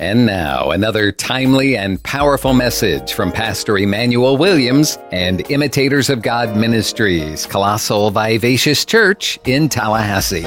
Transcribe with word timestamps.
And 0.00 0.26
now, 0.26 0.72
another 0.72 1.12
timely 1.12 1.76
and 1.76 2.02
powerful 2.02 2.52
message 2.52 3.12
from 3.12 3.30
Pastor 3.30 3.78
Emmanuel 3.78 4.36
Williams 4.36 4.98
and 5.12 5.48
Imitators 5.52 6.10
of 6.10 6.20
God 6.20 6.56
Ministries, 6.56 7.46
Colossal 7.46 8.10
Vivacious 8.10 8.84
Church 8.84 9.38
in 9.44 9.68
Tallahassee. 9.68 10.42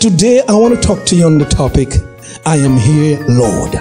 Today, 0.00 0.40
I 0.48 0.52
want 0.54 0.74
to 0.74 0.80
talk 0.80 1.04
to 1.08 1.16
you 1.16 1.26
on 1.26 1.36
the 1.36 1.44
topic 1.44 1.88
I 2.46 2.56
am 2.56 2.78
here, 2.78 3.22
Lord. 3.28 3.72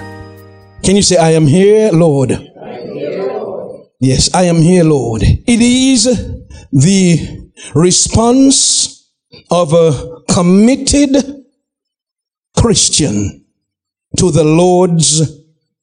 Can 0.84 0.98
you 0.98 1.02
say, 1.02 1.16
I 1.16 1.30
am 1.30 1.48
here, 1.48 1.92
Lord? 1.94 2.32
Yes, 4.02 4.36
I 4.36 4.44
am 4.44 4.58
here, 4.58 4.84
Lord. 4.84 5.22
It 5.24 5.62
is 5.62 6.04
the 6.74 7.52
response 7.74 9.10
of 9.50 9.72
a 9.72 10.24
committed 10.28 11.46
Christian 12.58 13.45
to 14.18 14.32
the 14.32 14.44
Lord's 14.44 15.22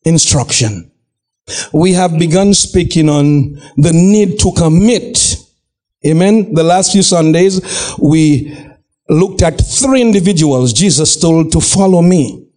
instruction. 0.05 0.91
We 1.73 1.93
have 1.93 2.19
begun 2.19 2.55
speaking 2.55 3.09
on 3.09 3.55
the 3.77 3.93
need 3.93 4.39
to 4.41 4.53
commit. 4.53 5.37
Amen. 6.07 6.55
The 6.55 6.63
last 6.63 6.93
few 6.93 7.03
Sundays, 7.03 7.61
we 7.99 8.57
looked 9.09 9.43
at 9.43 9.61
three 9.61 10.01
individuals 10.01 10.73
Jesus 10.73 11.21
told 11.21 11.53
to 11.53 11.61
follow 11.61 12.03
me. 12.03 12.49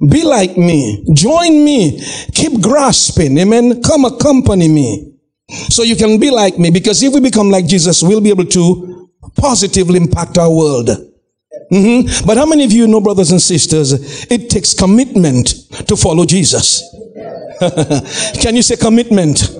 Be 0.00 0.22
like 0.24 0.56
me. 0.56 1.04
Join 1.12 1.64
me. 1.64 2.00
Keep 2.34 2.60
grasping. 2.62 3.36
Amen. 3.38 3.82
Come 3.82 4.04
accompany 4.04 4.68
me. 4.68 5.14
So 5.70 5.82
you 5.82 5.96
can 5.96 6.20
be 6.20 6.30
like 6.30 6.58
me 6.58 6.70
because 6.70 7.02
if 7.02 7.12
we 7.12 7.20
become 7.20 7.50
like 7.50 7.66
Jesus, 7.66 8.02
we'll 8.02 8.20
be 8.20 8.30
able 8.30 8.44
to 8.46 9.10
positively 9.36 9.96
impact 9.98 10.38
our 10.38 10.50
world. 10.50 10.90
Mm-hmm. 11.70 12.26
But 12.26 12.38
how 12.38 12.46
many 12.46 12.64
of 12.64 12.72
you 12.72 12.86
know, 12.86 13.00
brothers 13.00 13.30
and 13.30 13.40
sisters, 13.40 13.92
it 14.30 14.48
takes 14.48 14.72
commitment 14.72 15.48
to 15.86 15.96
follow 15.96 16.24
Jesus? 16.24 16.82
Can 18.40 18.56
you 18.56 18.62
say 18.62 18.76
commitment? 18.76 19.56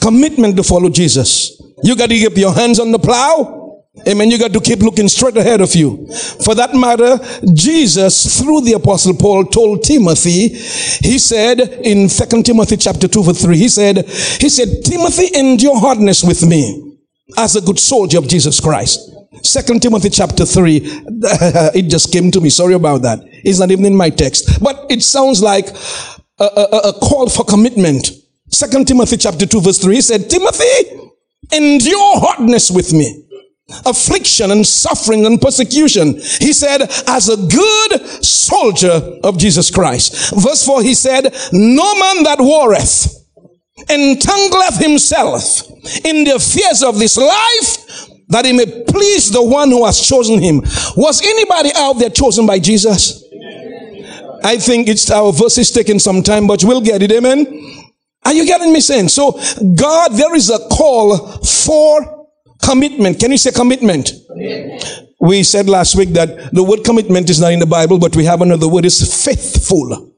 Commitment 0.00 0.56
to 0.56 0.62
follow 0.62 0.90
Jesus. 0.90 1.60
You 1.82 1.96
got 1.96 2.10
to 2.10 2.16
keep 2.16 2.36
your 2.36 2.52
hands 2.52 2.78
on 2.78 2.92
the 2.92 2.98
plow. 2.98 3.82
Amen. 4.06 4.30
You 4.30 4.38
got 4.38 4.52
to 4.52 4.60
keep 4.60 4.80
looking 4.80 5.08
straight 5.08 5.36
ahead 5.36 5.60
of 5.60 5.74
you. 5.74 6.06
For 6.44 6.54
that 6.56 6.74
matter, 6.74 7.18
Jesus, 7.54 8.40
through 8.40 8.62
the 8.62 8.74
apostle 8.74 9.14
Paul, 9.14 9.44
told 9.46 9.82
Timothy, 9.84 10.48
he 10.48 11.18
said 11.18 11.60
in 11.60 12.08
Second 12.08 12.44
Timothy 12.44 12.76
chapter 12.76 13.08
2 13.08 13.22
verse 13.22 13.42
3, 13.42 13.56
he 13.56 13.68
said, 13.68 13.98
he 13.98 14.48
said, 14.48 14.84
Timothy, 14.84 15.28
endure 15.38 15.78
hardness 15.78 16.22
with 16.22 16.44
me 16.44 16.93
as 17.36 17.56
a 17.56 17.60
good 17.60 17.78
soldier 17.78 18.18
of 18.18 18.28
Jesus 18.28 18.60
Christ. 18.60 19.10
Second 19.42 19.82
Timothy 19.82 20.10
chapter 20.10 20.44
3. 20.44 20.76
it 21.74 21.88
just 21.90 22.12
came 22.12 22.30
to 22.30 22.40
me. 22.40 22.50
Sorry 22.50 22.74
about 22.74 23.02
that. 23.02 23.20
It's 23.24 23.58
not 23.58 23.70
even 23.70 23.84
in 23.84 23.96
my 23.96 24.10
text. 24.10 24.62
But 24.62 24.86
it 24.90 25.02
sounds 25.02 25.42
like 25.42 25.68
a, 26.38 26.44
a, 26.44 26.78
a 26.88 26.92
call 26.94 27.28
for 27.28 27.44
commitment. 27.44 28.10
Second 28.48 28.86
Timothy 28.86 29.16
chapter 29.16 29.46
2 29.46 29.60
verse 29.60 29.78
3. 29.78 29.96
He 29.96 30.00
said, 30.00 30.30
Timothy, 30.30 31.00
endure 31.52 32.20
hardness 32.20 32.70
with 32.70 32.92
me. 32.92 33.22
Affliction 33.86 34.50
and 34.50 34.66
suffering 34.66 35.24
and 35.24 35.40
persecution. 35.40 36.14
He 36.14 36.52
said, 36.52 36.82
as 37.06 37.28
a 37.28 37.36
good 37.36 38.06
soldier 38.24 39.18
of 39.24 39.38
Jesus 39.38 39.70
Christ. 39.70 40.34
Verse 40.34 40.64
4, 40.64 40.82
he 40.82 40.94
said, 40.94 41.34
no 41.52 41.94
man 41.98 42.24
that 42.24 42.36
warreth 42.40 43.23
entangleth 43.88 44.78
himself 44.80 45.68
in 46.04 46.24
the 46.24 46.34
affairs 46.36 46.82
of 46.82 46.98
this 46.98 47.16
life 47.16 48.08
that 48.28 48.44
he 48.44 48.52
may 48.52 48.84
please 48.88 49.30
the 49.30 49.42
one 49.42 49.70
who 49.70 49.84
has 49.84 50.00
chosen 50.00 50.40
him. 50.40 50.60
Was 50.96 51.22
anybody 51.22 51.70
out 51.74 51.94
there 51.94 52.10
chosen 52.10 52.46
by 52.46 52.58
Jesus? 52.58 53.22
I 54.42 54.58
think 54.58 54.88
it's 54.88 55.10
our 55.10 55.32
verse 55.32 55.58
is 55.58 55.70
taking 55.70 55.98
some 55.98 56.22
time, 56.22 56.46
but 56.46 56.62
we'll 56.64 56.80
get 56.80 57.02
it. 57.02 57.12
Amen. 57.12 57.46
Are 58.24 58.32
you 58.32 58.46
getting 58.46 58.72
me 58.72 58.80
saying? 58.80 59.08
So 59.08 59.32
God, 59.74 60.12
there 60.12 60.34
is 60.34 60.50
a 60.50 60.58
call 60.68 61.16
for 61.42 62.28
commitment. 62.62 63.20
Can 63.20 63.30
you 63.30 63.38
say 63.38 63.52
commitment? 63.52 64.12
commitment? 64.28 65.00
We 65.20 65.42
said 65.42 65.68
last 65.68 65.96
week 65.96 66.10
that 66.10 66.52
the 66.52 66.62
word 66.62 66.84
commitment 66.84 67.30
is 67.30 67.40
not 67.40 67.52
in 67.52 67.58
the 67.58 67.66
Bible, 67.66 67.98
but 67.98 68.14
we 68.14 68.24
have 68.26 68.42
another 68.42 68.68
word 68.68 68.84
is 68.84 69.24
faithful. 69.24 70.12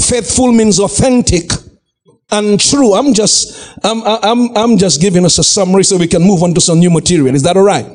Faithful 0.00 0.52
means 0.52 0.80
authentic 0.80 1.50
and 2.30 2.60
true. 2.60 2.94
I'm 2.94 3.14
just, 3.14 3.76
I'm, 3.84 4.02
I'm, 4.04 4.56
I'm 4.56 4.78
just 4.78 5.00
giving 5.00 5.24
us 5.24 5.38
a 5.38 5.44
summary 5.44 5.84
so 5.84 5.96
we 5.96 6.06
can 6.06 6.22
move 6.22 6.42
on 6.42 6.54
to 6.54 6.60
some 6.60 6.78
new 6.78 6.90
material. 6.90 7.34
Is 7.34 7.42
that 7.42 7.56
all 7.56 7.62
right? 7.62 7.86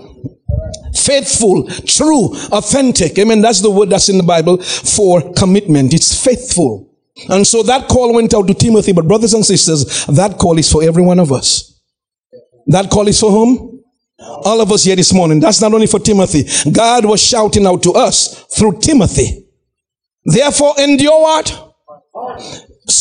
Faithful, 0.95 1.67
true, 1.85 2.33
authentic. 2.51 3.17
Amen. 3.19 3.41
That's 3.41 3.61
the 3.61 3.71
word 3.71 3.89
that's 3.89 4.09
in 4.09 4.17
the 4.17 4.23
Bible 4.23 4.57
for 4.61 5.33
commitment. 5.33 5.93
It's 5.93 6.23
faithful. 6.23 6.89
And 7.29 7.45
so 7.45 7.61
that 7.63 7.87
call 7.89 8.13
went 8.13 8.33
out 8.33 8.47
to 8.47 8.53
Timothy, 8.53 8.91
but 8.91 9.07
brothers 9.07 9.33
and 9.33 9.45
sisters, 9.45 10.05
that 10.07 10.37
call 10.37 10.57
is 10.57 10.71
for 10.71 10.83
every 10.83 11.03
one 11.03 11.19
of 11.19 11.31
us. 11.31 11.81
That 12.67 12.89
call 12.89 13.07
is 13.07 13.19
for 13.19 13.31
whom? 13.31 13.83
All 14.19 14.61
of 14.61 14.71
us 14.71 14.83
here 14.85 14.95
this 14.95 15.13
morning. 15.13 15.39
That's 15.39 15.61
not 15.61 15.73
only 15.73 15.87
for 15.87 15.99
Timothy. 15.99 16.45
God 16.71 17.05
was 17.05 17.21
shouting 17.21 17.65
out 17.65 17.83
to 17.83 17.91
us 17.93 18.45
through 18.55 18.79
Timothy. 18.79 19.47
Therefore, 20.25 20.75
endure 20.79 21.21
what? 21.21 21.75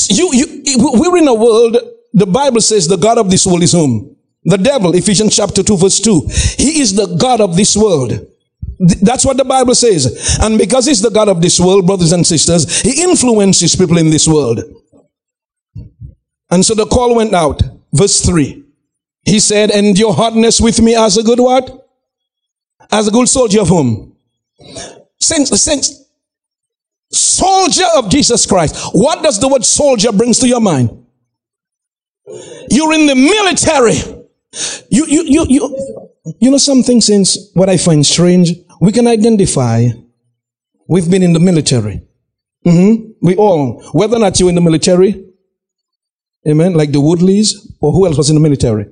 You, 0.09 0.31
you, 0.33 0.63
we're 0.79 1.17
in 1.19 1.29
a 1.29 1.35
world, 1.35 1.77
the 2.13 2.27
Bible 2.27 2.61
says 2.61 2.87
the 2.87 2.97
God 2.97 3.19
of 3.19 3.31
this 3.31 3.47
world 3.47 3.63
is 3.63 3.73
whom? 3.73 4.17
The 4.45 4.59
devil, 4.59 4.95
Ephesians 4.95 5.37
chapter 5.37 5.63
2 5.63 5.77
verse 5.77 6.01
2. 6.01 6.29
He 6.59 6.81
is 6.81 6.95
the 6.95 7.07
God 7.17 7.41
of 7.41 7.57
this 7.57 7.77
world. 7.77 8.27
That's 8.79 9.25
what 9.25 9.37
the 9.37 9.45
Bible 9.45 9.75
says. 9.75 10.39
And 10.41 10.59
because 10.59 10.87
he's 10.87 11.01
the 11.01 11.11
God 11.11 11.29
of 11.29 11.41
this 11.41 11.61
world, 11.61 11.87
brothers 11.87 12.13
and 12.13 12.27
sisters, 12.27 12.81
he 12.81 13.03
influences 13.03 13.77
people 13.77 13.99
in 13.99 14.11
this 14.11 14.27
world. 14.27 14.61
And 16.51 16.65
so 16.65 16.75
the 16.75 16.87
call 16.87 17.15
went 17.15 17.33
out. 17.35 17.63
Verse 17.93 18.25
3. 18.27 18.65
He 19.25 19.39
said, 19.39 19.71
and 19.71 19.97
your 19.97 20.15
hardness 20.15 20.61
with 20.61 20.81
me 20.81 20.97
as 20.97 21.17
a 21.17 21.23
good 21.23 21.39
what? 21.39 21.89
As 22.91 23.07
a 23.07 23.11
good 23.13 23.29
soldier 23.29 23.61
of 23.61 23.69
whom? 23.69 24.17
Since, 25.21 25.51
since 25.63 26.02
Soldier 27.13 27.87
of 27.97 28.09
Jesus 28.09 28.47
Christ. 28.47 28.77
What 28.93 29.23
does 29.23 29.39
the 29.39 29.49
word 29.49 29.65
soldier 29.65 30.13
brings 30.13 30.39
to 30.41 30.49
your 30.49 30.61
mind? 30.61 30.91
You're 32.71 32.95
in 32.95 33.07
the 33.07 33.15
military. 33.15 34.23
You, 34.91 35.07
you, 35.07 35.25
you, 35.25 35.47
you, 35.49 36.05
you 36.41 36.51
know 36.51 36.59
something 36.59 37.01
since 37.01 37.51
what 37.55 37.69
I 37.69 37.77
find 37.77 38.05
strange? 38.05 38.53
We 38.81 38.93
can 38.93 39.07
identify 39.07 39.89
we've 40.89 41.11
been 41.11 41.23
in 41.23 41.33
the 41.33 41.41
military. 41.41 42.03
Mm-hmm. 42.67 43.13
We 43.21 43.37
all, 43.37 43.83
whether 43.93 44.17
or 44.17 44.21
not 44.21 44.39
you're 44.39 44.49
in 44.49 44.55
the 44.55 44.61
military, 44.61 45.25
amen, 46.47 46.75
like 46.75 46.93
the 46.93 46.99
Woodleys, 46.99 47.55
or 47.81 47.93
who 47.93 48.07
else 48.07 48.17
was 48.17 48.31
in 48.31 48.37
the 48.37 48.41
military. 48.41 48.87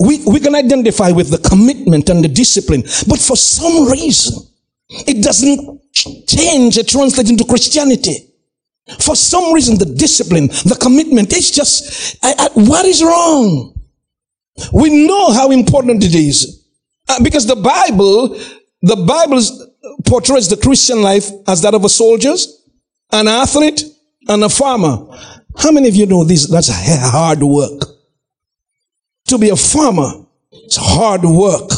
We, 0.00 0.24
we 0.26 0.40
can 0.40 0.54
identify 0.54 1.12
with 1.12 1.30
the 1.30 1.38
commitment 1.38 2.08
and 2.08 2.24
the 2.24 2.28
discipline, 2.28 2.82
but 3.06 3.18
for 3.18 3.36
some 3.36 3.90
reason, 3.90 4.42
it 4.88 5.22
doesn't 5.22 5.81
change 6.26 6.78
and 6.78 6.88
translate 6.88 7.30
into 7.30 7.44
Christianity. 7.44 8.28
For 9.00 9.14
some 9.14 9.52
reason, 9.52 9.78
the 9.78 9.86
discipline, 9.86 10.48
the 10.48 10.76
commitment, 10.80 11.32
it's 11.32 11.50
just, 11.50 12.18
I, 12.22 12.34
I, 12.38 12.48
what 12.54 12.84
is 12.84 13.02
wrong? 13.02 13.80
We 14.72 15.06
know 15.06 15.32
how 15.32 15.50
important 15.50 16.04
it 16.04 16.14
is. 16.14 16.66
Uh, 17.08 17.22
because 17.22 17.46
the 17.46 17.56
Bible, 17.56 18.28
the 18.82 18.96
Bible 18.96 19.40
portrays 20.06 20.48
the 20.48 20.56
Christian 20.56 21.02
life 21.02 21.30
as 21.46 21.62
that 21.62 21.74
of 21.74 21.84
a 21.84 21.88
soldier, 21.88 22.34
an 23.12 23.28
athlete, 23.28 23.84
and 24.28 24.44
a 24.44 24.48
farmer. 24.48 25.06
How 25.56 25.70
many 25.70 25.88
of 25.88 25.94
you 25.94 26.06
know 26.06 26.24
this? 26.24 26.48
That's 26.48 26.68
hard 26.70 27.42
work. 27.42 27.82
To 29.28 29.38
be 29.38 29.50
a 29.50 29.56
farmer, 29.56 30.26
it's 30.50 30.76
hard 30.76 31.22
work. 31.22 31.70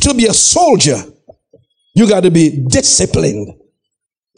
To 0.00 0.14
be 0.14 0.26
a 0.26 0.34
soldier, 0.34 1.02
you 1.94 2.08
got 2.08 2.22
to 2.22 2.30
be 2.30 2.64
disciplined. 2.68 3.54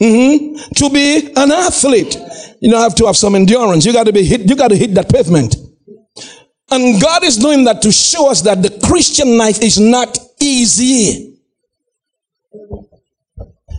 Mm-hmm. 0.01 0.73
To 0.75 0.89
be 0.89 1.31
an 1.35 1.51
athlete, 1.51 2.17
you 2.59 2.69
don't 2.69 2.81
have 2.81 2.95
to 2.95 3.05
have 3.05 3.15
some 3.15 3.35
endurance. 3.35 3.85
You 3.85 3.93
got 3.93 4.05
to 4.05 4.13
be 4.13 4.23
hit. 4.23 4.41
You 4.49 4.55
got 4.55 4.69
to 4.69 4.75
hit 4.75 4.93
that 4.95 5.09
pavement. 5.09 5.55
And 6.69 7.01
God 7.01 7.23
is 7.23 7.37
doing 7.37 7.63
that 7.65 7.81
to 7.83 7.91
show 7.91 8.29
us 8.29 8.41
that 8.41 8.61
the 8.61 8.79
Christian 8.85 9.37
life 9.37 9.61
is 9.61 9.79
not 9.79 10.17
easy. 10.41 11.37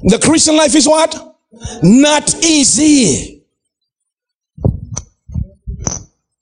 The 0.05 0.19
Christian 0.23 0.57
life 0.57 0.75
is 0.75 0.87
what? 0.87 1.37
Not 1.83 2.45
easy. 2.45 3.45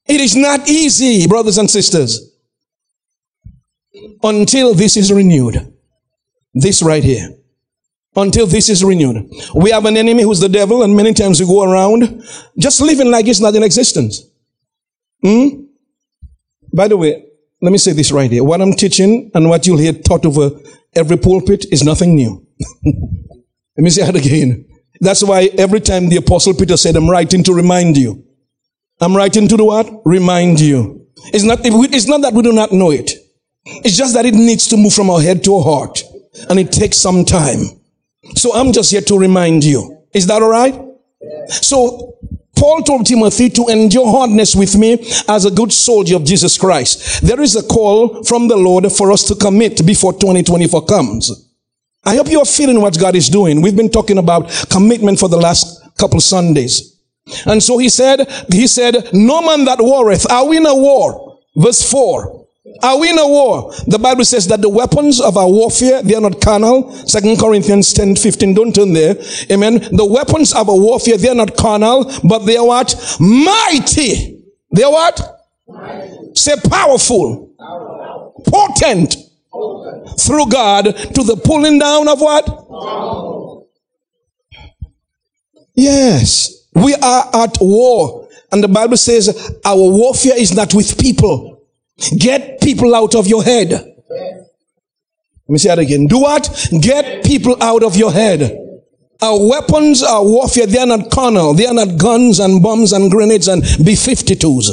It 0.06 0.20
is 0.20 0.36
not 0.36 0.68
easy, 0.68 1.26
brothers 1.26 1.56
and 1.56 1.70
sisters, 1.70 2.30
until 4.22 4.74
this 4.74 4.96
is 4.96 5.10
renewed. 5.12 5.73
This 6.54 6.82
right 6.82 7.02
here. 7.02 7.30
Until 8.16 8.46
this 8.46 8.68
is 8.68 8.84
renewed. 8.84 9.28
We 9.54 9.70
have 9.70 9.86
an 9.86 9.96
enemy 9.96 10.22
who's 10.22 10.38
the 10.38 10.48
devil, 10.48 10.84
and 10.84 10.94
many 10.94 11.12
times 11.12 11.40
we 11.40 11.46
go 11.46 11.64
around 11.64 12.22
just 12.56 12.80
living 12.80 13.10
like 13.10 13.26
it's 13.26 13.40
not 13.40 13.56
in 13.56 13.64
existence. 13.64 14.22
Hmm? 15.20 15.64
By 16.72 16.86
the 16.86 16.96
way, 16.96 17.24
let 17.60 17.72
me 17.72 17.78
say 17.78 17.92
this 17.92 18.12
right 18.12 18.30
here. 18.30 18.44
What 18.44 18.60
I'm 18.60 18.74
teaching 18.74 19.30
and 19.34 19.48
what 19.48 19.66
you'll 19.66 19.78
hear 19.78 19.92
taught 19.92 20.24
over 20.26 20.50
every 20.94 21.16
pulpit 21.16 21.66
is 21.72 21.82
nothing 21.82 22.14
new. 22.14 22.46
let 22.84 23.82
me 23.82 23.90
say 23.90 24.04
that 24.04 24.14
again. 24.14 24.66
That's 25.00 25.24
why 25.24 25.50
every 25.58 25.80
time 25.80 26.08
the 26.08 26.16
apostle 26.16 26.54
Peter 26.54 26.76
said, 26.76 26.94
I'm 26.94 27.10
writing 27.10 27.42
to 27.44 27.52
remind 27.52 27.96
you. 27.96 28.24
I'm 29.00 29.16
writing 29.16 29.48
to 29.48 29.56
the 29.56 29.64
what? 29.64 29.90
Remind 30.04 30.60
you. 30.60 31.06
It's 31.32 31.44
not, 31.44 31.60
it's 31.64 32.06
not 32.06 32.22
that 32.22 32.32
we 32.32 32.42
do 32.42 32.52
not 32.52 32.70
know 32.70 32.90
it. 32.90 33.12
It's 33.64 33.96
just 33.96 34.14
that 34.14 34.26
it 34.26 34.34
needs 34.34 34.68
to 34.68 34.76
move 34.76 34.92
from 34.92 35.10
our 35.10 35.20
head 35.20 35.42
to 35.44 35.56
our 35.56 35.62
heart. 35.62 36.02
And 36.48 36.58
it 36.58 36.72
takes 36.72 36.96
some 36.96 37.24
time. 37.24 37.80
So 38.34 38.54
I'm 38.54 38.72
just 38.72 38.90
here 38.90 39.02
to 39.02 39.18
remind 39.18 39.64
you. 39.64 40.02
Is 40.12 40.26
that 40.26 40.42
alright? 40.42 40.74
So 41.48 42.18
Paul 42.56 42.82
told 42.82 43.06
Timothy 43.06 43.50
to 43.50 43.66
endure 43.68 44.06
hardness 44.06 44.54
with 44.54 44.76
me 44.76 44.98
as 45.28 45.44
a 45.44 45.50
good 45.50 45.72
soldier 45.72 46.16
of 46.16 46.24
Jesus 46.24 46.56
Christ. 46.56 47.22
There 47.22 47.40
is 47.40 47.56
a 47.56 47.62
call 47.62 48.22
from 48.24 48.48
the 48.48 48.56
Lord 48.56 48.90
for 48.92 49.12
us 49.12 49.24
to 49.24 49.34
commit 49.34 49.84
before 49.84 50.12
2024 50.12 50.86
comes. 50.86 51.50
I 52.04 52.16
hope 52.16 52.28
you 52.28 52.40
are 52.40 52.46
feeling 52.46 52.80
what 52.80 52.98
God 52.98 53.16
is 53.16 53.28
doing. 53.28 53.62
We've 53.62 53.76
been 53.76 53.90
talking 53.90 54.18
about 54.18 54.50
commitment 54.70 55.18
for 55.18 55.28
the 55.28 55.38
last 55.38 55.96
couple 55.98 56.20
Sundays. 56.20 57.00
And 57.46 57.62
so 57.62 57.78
he 57.78 57.88
said, 57.88 58.28
he 58.52 58.66
said, 58.66 59.08
no 59.12 59.40
man 59.40 59.64
that 59.64 59.78
warreth, 59.80 60.30
are 60.30 60.46
we 60.46 60.58
in 60.58 60.66
a 60.66 60.74
war? 60.74 61.40
Verse 61.56 61.90
4. 61.90 62.43
Are 62.82 62.98
we 62.98 63.10
in 63.10 63.18
a 63.18 63.26
war? 63.26 63.72
The 63.86 63.98
Bible 63.98 64.24
says 64.24 64.46
that 64.48 64.60
the 64.60 64.68
weapons 64.68 65.20
of 65.20 65.36
our 65.36 65.48
warfare, 65.48 66.02
they 66.02 66.14
are 66.14 66.20
not 66.20 66.40
carnal. 66.40 66.90
Second 67.06 67.38
Corinthians 67.38 67.92
10, 67.92 68.16
15, 68.16 68.54
don't 68.54 68.74
turn 68.74 68.92
there. 68.92 69.16
Amen. 69.50 69.78
The 69.92 70.06
weapons 70.06 70.52
of 70.52 70.68
our 70.68 70.76
warfare, 70.76 71.16
they 71.16 71.28
are 71.28 71.34
not 71.34 71.56
carnal, 71.56 72.10
but 72.24 72.40
they 72.40 72.56
are 72.56 72.66
what? 72.66 72.94
Mighty. 73.20 74.42
They 74.72 74.82
are 74.82 74.92
what? 74.92 75.40
Mighty. 75.68 76.34
Say 76.34 76.56
powerful. 76.68 77.54
powerful. 77.58 78.44
Potent. 78.46 79.16
Potent. 79.52 80.20
Through 80.20 80.48
God 80.48 80.84
to 80.84 81.22
the 81.22 81.40
pulling 81.42 81.78
down 81.78 82.08
of 82.08 82.20
what? 82.20 82.44
Yes. 85.74 86.66
We 86.74 86.94
are 86.94 87.30
at 87.34 87.56
war. 87.60 88.28
And 88.50 88.62
the 88.62 88.68
Bible 88.68 88.96
says 88.96 89.58
our 89.64 89.76
warfare 89.76 90.36
is 90.36 90.54
not 90.54 90.74
with 90.74 90.98
people 90.98 91.53
Get 92.18 92.60
people 92.60 92.94
out 92.94 93.14
of 93.14 93.26
your 93.26 93.42
head. 93.42 93.70
Let 93.70 95.48
me 95.48 95.58
say 95.58 95.68
that 95.68 95.78
again. 95.78 96.06
Do 96.06 96.20
what? 96.20 96.68
Get 96.80 97.24
people 97.24 97.62
out 97.62 97.82
of 97.82 97.96
your 97.96 98.12
head. 98.12 98.60
Our 99.22 99.48
weapons, 99.48 100.02
our 100.02 100.24
warfare, 100.24 100.66
they 100.66 100.78
are 100.78 100.86
not 100.86 101.10
carnal. 101.10 101.54
They 101.54 101.66
are 101.66 101.74
not 101.74 101.98
guns 101.98 102.40
and 102.40 102.62
bombs 102.62 102.92
and 102.92 103.10
grenades 103.10 103.48
and 103.48 103.62
B-52s. 103.62 104.70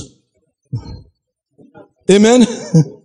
Amen. 2.09 2.45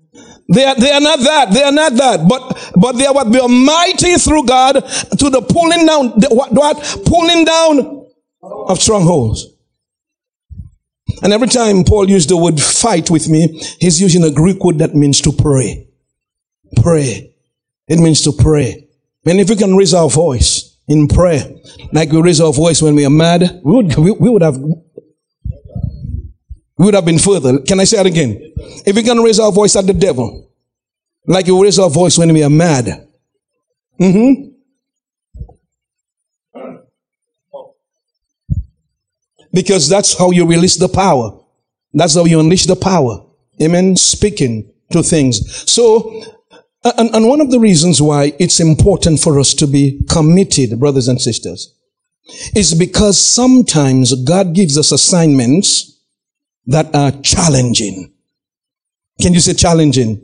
They 0.49 0.65
are, 0.65 0.77
they 0.77 0.93
are 0.93 1.01
not 1.01 1.19
that. 1.19 1.53
They 1.53 1.63
are 1.65 1.73
not 1.73 1.93
that. 1.95 2.29
But, 2.29 2.73
but 2.77 2.93
they 2.93 3.07
are 3.07 3.13
what? 3.13 3.33
They 3.33 3.41
are 3.41 3.49
mighty 3.49 4.15
through 4.15 4.47
God 4.47 4.75
to 4.75 5.31
the 5.31 5.43
pulling 5.43 5.85
down, 5.87 6.13
the, 6.21 6.29
what, 6.31 6.53
what? 6.53 6.77
Pulling 7.05 7.45
down 7.45 8.07
of 8.43 8.81
strongholds. 8.81 9.56
And 11.23 11.33
every 11.33 11.49
time 11.49 11.85
Paul 11.85 12.09
used 12.09 12.29
the 12.29 12.37
word 12.37 12.61
fight 12.61 13.11
with 13.11 13.29
me, 13.29 13.61
he's 13.81 14.01
using 14.01 14.23
a 14.25 14.31
Greek 14.31 14.63
word 14.63 14.79
that 14.79 14.95
means 14.95 15.21
to 15.23 15.33
pray. 15.33 15.89
Pray. 16.83 17.35
It 17.89 17.99
means 17.99 18.23
to 18.23 18.33
pray. 18.33 18.89
And 19.25 19.41
if 19.41 19.49
we 19.49 19.57
can 19.57 19.77
raise 19.77 19.95
our 19.95 20.09
voice 20.09 20.77
in 20.89 21.09
prayer, 21.09 21.45
like 21.93 22.11
we 22.13 22.21
raise 22.21 22.41
our 22.41 22.53
voice 22.53 22.83
when 22.83 22.95
we 22.95 23.05
are 23.05 23.11
mad, 23.11 23.61
we 23.65 23.77
would, 23.77 23.97
we, 23.97 24.11
we 24.13 24.31
would 24.31 24.43
have, 24.43 24.57
we 24.57 24.75
would 26.79 26.95
have 26.95 27.05
been 27.05 27.19
further. 27.19 27.59
Can 27.61 27.81
I 27.81 27.85
say 27.85 27.97
that 27.97 28.07
again? 28.07 28.53
If 28.85 28.95
we 28.95 29.03
can 29.03 29.19
raise 29.19 29.41
our 29.41 29.51
voice 29.51 29.75
at 29.77 29.87
the 29.87 29.95
devil, 29.95 30.51
like 31.27 31.47
we 31.47 31.61
raise 31.61 31.79
our 31.79 31.91
voice 31.91 32.19
when 32.19 32.33
we 32.33 32.45
are 32.45 32.51
mad, 32.51 33.09
mm-hmm. 34.01 34.56
Because 39.57 39.89
that's 39.89 40.19
how 40.19 40.33
you 40.33 40.45
release 40.45 40.77
the 40.77 40.87
power. 40.87 41.31
That's 41.95 42.15
how 42.15 42.27
you 42.27 42.39
unleash 42.41 42.67
the 42.67 42.77
power. 42.77 43.25
Amen. 43.63 43.97
Speaking 43.97 44.71
to 44.91 45.03
things. 45.03 45.41
So, 45.73 46.23
and, 46.85 47.09
and 47.15 47.27
one 47.27 47.41
of 47.41 47.51
the 47.51 47.59
reasons 47.59 48.03
why 48.03 48.35
it's 48.39 48.61
important 48.61 49.19
for 49.19 49.41
us 49.41 49.55
to 49.55 49.67
be 49.67 50.03
committed, 50.11 50.79
brothers 50.79 51.09
and 51.09 51.19
sisters, 51.19 51.75
is 52.55 52.75
because 52.75 53.19
sometimes 53.19 54.13
God 54.25 54.55
gives 54.55 54.77
us 54.77 54.93
assignments 54.93 56.03
that 56.67 56.95
are 56.95 57.13
challenging. 57.23 58.13
Can 59.23 59.33
you 59.33 59.41
say 59.41 59.55
challenging? 59.55 60.23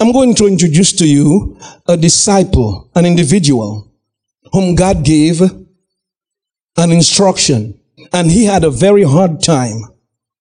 I'm 0.00 0.12
going 0.12 0.34
to 0.36 0.46
introduce 0.46 0.94
to 0.94 1.06
you 1.06 1.58
a 1.86 1.94
disciple, 1.94 2.90
an 2.94 3.04
individual 3.04 3.92
whom 4.50 4.76
God 4.76 5.04
gave 5.04 5.42
an 5.42 6.90
instruction 6.90 7.79
and 8.12 8.30
he 8.30 8.44
had 8.44 8.64
a 8.64 8.70
very 8.70 9.04
hard 9.04 9.42
time 9.42 9.82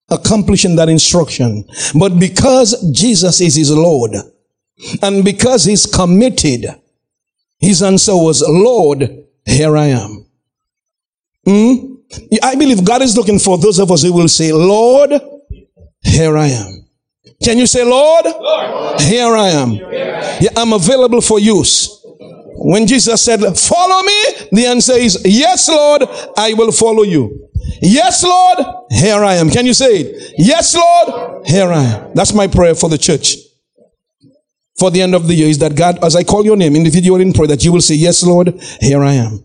accomplishing 0.10 0.76
that 0.76 0.90
instruction. 0.90 1.66
But 1.98 2.20
because 2.20 2.92
Jesus 2.92 3.42
is 3.42 3.56
his 3.56 3.72
Lord 3.72 4.12
and 5.02 5.24
because 5.24 5.66
he's 5.66 5.86
committed, 5.86 6.66
his 7.60 7.84
answer 7.84 8.16
was, 8.16 8.42
Lord, 8.48 9.26
here 9.46 9.76
I 9.78 9.86
am. 9.88 10.26
Hmm? 11.46 11.96
I 12.42 12.56
believe 12.56 12.84
God 12.84 13.02
is 13.02 13.16
looking 13.16 13.40
for 13.40 13.58
those 13.58 13.80
of 13.80 13.92
us 13.92 14.04
who 14.04 14.14
will 14.14 14.28
say, 14.28 14.52
Lord, 14.52 15.12
here 16.02 16.38
I 16.38 16.48
am. 16.48 16.88
Can 17.44 17.58
you 17.58 17.68
say, 17.68 17.84
Lord, 17.84 18.26
Lord. 18.26 19.02
here 19.02 19.36
I 19.36 19.50
am. 19.50 19.74
Yeah, 19.74 20.50
I'm 20.58 20.74
available 20.74 21.22
for 21.22 21.40
use. 21.40 22.00
When 22.62 22.86
Jesus 22.86 23.22
said, 23.22 23.40
follow 23.58 24.04
me, 24.04 24.24
the 24.52 24.66
answer 24.68 24.94
is, 24.94 25.22
yes, 25.24 25.70
Lord, 25.70 26.04
I 26.38 26.54
will 26.54 26.72
follow 26.74 27.04
you. 27.04 27.49
Yes, 27.82 28.24
Lord, 28.24 28.60
here 28.92 29.24
I 29.24 29.36
am. 29.36 29.50
Can 29.50 29.66
you 29.66 29.74
say 29.74 30.02
it? 30.02 30.34
Yes, 30.38 30.76
Lord, 30.76 31.48
here 31.48 31.72
I 31.72 31.84
am. 31.84 32.14
That's 32.14 32.34
my 32.34 32.48
prayer 32.48 32.76
for 32.76 32.90
the 32.90 32.98
church. 32.98 33.36
For 34.78 34.90
the 34.92 35.02
end 35.02 35.14
of 35.14 35.28
the 35.28 35.34
year 35.34 35.48
is 35.48 35.58
that 35.60 35.76
God, 35.76 36.04
as 36.04 36.16
I 36.16 36.24
call 36.24 36.46
your 36.46 36.56
name 36.56 36.76
individually 36.76 37.24
in 37.24 37.34
prayer, 37.34 37.48
that 37.48 37.64
you 37.64 37.72
will 37.74 37.82
say, 37.82 37.96
Yes, 37.96 38.24
Lord, 38.24 38.60
here 38.80 39.04
I 39.04 39.14
am. 39.14 39.44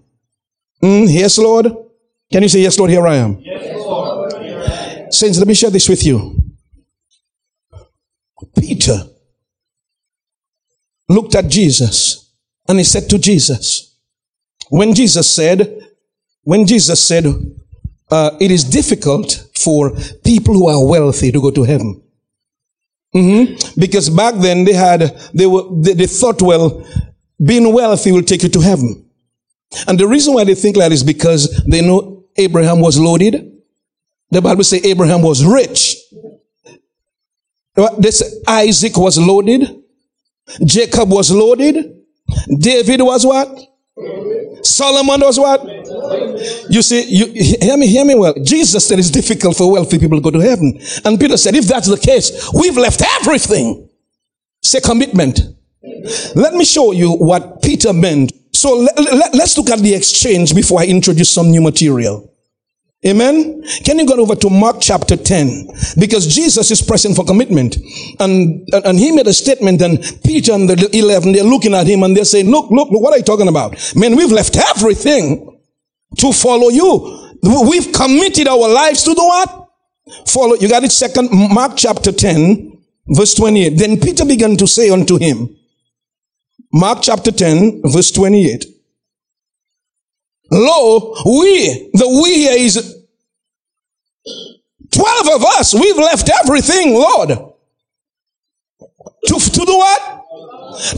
Mm, 0.83 1.07
yes, 1.09 1.39
Lord. 1.39 1.67
Can 2.33 2.43
you 2.43 2.49
say, 2.49 2.61
Yes, 2.61 2.79
Lord, 2.79 2.91
here 2.91 3.07
I 3.07 3.17
am? 3.17 3.39
Yes, 3.41 3.75
Lord. 3.75 4.33
Saints, 5.13 5.39
let 5.39 5.49
me 5.49 5.55
share 5.55 5.71
this 5.71 5.89
with 5.89 6.05
you. 6.05 6.37
Peter 8.59 8.99
looked 11.09 11.35
at 11.35 11.49
Jesus 11.49 12.33
and 12.69 12.79
he 12.79 12.85
said 12.85 13.09
to 13.11 13.19
Jesus, 13.19 13.97
when 14.71 14.95
Jesus 14.95 15.29
said, 15.29 15.89
when 16.43 16.67
Jesus 16.67 17.03
said, 17.03 17.27
uh, 18.11 18.37
it 18.41 18.51
is 18.51 18.65
difficult 18.65 19.47
for 19.55 19.91
people 20.25 20.55
who 20.55 20.69
are 20.69 20.87
wealthy 20.87 21.33
to 21.33 21.41
go 21.41 21.51
to 21.51 21.63
heaven. 21.63 22.03
Mm-hmm. 23.15 23.81
Because 23.81 24.11
back 24.11 24.35
then 24.37 24.65
they 24.65 24.73
had, 24.73 25.01
they 25.33 25.47
were, 25.47 25.63
they, 25.71 25.95
they 25.95 26.07
thought, 26.07 26.43
well, 26.43 26.87
being 27.45 27.73
wealthy 27.73 28.13
will 28.13 28.23
take 28.23 28.43
you 28.43 28.49
to 28.51 28.61
heaven. 28.61 29.09
And 29.87 29.99
the 29.99 30.07
reason 30.07 30.35
why 30.35 30.45
they 30.45 30.55
think 30.55 30.77
that 30.77 30.93
is 30.93 31.03
because 31.03 31.65
they 31.67 31.81
know 31.81 32.25
Abraham 32.37 32.81
was 32.81 32.99
loaded. 32.99 33.53
The 34.31 34.43
Bible 34.43 34.65
says 34.65 34.85
Abraham 34.85 35.23
was 35.23 35.45
rich. 35.45 35.97
This 37.99 38.41
Isaac 38.47 38.97
was 38.97 39.19
loaded. 39.19 39.83
Jacob 40.65 41.11
was 41.11 41.31
loaded. 41.31 42.03
David 42.59 43.01
was 43.03 43.25
what? 43.27 43.49
Solomon 44.63 45.21
was 45.21 45.39
what? 45.39 45.63
You 46.69 46.83
see, 46.83 47.05
you 47.05 47.27
hear 47.61 47.77
me, 47.77 47.87
hear 47.87 48.05
me 48.05 48.15
well. 48.17 48.35
Jesus 48.43 48.87
said 48.87 48.99
it's 48.99 49.11
difficult 49.11 49.57
for 49.57 49.71
wealthy 49.71 49.99
people 49.99 50.19
to 50.19 50.23
go 50.23 50.31
to 50.31 50.41
heaven. 50.41 50.81
And 51.05 51.19
Peter 51.19 51.37
said, 51.37 51.55
if 51.55 51.67
that's 51.67 51.89
the 51.89 51.97
case, 51.97 52.51
we've 52.53 52.77
left 52.77 53.03
everything. 53.21 53.89
Say 54.63 54.81
commitment. 54.81 55.41
Let 56.35 56.55
me 56.55 56.65
show 56.65 56.93
you 56.93 57.13
what 57.13 57.63
Peter 57.63 57.93
meant. 57.93 58.33
So 58.53 58.75
let, 58.77 58.99
let, 58.99 59.35
let's 59.35 59.57
look 59.57 59.71
at 59.71 59.79
the 59.79 59.95
exchange 59.95 60.55
before 60.55 60.81
I 60.81 60.87
introduce 60.87 61.31
some 61.31 61.51
new 61.51 61.61
material. 61.61 62.34
Amen. 63.07 63.63
Can 63.85 63.99
you 63.99 64.07
go 64.07 64.15
over 64.15 64.35
to 64.35 64.49
Mark 64.49 64.77
chapter 64.81 65.17
10? 65.17 65.69
Because 65.99 66.27
Jesus 66.27 66.71
is 66.71 66.81
pressing 66.81 67.15
for 67.15 67.25
commitment. 67.25 67.77
And, 68.19 68.67
and 68.73 68.99
he 68.99 69.13
made 69.13 69.27
a 69.27 69.33
statement 69.35 69.83
and 69.83 69.99
Peter 70.25 70.53
and 70.53 70.69
the 70.69 70.89
11, 70.97 71.33
they're 71.33 71.45
looking 71.45 71.75
at 71.75 71.87
him 71.87 72.03
and 72.03 72.17
they're 72.17 72.25
saying, 72.25 72.51
look, 72.51 72.71
look, 72.71 72.91
look, 72.91 73.03
what 73.03 73.13
are 73.13 73.19
you 73.19 73.23
talking 73.23 73.49
about? 73.49 73.77
Man, 73.95 74.17
we've 74.17 74.33
left 74.33 74.57
everything 74.57 75.61
to 76.17 76.33
follow 76.33 76.71
you. 76.71 77.37
We've 77.43 77.93
committed 77.93 78.49
our 78.49 78.69
lives 78.69 79.03
to 79.03 79.15
the 79.15 79.23
what? 79.23 79.69
Follow. 80.27 80.55
You 80.55 80.69
got 80.71 80.85
it 80.85 80.93
second, 80.93 81.29
Mark 81.31 81.73
chapter 81.77 82.11
10, 82.11 82.79
verse 83.09 83.35
28. 83.35 83.77
Then 83.77 84.01
Peter 84.01 84.25
began 84.25 84.57
to 84.57 84.67
say 84.67 84.89
unto 84.89 85.19
him, 85.19 85.55
Mark 86.73 87.01
chapter 87.03 87.31
10, 87.31 87.83
verse 87.85 88.11
28. 88.13 88.65
Lo, 90.51 91.15
we, 91.27 91.91
the 91.95 92.21
we 92.23 92.35
here 92.35 92.57
is 92.57 92.94
12 94.91 95.29
of 95.35 95.45
us. 95.45 95.75
We've 95.75 95.97
left 95.97 96.31
everything, 96.43 96.95
Lord. 96.95 97.29
To, 99.27 99.35
to 99.39 99.65
do 99.65 99.77
what? 99.77 100.25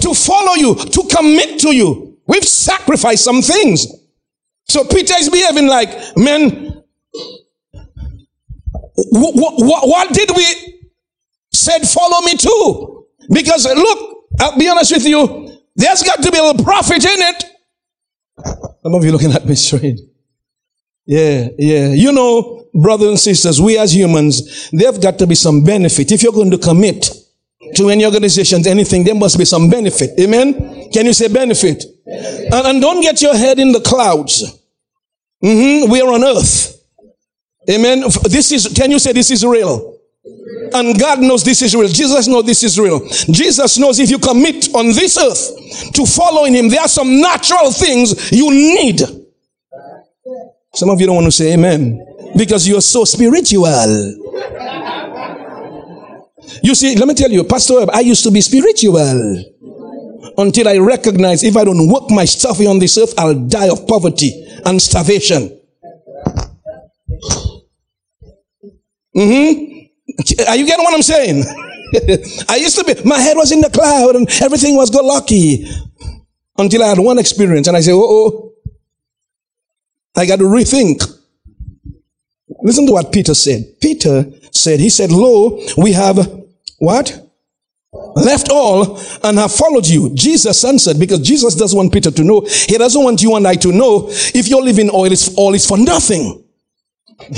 To 0.03 0.15
follow 0.15 0.55
you, 0.55 0.75
to 0.75 1.09
commit 1.15 1.61
to 1.61 1.75
you. 1.75 2.19
We've 2.27 2.45
sacrificed 2.45 3.25
some 3.25 3.43
things. 3.43 3.87
So 4.69 4.85
Peter 4.85 5.15
is 5.19 5.29
behaving 5.29 5.69
like, 5.69 5.91
what, 8.95 9.35
what, 9.35 9.89
what 9.89 10.13
did 10.13 10.31
we 10.35 10.89
said, 11.53 11.87
follow 11.87 12.21
me 12.23 12.37
too? 12.37 13.07
Because 13.31 13.67
look, 13.67 14.29
I'll 14.41 14.59
be 14.59 14.69
honest 14.69 14.93
with 14.93 15.07
you, 15.07 15.59
there's 15.75 16.03
got 16.03 16.23
to 16.23 16.31
be 16.31 16.39
a 16.39 16.43
little 16.43 16.65
profit 16.65 17.05
in 17.05 17.19
it. 17.21 17.45
Some 18.83 18.95
of 18.95 19.05
you 19.05 19.13
looking 19.13 19.33
at 19.33 19.47
me 19.47 19.55
straight. 19.55 20.01
Yeah, 21.07 21.49
yeah. 21.59 21.89
You 21.89 22.13
know, 22.13 22.66
brothers 22.81 23.09
and 23.09 23.19
sisters, 23.19 23.61
we 23.61 23.79
as 23.79 23.95
humans, 23.95 24.71
there've 24.71 25.01
got 25.01 25.19
to 25.19 25.27
be 25.27 25.35
some 25.35 25.65
benefit. 25.65 26.13
If 26.13 26.23
you're 26.23 26.33
going 26.33 26.51
to 26.51 26.59
commit 26.59 27.11
to 27.75 27.91
any 27.91 28.05
organizations, 28.05 28.67
anything, 28.67 29.05
there 29.05 29.15
must 29.15 29.39
be 29.39 29.45
some 29.45 29.69
benefit. 29.69 30.19
Amen? 30.21 30.91
Can 30.93 31.07
you 31.07 31.13
say 31.13 31.29
benefit? 31.29 31.85
And, 32.07 32.55
and 32.55 32.81
don't 32.81 33.01
get 33.01 33.21
your 33.23 33.37
head 33.37 33.59
in 33.59 33.73
the 33.73 33.81
clouds. 33.81 34.45
Mm-hmm. 35.43 35.91
We 35.91 36.01
are 36.01 36.13
on 36.13 36.25
earth. 36.25 36.81
Amen. 37.69 38.03
This 38.25 38.53
is, 38.53 38.73
can 38.75 38.91
you 38.91 38.99
say 38.99 39.13
this 39.13 39.31
is 39.31 39.45
real? 39.45 39.99
And 40.73 40.99
God 40.99 41.21
knows 41.21 41.45
this 41.45 41.63
is 41.63 41.75
real. 41.75 41.89
Jesus 41.89 42.29
knows 42.29 42.45
this 42.45 42.63
is 42.63 42.79
real. 42.79 43.07
Jesus 43.09 43.79
knows 43.79 43.99
if 43.99 44.11
you 44.11 44.19
commit 44.19 44.75
on 44.75 44.87
this 44.87 45.17
earth 45.19 45.93
to 45.93 46.05
following 46.07 46.55
Him, 46.55 46.69
there 46.69 46.81
are 46.81 46.89
some 46.89 47.21
natural 47.21 47.71
things 47.71 48.31
you 48.33 48.51
need. 48.51 49.01
Some 50.75 50.91
of 50.91 51.01
you 51.01 51.07
don't 51.07 51.17
want 51.17 51.27
to 51.27 51.33
say 51.33 51.55
amen 51.55 52.06
because 52.37 52.69
you're 52.69 52.81
so 52.81 53.05
spiritual. 53.05 53.67
You 56.63 56.75
see, 56.75 56.97
let 56.97 57.09
me 57.09 57.15
tell 57.15 57.31
you, 57.31 57.45
Pastor, 57.45 57.87
I 57.93 58.01
used 58.01 58.23
to 58.25 58.31
be 58.31 58.41
spiritual 58.41 59.45
until 60.39 60.69
I 60.69 60.79
recognized 60.79 61.45
if 61.45 61.57
I 61.57 61.65
don't 61.65 61.89
work 61.91 62.11
my 62.11 62.25
stuff 62.25 62.61
on 62.61 62.79
this 62.79 62.99
earth, 62.99 63.15
I'll 63.19 63.35
die 63.35 63.69
of 63.69 63.87
poverty 63.87 64.47
and 64.65 64.81
starvation. 64.81 65.61
Mm-hmm. 69.17 70.43
Are 70.49 70.57
you 70.57 70.67
getting 70.67 70.85
what 70.85 70.95
I'm 70.95 71.03
saying? 71.03 71.45
I 72.49 72.57
used 72.57 72.77
to 72.79 72.85
be, 72.85 72.95
my 73.09 73.19
head 73.19 73.37
was 73.37 73.53
in 73.53 73.61
the 73.61 73.71
cloud 73.71 74.17
and 74.17 74.29
everything 74.43 74.77
was 74.77 74.91
good 74.91 75.05
lucky 75.05 75.67
until 76.59 76.83
I 76.83 76.89
had 76.89 76.99
one 76.99 77.19
experience 77.19 77.67
and 77.69 77.77
I 77.77 77.81
said, 77.81 77.93
oh, 77.93 78.05
oh, 78.05 78.53
I 80.17 80.27
got 80.27 80.39
to 80.39 80.45
rethink. 80.45 81.16
Listen 82.63 82.87
to 82.87 82.93
what 82.93 83.13
Peter 83.13 83.35
said. 83.35 83.65
Peter 83.81 84.25
said, 84.53 84.81
he 84.81 84.89
said, 84.89 85.11
lo, 85.11 85.61
we 85.77 85.93
have 85.93 86.19
what? 86.79 87.23
Left 88.15 88.51
all 88.51 88.99
and 89.25 89.39
have 89.39 89.53
followed 89.53 89.87
you. 89.87 90.15
Jesus 90.15 90.65
answered 90.65 90.99
because 90.99 91.21
Jesus 91.21 91.55
doesn't 91.55 91.77
want 91.77 91.93
Peter 91.93 92.11
to 92.11 92.25
know. 92.25 92.41
He 92.41 92.77
doesn't 92.79 93.03
want 93.03 93.23
you 93.23 93.35
and 93.37 93.47
I 93.47 93.55
to 93.57 93.73
know 93.73 94.07
if 94.09 94.49
you're 94.49 94.63
living 94.63 94.89
all 94.89 95.05
is, 95.05 95.35
all 95.37 95.55
is 95.55 95.67
for 95.67 95.79
nothing. 95.79 96.45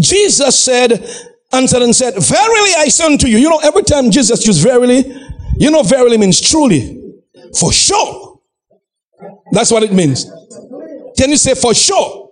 Jesus 0.00 0.58
said, 0.58 0.92
answered 1.52 1.82
and 1.82 1.96
said, 1.96 2.14
Verily 2.14 2.70
I 2.76 2.88
say 2.88 3.06
unto 3.06 3.26
you. 3.26 3.38
You 3.38 3.48
know, 3.48 3.58
every 3.58 3.82
time 3.82 4.10
Jesus 4.10 4.46
used 4.46 4.62
verily, 4.62 5.04
you 5.56 5.70
know, 5.70 5.82
verily 5.82 6.18
means 6.18 6.40
truly, 6.40 7.14
for 7.58 7.72
sure. 7.72 8.40
That's 9.52 9.70
what 9.70 9.82
it 9.82 9.92
means. 9.92 10.30
Can 11.16 11.30
you 11.30 11.36
say 11.36 11.54
for 11.54 11.74
sure? 11.74 12.30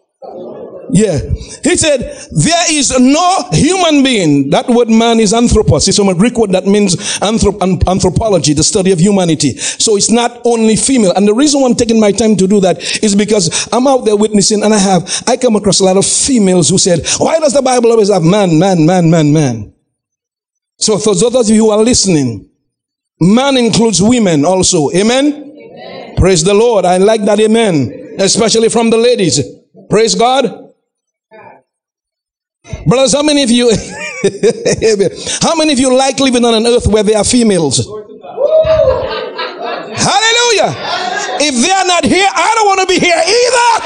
Yeah. 0.91 1.19
He 1.65 1.77
said, 1.77 2.01
there 2.31 2.73
is 2.73 2.99
no 2.99 3.49
human 3.53 4.03
being. 4.03 4.51
That 4.51 4.69
word 4.69 4.89
man 4.89 5.21
is 5.21 5.35
anthropos. 5.35 5.89
It's 5.89 5.97
from 5.97 6.09
a 6.09 6.15
Greek 6.15 6.37
word 6.39 6.53
that 6.53 6.67
means 6.67 6.97
anthrop- 7.21 7.87
anthropology, 7.89 8.53
the 8.53 8.63
study 8.63 8.93
of 8.93 9.01
humanity. 9.01 9.57
So 9.57 9.97
it's 9.97 10.11
not 10.11 10.41
only 10.45 10.77
female. 10.77 11.13
And 11.17 11.27
the 11.27 11.35
reason 11.35 11.61
why 11.61 11.69
I'm 11.69 11.75
taking 11.75 12.01
my 12.01 12.13
time 12.13 12.37
to 12.37 12.47
do 12.47 12.61
that 12.61 12.81
is 13.03 13.15
because 13.15 13.69
I'm 13.73 13.87
out 13.87 14.05
there 14.05 14.17
witnessing 14.17 14.63
and 14.63 14.73
I 14.73 14.79
have, 14.79 15.23
I 15.27 15.37
come 15.37 15.57
across 15.57 15.81
a 15.81 15.85
lot 15.85 15.97
of 15.97 16.07
females 16.07 16.69
who 16.69 16.79
said, 16.79 17.07
why 17.19 17.39
does 17.41 17.53
the 17.53 17.63
Bible 17.63 17.91
always 17.91 18.13
have 18.13 18.23
man, 18.23 18.59
man, 18.59 18.87
man, 18.87 19.11
man, 19.11 19.33
man? 19.33 19.75
So 20.79 20.99
for 20.99 21.15
those 21.15 21.35
of 21.35 21.55
you 21.55 21.65
who 21.65 21.71
are 21.71 21.83
listening, 21.83 22.51
man 23.21 23.57
includes 23.57 24.03
women 24.03 24.45
also. 24.45 24.91
Amen? 24.93 25.27
amen. 25.27 26.17
Praise 26.17 26.45
the 26.45 26.55
Lord. 26.55 26.85
I 26.85 26.99
like 26.99 27.25
that 27.25 27.41
amen. 27.41 28.17
Especially 28.19 28.69
from 28.69 28.91
the 28.91 28.97
ladies. 28.97 29.41
Praise 29.89 30.15
God. 30.15 30.66
Brothers, 32.87 33.13
how 33.15 33.23
many 33.23 33.43
of 33.43 33.51
you, 33.51 33.71
how 35.43 35.55
many 35.57 35.73
of 35.73 35.79
you 35.79 35.95
like 35.97 36.19
living 36.21 36.45
on 36.45 36.55
an 36.55 36.67
earth 36.67 36.87
where 36.87 37.03
there 37.03 37.17
are 37.19 37.25
females? 37.25 37.87
Hallelujah. 39.97 40.75
If 41.41 41.55
they 41.63 41.71
are 41.71 41.87
not 41.87 42.05
here, 42.05 42.29
I 42.33 42.53
don't 42.55 42.67
want 42.67 42.81
to 42.81 42.87
be 42.87 42.99
here 42.99 43.17
either. 43.17 43.83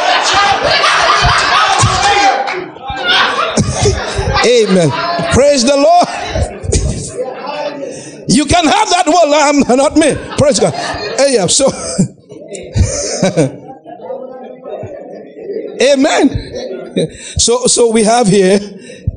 Amen. 4.47 4.91
Praise 5.33 5.65
the 5.65 5.77
Lord. 5.77 6.09
you 8.29 8.45
can 8.47 8.65
have 8.65 8.89
that. 8.91 9.05
Well, 9.07 9.35
I'm 9.35 9.61
not 9.77 9.97
me. 9.97 10.15
Praise 10.39 10.59
God. 10.61 10.73
Hey, 10.75 11.35
yeah, 11.35 11.47
so. 11.47 11.67
Amen. 15.83 16.80
So, 17.37 17.67
so 17.67 17.91
we 17.91 18.05
have 18.05 18.27
here, 18.27 18.59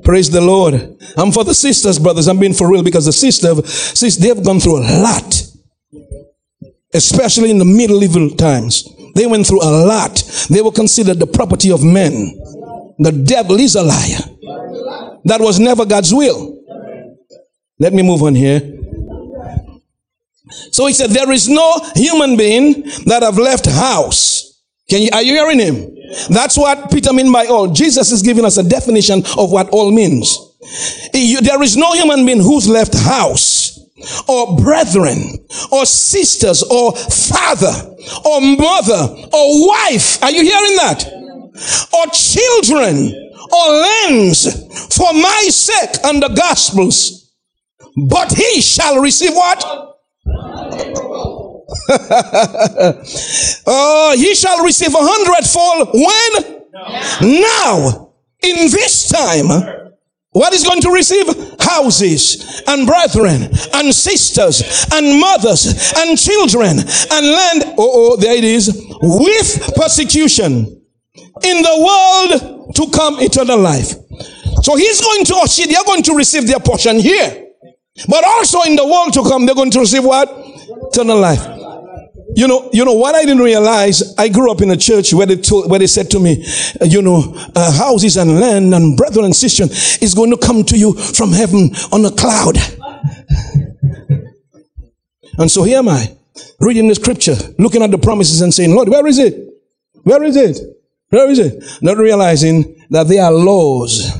praise 0.03 0.29
the 0.29 0.41
Lord. 0.41 0.75
I'm 1.17 1.31
for 1.31 1.43
the 1.43 1.53
sisters, 1.53 1.99
brothers. 1.99 2.27
I'm 2.27 2.39
being 2.39 2.53
for 2.53 2.69
real 2.69 2.83
because 2.83 3.05
the 3.05 3.13
sisters, 3.13 3.71
sis, 3.71 4.17
they've 4.17 4.43
gone 4.43 4.59
through 4.59 4.79
a 4.79 4.85
lot, 5.01 5.43
especially 6.93 7.51
in 7.51 7.57
the 7.57 7.65
medieval 7.65 8.29
times. 8.31 8.87
They 9.15 9.25
went 9.25 9.45
through 9.45 9.63
a 9.63 9.69
lot. 9.85 10.23
They 10.49 10.61
were 10.61 10.71
considered 10.71 11.19
the 11.19 11.27
property 11.27 11.71
of 11.71 11.83
men. 11.83 12.39
The 12.99 13.11
devil 13.11 13.59
is 13.59 13.75
a 13.75 13.83
liar. 13.83 14.19
That 15.25 15.39
was 15.39 15.59
never 15.59 15.85
God's 15.85 16.13
will. 16.13 16.59
Let 17.79 17.93
me 17.93 18.03
move 18.03 18.23
on 18.23 18.35
here. 18.35 18.61
So 20.71 20.85
he 20.87 20.93
said, 20.93 21.09
there 21.09 21.31
is 21.31 21.49
no 21.49 21.79
human 21.95 22.37
being 22.37 22.83
that 23.05 23.23
have 23.23 23.37
left 23.37 23.65
house. 23.65 24.42
Can 24.89 25.01
you, 25.01 25.09
are 25.13 25.23
you 25.23 25.33
hearing 25.33 25.59
him? 25.59 25.95
That's 26.29 26.57
what 26.57 26.91
Peter 26.91 27.13
mean 27.13 27.31
by 27.31 27.45
all. 27.45 27.71
Jesus 27.71 28.11
is 28.11 28.21
giving 28.21 28.45
us 28.45 28.57
a 28.57 28.63
definition 28.63 29.23
of 29.37 29.51
what 29.51 29.69
all 29.69 29.91
means. 29.91 30.37
There 31.13 31.61
is 31.61 31.75
no 31.75 31.93
human 31.93 32.25
being 32.25 32.41
who's 32.41 32.67
left 32.69 32.93
house 32.93 33.79
or 34.27 34.57
brethren 34.57 35.45
or 35.71 35.85
sisters 35.85 36.63
or 36.63 36.91
father 36.95 37.95
or 38.25 38.41
mother 38.41 39.15
or 39.31 39.67
wife. 39.67 40.21
Are 40.23 40.31
you 40.31 40.43
hearing 40.43 40.75
that? 40.77 41.05
Or 41.93 42.05
children 42.11 43.29
or 43.51 43.71
lands 43.71 44.95
for 44.95 45.13
my 45.13 45.47
sake 45.49 46.03
and 46.03 46.21
the 46.21 46.29
gospels. 46.29 47.31
But 48.09 48.31
he 48.33 48.61
shall 48.61 48.99
receive 48.99 49.33
what? 49.33 49.92
oh, 53.67 54.15
he 54.17 54.35
shall 54.35 54.63
receive 54.63 54.93
a 54.93 54.99
hundredfold 54.99 55.89
when? 55.93 57.41
Now. 57.41 58.09
In 58.41 58.69
this 58.69 59.07
time. 59.09 59.47
What 60.31 60.51
is 60.53 60.63
going 60.63 60.81
to 60.81 60.89
receive? 60.89 61.27
Houses 61.59 62.61
and 62.67 62.85
brethren 62.87 63.49
and 63.73 63.93
sisters 63.93 64.85
and 64.91 65.19
mothers 65.19 65.93
and 65.95 66.17
children 66.17 66.79
and 66.79 67.27
land. 67.27 67.63
Oh, 67.77 68.13
oh, 68.13 68.17
there 68.17 68.35
it 68.35 68.43
is. 68.43 68.67
With 69.01 69.75
persecution. 69.75 70.81
In 71.43 71.61
the 71.61 71.77
world 71.79 72.75
to 72.75 72.89
come 72.89 73.19
eternal 73.19 73.59
life. 73.59 73.93
So 74.63 74.75
he's 74.75 75.01
going 75.01 75.25
to, 75.25 75.33
oh, 75.35 75.45
see, 75.45 75.65
they're 75.65 75.83
going 75.83 76.03
to 76.03 76.15
receive 76.15 76.47
their 76.47 76.59
portion 76.59 76.99
here. 76.99 77.47
But 78.07 78.23
also 78.25 78.61
in 78.63 78.75
the 78.75 78.85
world 78.85 79.13
to 79.13 79.23
come, 79.23 79.45
they're 79.45 79.55
going 79.55 79.71
to 79.71 79.79
receive 79.79 80.03
what? 80.03 80.29
Eternal 80.89 81.19
life. 81.19 81.62
You 82.35 82.47
know, 82.47 82.69
you 82.73 82.83
know 82.85 82.93
what 82.93 83.15
I 83.15 83.25
didn't 83.25 83.43
realize. 83.43 84.15
I 84.17 84.29
grew 84.29 84.51
up 84.51 84.61
in 84.61 84.71
a 84.71 84.77
church 84.77 85.13
where 85.13 85.27
they 85.27 85.37
told, 85.37 85.69
where 85.69 85.79
they 85.79 85.87
said 85.87 86.09
to 86.11 86.19
me, 86.19 86.45
uh, 86.81 86.85
you 86.85 87.01
know, 87.01 87.33
uh, 87.55 87.71
houses 87.71 88.17
and 88.17 88.39
land 88.39 88.73
and 88.73 88.97
brethren 88.97 89.25
and 89.25 89.35
sisters 89.35 89.97
is 90.01 90.13
going 90.13 90.31
to 90.31 90.37
come 90.37 90.63
to 90.65 90.77
you 90.77 90.93
from 90.93 91.31
heaven 91.31 91.71
on 91.91 92.05
a 92.05 92.11
cloud. 92.11 92.57
and 95.37 95.51
so 95.51 95.63
here 95.63 95.79
am 95.79 95.89
I, 95.89 96.15
reading 96.59 96.87
the 96.87 96.95
scripture, 96.95 97.35
looking 97.59 97.83
at 97.83 97.91
the 97.91 97.97
promises 97.97 98.41
and 98.41 98.53
saying, 98.53 98.73
Lord, 98.73 98.89
where 98.89 99.05
is 99.05 99.19
it? 99.19 99.35
Where 100.03 100.23
is 100.23 100.35
it? 100.35 100.59
Where 101.09 101.29
is 101.29 101.39
it? 101.39 101.63
Not 101.81 101.97
realizing 101.97 102.85
that 102.89 103.07
there 103.07 103.23
are 103.23 103.31
laws 103.31 104.11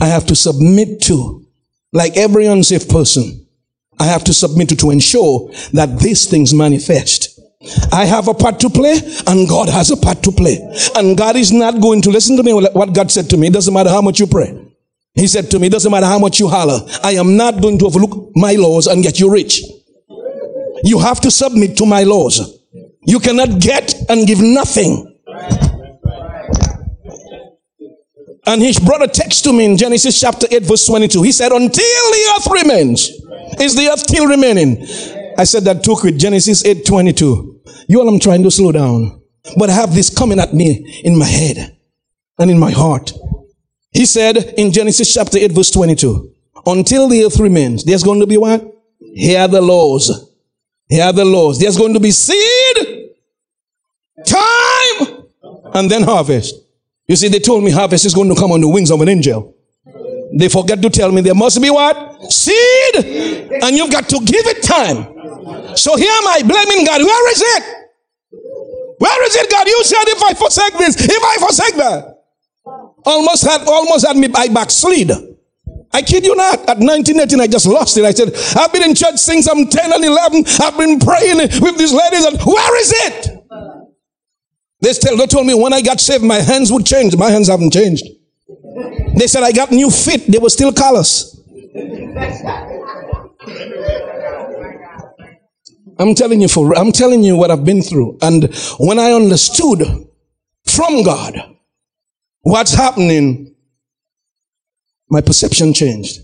I 0.00 0.06
have 0.06 0.26
to 0.26 0.34
submit 0.34 1.02
to, 1.02 1.46
like 1.92 2.16
every 2.16 2.46
unsafe 2.46 2.88
person. 2.88 3.45
I 3.98 4.04
have 4.04 4.24
to 4.24 4.34
submit 4.34 4.68
to 4.70 4.76
to 4.76 4.90
ensure 4.90 5.50
that 5.72 5.98
these 5.98 6.26
things 6.26 6.52
manifest. 6.52 7.40
I 7.92 8.04
have 8.04 8.28
a 8.28 8.34
part 8.34 8.60
to 8.60 8.70
play 8.70 9.00
and 9.26 9.48
God 9.48 9.68
has 9.68 9.90
a 9.90 9.96
part 9.96 10.22
to 10.24 10.32
play. 10.32 10.58
And 10.94 11.16
God 11.16 11.36
is 11.36 11.52
not 11.52 11.80
going 11.80 12.02
to 12.02 12.10
listen 12.10 12.36
to 12.36 12.42
me 12.42 12.52
what 12.52 12.94
God 12.94 13.10
said 13.10 13.28
to 13.30 13.36
me. 13.36 13.48
It 13.48 13.52
doesn't 13.52 13.72
matter 13.72 13.90
how 13.90 14.02
much 14.02 14.20
you 14.20 14.26
pray. 14.26 14.62
He 15.14 15.26
said 15.26 15.50
to 15.50 15.58
me, 15.58 15.68
it 15.68 15.72
doesn't 15.72 15.90
matter 15.90 16.06
how 16.06 16.18
much 16.18 16.38
you 16.38 16.46
holler. 16.46 16.80
I 17.02 17.12
am 17.12 17.36
not 17.36 17.62
going 17.62 17.78
to 17.78 17.86
overlook 17.86 18.32
my 18.36 18.52
laws 18.52 18.86
and 18.86 19.02
get 19.02 19.18
you 19.18 19.30
rich. 19.30 19.62
You 20.84 20.98
have 20.98 21.20
to 21.22 21.30
submit 21.30 21.76
to 21.78 21.86
my 21.86 22.02
laws. 22.02 22.58
You 23.06 23.18
cannot 23.18 23.60
get 23.60 23.94
and 24.10 24.26
give 24.26 24.40
nothing. 24.42 25.14
And 28.48 28.62
he 28.62 28.72
brought 28.84 29.02
a 29.02 29.08
text 29.08 29.42
to 29.44 29.52
me 29.52 29.64
in 29.64 29.76
Genesis 29.76 30.20
chapter 30.20 30.46
8, 30.50 30.64
verse 30.64 30.86
22. 30.86 31.22
He 31.22 31.32
said, 31.32 31.50
Until 31.50 31.70
the 31.72 32.34
earth 32.36 32.62
remains, 32.62 33.10
is 33.60 33.74
the 33.74 33.88
earth 33.90 34.00
still 34.00 34.26
remaining? 34.26 34.82
I 35.38 35.44
said 35.44 35.64
that 35.64 35.84
took 35.84 36.02
with 36.02 36.18
Genesis 36.18 36.64
8, 36.64 36.86
22. 36.86 37.60
You 37.88 38.00
all, 38.00 38.08
I'm 38.08 38.20
trying 38.20 38.42
to 38.42 38.50
slow 38.50 38.72
down. 38.72 39.22
But 39.56 39.70
I 39.70 39.74
have 39.74 39.94
this 39.94 40.10
coming 40.10 40.40
at 40.40 40.54
me 40.54 41.00
in 41.04 41.18
my 41.18 41.26
head 41.26 41.76
and 42.38 42.50
in 42.50 42.58
my 42.58 42.70
heart. 42.70 43.12
He 43.92 44.06
said 44.06 44.36
in 44.58 44.72
Genesis 44.72 45.12
chapter 45.12 45.38
8, 45.38 45.52
verse 45.52 45.70
22, 45.70 46.32
until 46.66 47.08
the 47.08 47.24
earth 47.24 47.38
remains, 47.38 47.84
there's 47.84 48.02
going 48.02 48.20
to 48.20 48.26
be 48.26 48.36
what? 48.36 48.64
Here 49.00 49.40
are 49.40 49.48
the 49.48 49.62
laws. 49.62 50.34
Here 50.88 51.04
are 51.04 51.12
the 51.12 51.24
laws. 51.24 51.58
There's 51.58 51.78
going 51.78 51.94
to 51.94 52.00
be 52.00 52.10
seed, 52.10 53.10
time, 54.26 55.24
and 55.74 55.90
then 55.90 56.02
harvest. 56.02 56.54
You 57.08 57.16
see, 57.16 57.28
they 57.28 57.38
told 57.38 57.64
me 57.64 57.70
harvest 57.70 58.04
is 58.04 58.14
going 58.14 58.28
to 58.28 58.40
come 58.40 58.52
on 58.52 58.60
the 58.60 58.68
wings 58.68 58.90
of 58.90 59.00
an 59.00 59.08
angel. 59.08 59.55
They 60.36 60.48
forget 60.48 60.82
to 60.82 60.90
tell 60.90 61.10
me 61.12 61.22
there 61.22 61.34
must 61.34 61.60
be 61.62 61.70
what? 61.70 62.30
Seed! 62.30 62.96
And 63.62 63.74
you've 63.74 63.90
got 63.90 64.08
to 64.10 64.18
give 64.20 64.44
it 64.46 64.62
time. 64.62 65.76
So 65.76 65.96
here 65.96 66.12
am 66.12 66.28
I 66.28 66.42
blaming 66.44 66.84
God. 66.84 67.00
Where 67.00 67.32
is 67.32 67.42
it? 67.42 67.62
Where 68.98 69.26
is 69.26 69.36
it, 69.36 69.50
God? 69.50 69.66
You 69.66 69.84
said 69.84 70.04
if 70.08 70.22
I 70.22 70.34
forsake 70.34 70.78
this, 70.78 70.96
if 70.98 71.22
I 71.22 71.36
forsake 71.38 71.76
that. 71.76 72.22
Almost 73.04 73.44
had, 73.44 73.62
almost 73.66 74.06
had 74.06 74.16
me 74.16 74.28
by 74.28 74.48
backslid. 74.48 75.10
I 75.92 76.02
kid 76.02 76.26
you 76.26 76.34
not. 76.36 76.60
At 76.68 76.78
1918, 76.78 77.40
I 77.40 77.46
just 77.46 77.66
lost 77.66 77.96
it. 77.96 78.04
I 78.04 78.10
said, 78.10 78.34
I've 78.58 78.72
been 78.72 78.82
in 78.82 78.94
church 78.94 79.16
since 79.16 79.48
I'm 79.48 79.66
10 79.66 79.92
and 79.92 80.04
11. 80.04 80.44
I've 80.60 80.76
been 80.76 80.98
praying 80.98 81.38
with 81.38 81.78
these 81.78 81.94
ladies 81.94 82.26
and 82.26 82.38
where 82.42 82.80
is 82.80 82.92
it? 83.06 83.30
They, 84.80 84.92
still, 84.92 85.16
they 85.16 85.26
told 85.26 85.46
me 85.46 85.54
when 85.54 85.72
I 85.72 85.80
got 85.80 86.00
saved, 86.00 86.24
my 86.24 86.40
hands 86.40 86.70
would 86.70 86.84
change. 86.84 87.16
My 87.16 87.30
hands 87.30 87.48
haven't 87.48 87.72
changed. 87.72 88.04
They 89.16 89.26
said 89.26 89.42
I 89.42 89.52
got 89.52 89.70
new 89.70 89.90
feet. 89.90 90.26
They 90.28 90.38
were 90.38 90.50
still 90.50 90.72
callous. 90.72 91.40
I'm 95.98 96.14
telling 96.14 96.42
you 96.42 96.48
for, 96.48 96.76
I'm 96.76 96.92
telling 96.92 97.22
you 97.22 97.36
what 97.36 97.50
I've 97.50 97.64
been 97.64 97.80
through. 97.82 98.18
And 98.20 98.54
when 98.78 98.98
I 98.98 99.12
understood 99.12 99.80
from 100.64 101.02
God 101.02 101.56
what's 102.42 102.74
happening, 102.74 103.54
my 105.08 105.22
perception 105.22 105.72
changed. 105.72 106.20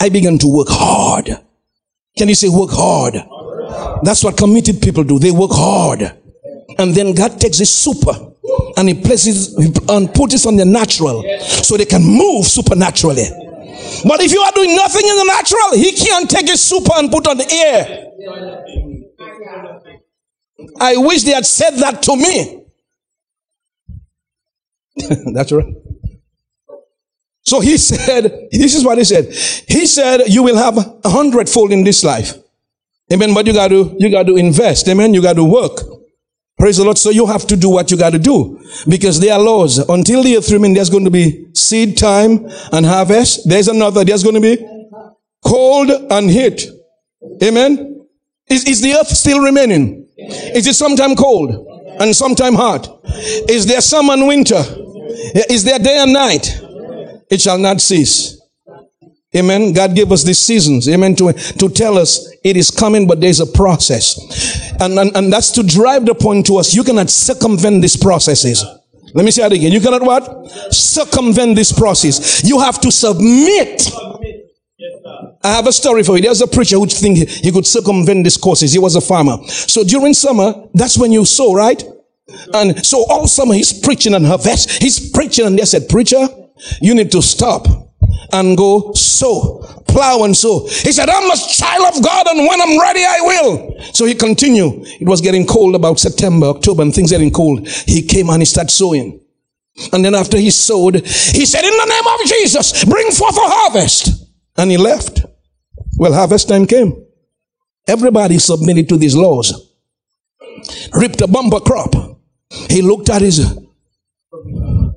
I 0.00 0.08
began 0.08 0.38
to 0.38 0.48
work 0.48 0.68
hard. 0.70 1.28
Can 2.16 2.28
you 2.28 2.34
say 2.34 2.48
work 2.48 2.70
hard? 2.72 3.14
That's 4.02 4.24
what 4.24 4.36
committed 4.36 4.80
people 4.80 5.04
do. 5.04 5.18
They 5.18 5.30
work 5.30 5.50
hard. 5.52 6.16
And 6.78 6.94
then 6.94 7.14
God 7.14 7.38
takes 7.40 7.58
this 7.58 7.70
super 7.70 8.31
and 8.76 8.88
he 8.88 8.94
places 8.94 9.54
and 9.88 10.12
puts 10.14 10.34
it 10.34 10.46
on 10.46 10.56
the 10.56 10.64
natural 10.64 11.22
so 11.40 11.76
they 11.76 11.84
can 11.84 12.02
move 12.02 12.46
supernaturally. 12.46 13.26
But 14.04 14.20
if 14.20 14.32
you 14.32 14.40
are 14.40 14.52
doing 14.52 14.74
nothing 14.76 15.06
in 15.06 15.16
the 15.16 15.24
natural, 15.24 15.72
he 15.78 15.92
can't 15.92 16.28
take 16.30 16.48
his 16.48 16.60
super 16.62 16.92
and 16.96 17.10
put 17.10 17.26
on 17.26 17.38
the 17.38 17.50
air. 17.50 18.08
I 20.80 20.96
wish 20.96 21.22
they 21.24 21.32
had 21.32 21.46
said 21.46 21.72
that 21.76 22.02
to 22.02 22.16
me. 22.16 22.64
That's 25.34 25.52
right. 25.52 25.74
So 27.42 27.60
he 27.60 27.76
said, 27.76 28.48
this 28.52 28.74
is 28.74 28.84
what 28.84 28.98
he 28.98 29.04
said. 29.04 29.26
He 29.68 29.86
said, 29.86 30.22
you 30.28 30.42
will 30.42 30.56
have 30.56 30.78
a 30.78 31.08
hundredfold 31.08 31.72
in 31.72 31.84
this 31.84 32.04
life. 32.04 32.34
Amen. 33.12 33.34
But 33.34 33.46
you 33.46 33.52
got 33.52 33.68
to, 33.68 33.94
you 33.98 34.10
got 34.10 34.26
to 34.26 34.36
invest. 34.36 34.88
Amen. 34.88 35.12
You 35.12 35.20
got 35.20 35.34
to 35.34 35.44
work. 35.44 35.80
Praise 36.62 36.76
the 36.76 36.84
Lord. 36.84 36.96
So 36.96 37.10
you 37.10 37.26
have 37.26 37.44
to 37.48 37.56
do 37.56 37.70
what 37.70 37.90
you 37.90 37.96
got 37.96 38.10
to 38.10 38.20
do 38.20 38.64
because 38.86 39.18
there 39.18 39.32
are 39.32 39.40
laws. 39.40 39.78
Until 39.78 40.22
the 40.22 40.36
earth 40.36 40.48
remains, 40.52 40.76
there's 40.76 40.90
going 40.90 41.04
to 41.04 41.10
be 41.10 41.48
seed 41.54 41.98
time 41.98 42.48
and 42.70 42.86
harvest. 42.86 43.48
There's 43.48 43.66
another. 43.66 44.04
There's 44.04 44.22
going 44.22 44.36
to 44.36 44.40
be 44.40 44.64
cold 45.44 45.90
and 45.90 46.30
heat. 46.30 46.64
Amen. 47.42 48.06
Is, 48.46 48.64
is 48.68 48.80
the 48.80 48.94
earth 48.94 49.08
still 49.08 49.40
remaining? 49.40 50.06
Is 50.16 50.68
it 50.68 50.74
sometime 50.74 51.16
cold 51.16 51.50
and 51.98 52.14
sometime 52.14 52.54
hot? 52.54 53.00
Is 53.48 53.66
there 53.66 53.80
summer 53.80 54.12
and 54.12 54.28
winter? 54.28 54.62
Is 55.50 55.64
there 55.64 55.80
day 55.80 55.98
and 55.98 56.12
night? 56.12 56.60
It 57.28 57.40
shall 57.40 57.58
not 57.58 57.80
cease. 57.80 58.40
Amen. 59.34 59.72
God 59.72 59.94
gave 59.96 60.12
us 60.12 60.24
these 60.24 60.38
seasons. 60.38 60.88
Amen. 60.88 61.16
To, 61.16 61.32
to 61.32 61.68
tell 61.70 61.96
us 61.96 62.30
it 62.44 62.56
is 62.56 62.70
coming, 62.70 63.06
but 63.06 63.20
there's 63.20 63.40
a 63.40 63.46
process. 63.46 64.72
And, 64.80 64.98
and, 64.98 65.16
and 65.16 65.32
that's 65.32 65.50
to 65.52 65.62
drive 65.62 66.04
the 66.04 66.14
point 66.14 66.46
to 66.46 66.58
us. 66.58 66.74
You 66.74 66.84
cannot 66.84 67.08
circumvent 67.08 67.80
these 67.80 67.96
processes. 67.96 68.62
Let 69.14 69.24
me 69.24 69.30
say 69.30 69.42
that 69.42 69.52
again. 69.52 69.72
You 69.72 69.80
cannot 69.80 70.02
what? 70.02 70.50
Circumvent 70.72 71.56
this 71.56 71.72
process. 71.72 72.44
You 72.44 72.60
have 72.60 72.80
to 72.82 72.92
submit. 72.92 73.90
I 75.44 75.54
have 75.54 75.66
a 75.66 75.72
story 75.72 76.02
for 76.02 76.16
you. 76.16 76.22
There's 76.22 76.40
a 76.40 76.46
preacher 76.46 76.76
who 76.76 76.86
think 76.86 77.28
he 77.28 77.50
could 77.50 77.66
circumvent 77.66 78.24
these 78.24 78.36
courses. 78.36 78.72
He 78.72 78.78
was 78.78 78.96
a 78.96 79.00
farmer. 79.00 79.38
So 79.48 79.82
during 79.82 80.14
summer, 80.14 80.68
that's 80.74 80.98
when 80.98 81.10
you 81.10 81.24
sow, 81.24 81.54
right? 81.54 81.82
And 82.54 82.84
so 82.84 83.04
all 83.08 83.26
summer 83.26 83.54
he's 83.54 83.72
preaching 83.72 84.14
and 84.14 84.26
harvest. 84.26 84.82
He's 84.82 85.10
preaching 85.10 85.46
and 85.46 85.58
they 85.58 85.64
said, 85.64 85.88
preacher, 85.88 86.28
you 86.80 86.94
need 86.94 87.10
to 87.12 87.22
stop 87.22 87.66
and 88.32 88.56
go 88.56 88.92
sow, 88.94 89.62
plow 89.86 90.24
and 90.24 90.36
sow. 90.36 90.66
He 90.66 90.92
said, 90.92 91.08
I'm 91.08 91.30
a 91.30 91.36
child 91.36 91.94
of 91.94 92.02
God 92.02 92.26
and 92.28 92.46
when 92.46 92.60
I'm 92.60 92.80
ready, 92.80 93.04
I 93.04 93.18
will. 93.20 93.80
So 93.92 94.06
he 94.06 94.14
continued. 94.14 94.86
It 95.00 95.06
was 95.06 95.20
getting 95.20 95.46
cold 95.46 95.74
about 95.74 95.98
September, 96.00 96.46
October 96.46 96.82
and 96.82 96.94
things 96.94 97.10
getting 97.10 97.30
cold. 97.30 97.68
He 97.68 98.02
came 98.02 98.30
and 98.30 98.40
he 98.40 98.46
started 98.46 98.70
sowing. 98.70 99.20
And 99.92 100.04
then 100.04 100.14
after 100.14 100.38
he 100.38 100.50
sowed, 100.50 100.96
he 100.96 101.46
said, 101.46 101.64
in 101.64 101.70
the 101.70 101.86
name 101.86 102.20
of 102.20 102.26
Jesus, 102.26 102.84
bring 102.84 103.10
forth 103.10 103.36
a 103.36 103.40
harvest. 103.40 104.26
And 104.56 104.70
he 104.70 104.76
left. 104.76 105.24
Well, 105.96 106.12
harvest 106.12 106.48
time 106.48 106.66
came. 106.66 107.06
Everybody 107.86 108.38
submitted 108.38 108.88
to 108.90 108.96
these 108.96 109.16
laws. 109.16 109.70
Ripped 110.92 111.20
a 111.22 111.26
bumper 111.26 111.60
crop. 111.60 111.94
He 112.68 112.82
looked 112.82 113.08
at 113.08 113.22
his 113.22 113.58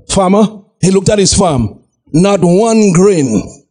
farmer. 0.08 0.62
He 0.80 0.90
looked 0.90 1.08
at 1.08 1.18
his 1.18 1.34
farm 1.34 1.82
not 2.12 2.40
one 2.42 2.92
grain. 2.92 3.64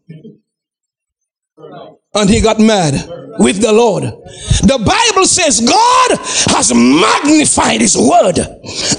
And 2.14 2.30
he 2.30 2.42
got 2.42 2.60
mad 2.60 2.94
with 3.40 3.62
the 3.62 3.74
Lord. 3.74 4.04
The 4.04 4.78
Bible 4.78 5.26
says 5.26 5.60
God 5.60 6.12
has 6.56 6.74
magnified 6.74 7.82
his 7.82 7.98
word 7.98 8.40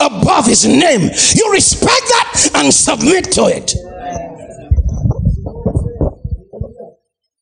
above 0.01 0.47
his 0.47 0.67
name. 0.67 1.11
You 1.35 1.53
respect 1.53 2.03
that 2.09 2.51
and 2.57 2.73
submit 2.73 3.33
to 3.33 3.47
it. 3.47 3.75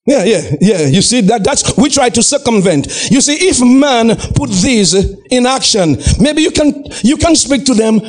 Yeah, 0.07 0.25
yeah, 0.25 0.43
yeah. 0.61 0.87
You 0.87 1.01
see 1.01 1.23
that 1.23 1.43
that's 1.45 1.77
we 1.79 1.89
try 1.89 2.11
to 2.11 2.23
circumvent. 2.23 3.11
You 3.11 3.23
see, 3.23 3.37
if 3.49 3.61
man 3.63 4.15
put 4.35 4.51
these 4.51 4.93
in 5.31 5.47
action, 5.47 5.97
maybe 6.21 6.43
you 6.43 6.51
can 6.51 6.85
you 7.03 7.17
can 7.17 7.35
speak 7.35 7.65
to 7.65 7.75
them 7.75 8.01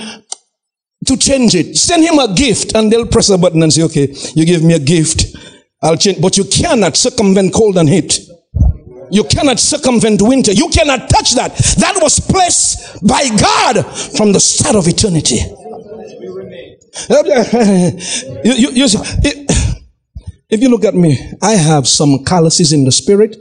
to 1.05 1.17
change 1.17 1.55
it. 1.55 1.77
Send 1.77 2.03
him 2.03 2.19
a 2.19 2.33
gift 2.33 2.75
and 2.75 2.91
they'll 2.91 3.05
press 3.07 3.29
a 3.29 3.37
button 3.37 3.63
and 3.63 3.71
say, 3.71 3.83
okay, 3.83 4.13
you 4.35 4.45
give 4.45 4.63
me 4.63 4.73
a 4.73 4.79
gift. 4.79 5.35
I'll 5.81 5.97
change. 5.97 6.21
But 6.21 6.37
you 6.37 6.45
cannot 6.45 6.95
circumvent 6.95 7.53
cold 7.53 7.77
and 7.77 7.87
heat. 7.87 8.19
You 9.11 9.23
cannot 9.23 9.59
circumvent 9.59 10.21
winter. 10.21 10.51
You 10.51 10.69
cannot 10.69 11.09
touch 11.09 11.35
that. 11.35 11.55
That 11.79 11.99
was 12.01 12.19
placed 12.19 13.05
by 13.05 13.29
God 13.37 13.85
from 14.17 14.31
the 14.33 14.39
start 14.39 14.75
of 14.75 14.87
eternity. 14.87 15.37
you, 18.43 18.53
you, 18.53 18.71
you, 18.71 18.87
if 20.49 20.61
you 20.61 20.69
look 20.69 20.85
at 20.85 20.95
me, 20.95 21.17
I 21.41 21.53
have 21.53 21.87
some 21.87 22.23
calluses 22.23 22.71
in 22.71 22.85
the 22.85 22.91
spirit, 22.91 23.35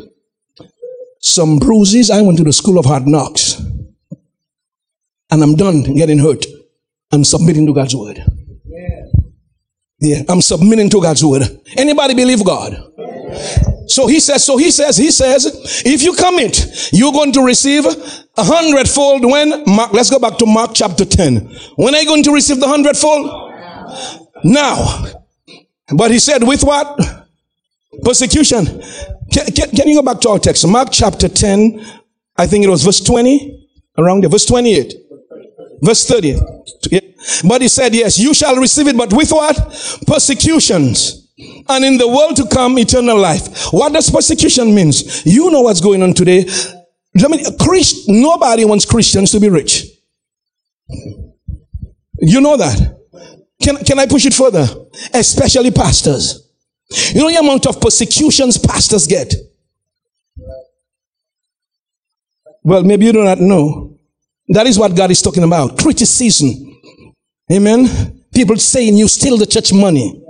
some 1.20 1.58
bruises. 1.58 2.10
I 2.10 2.20
went 2.22 2.38
to 2.38 2.44
the 2.44 2.52
school 2.52 2.78
of 2.78 2.84
hard 2.84 3.06
knocks, 3.06 3.60
and 5.30 5.42
I'm 5.42 5.54
done 5.54 5.82
getting 5.94 6.18
hurt. 6.18 6.44
I'm 7.14 7.24
submitting 7.24 7.64
to 7.66 7.74
God's 7.74 7.94
word. 7.94 8.22
Yeah, 10.00 10.22
I'm 10.28 10.42
submitting 10.42 10.90
to 10.90 11.00
God's 11.00 11.24
word. 11.24 11.42
Anybody 11.76 12.14
believe 12.14 12.44
God? 12.44 12.72
So 13.86 14.06
he 14.06 14.18
says, 14.18 14.44
so 14.44 14.56
he 14.56 14.70
says, 14.70 14.96
he 14.96 15.10
says, 15.10 15.82
if 15.86 16.02
you 16.02 16.14
commit, 16.14 16.90
you're 16.92 17.12
going 17.12 17.32
to 17.32 17.42
receive 17.42 17.86
a 17.86 18.42
hundredfold 18.42 19.24
when 19.24 19.62
Mark, 19.66 19.92
let's 19.92 20.10
go 20.10 20.18
back 20.18 20.38
to 20.38 20.46
Mark 20.46 20.72
chapter 20.74 21.04
10. 21.04 21.36
When 21.76 21.94
are 21.94 22.00
you 22.00 22.06
going 22.06 22.24
to 22.24 22.32
receive 22.32 22.58
the 22.58 22.66
hundredfold? 22.66 23.52
Now. 24.42 25.04
But 25.94 26.10
he 26.10 26.18
said, 26.18 26.42
with 26.42 26.64
what? 26.64 26.98
Persecution. 28.02 28.66
Can, 29.32 29.46
can, 29.52 29.70
can 29.70 29.88
you 29.88 29.96
go 29.96 30.02
back 30.02 30.20
to 30.22 30.30
our 30.30 30.38
text? 30.40 30.66
Mark 30.66 30.88
chapter 30.90 31.28
10, 31.28 31.80
I 32.36 32.46
think 32.46 32.64
it 32.64 32.68
was 32.68 32.82
verse 32.82 33.00
20, 33.00 33.68
around 33.98 34.24
there, 34.24 34.30
verse 34.30 34.46
28. 34.46 34.94
Verse 35.84 36.06
30. 36.06 36.40
But 37.46 37.62
he 37.62 37.68
said, 37.68 37.94
yes, 37.94 38.18
you 38.18 38.32
shall 38.34 38.56
receive 38.56 38.88
it, 38.88 38.96
but 38.96 39.12
with 39.12 39.30
what? 39.30 39.56
Persecutions. 40.06 41.28
And 41.68 41.84
in 41.84 41.98
the 41.98 42.08
world 42.08 42.36
to 42.36 42.46
come, 42.46 42.78
eternal 42.78 43.18
life. 43.18 43.72
What 43.72 43.92
does 43.92 44.10
persecution 44.10 44.74
means? 44.74 45.24
You 45.26 45.50
know 45.50 45.62
what's 45.62 45.80
going 45.80 46.02
on 46.02 46.14
today. 46.14 46.46
Let 47.14 47.30
me, 47.30 47.44
Christ, 47.60 48.08
nobody 48.08 48.64
wants 48.64 48.84
Christians 48.84 49.30
to 49.32 49.40
be 49.40 49.48
rich. 49.48 49.86
You 52.20 52.40
know 52.40 52.56
that. 52.56 52.98
Can, 53.62 53.76
can 53.78 53.98
I 53.98 54.06
push 54.06 54.26
it 54.26 54.34
further? 54.34 54.66
Especially 55.12 55.70
pastors. 55.70 56.48
You 57.12 57.20
know 57.20 57.30
the 57.30 57.36
amount 57.36 57.66
of 57.66 57.80
persecutions 57.80 58.58
pastors 58.58 59.06
get? 59.06 59.34
Well, 62.62 62.82
maybe 62.82 63.06
you 63.06 63.12
do 63.12 63.24
not 63.24 63.40
know. 63.40 63.93
That 64.48 64.66
is 64.66 64.78
what 64.78 64.94
God 64.94 65.10
is 65.10 65.22
talking 65.22 65.44
about. 65.44 65.78
Criticism. 65.78 66.50
Amen. 67.50 68.22
People 68.34 68.56
saying 68.56 68.96
you 68.96 69.08
steal 69.08 69.36
the 69.36 69.46
church 69.46 69.72
money. 69.72 70.20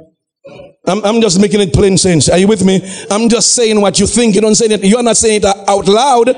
I'm, 0.86 1.04
I'm 1.04 1.20
just 1.20 1.40
making 1.40 1.60
it 1.60 1.72
plain 1.72 1.96
sense. 1.96 2.28
Are 2.28 2.38
you 2.38 2.46
with 2.46 2.64
me? 2.64 2.80
I'm 3.10 3.28
just 3.28 3.54
saying 3.54 3.80
what 3.80 3.98
you 3.98 4.06
think. 4.06 4.34
You 4.34 4.40
don't 4.40 4.54
say 4.54 4.66
it. 4.66 4.84
You're 4.84 5.02
not 5.02 5.16
saying 5.16 5.42
it 5.42 5.44
out 5.44 5.88
loud. 5.88 6.28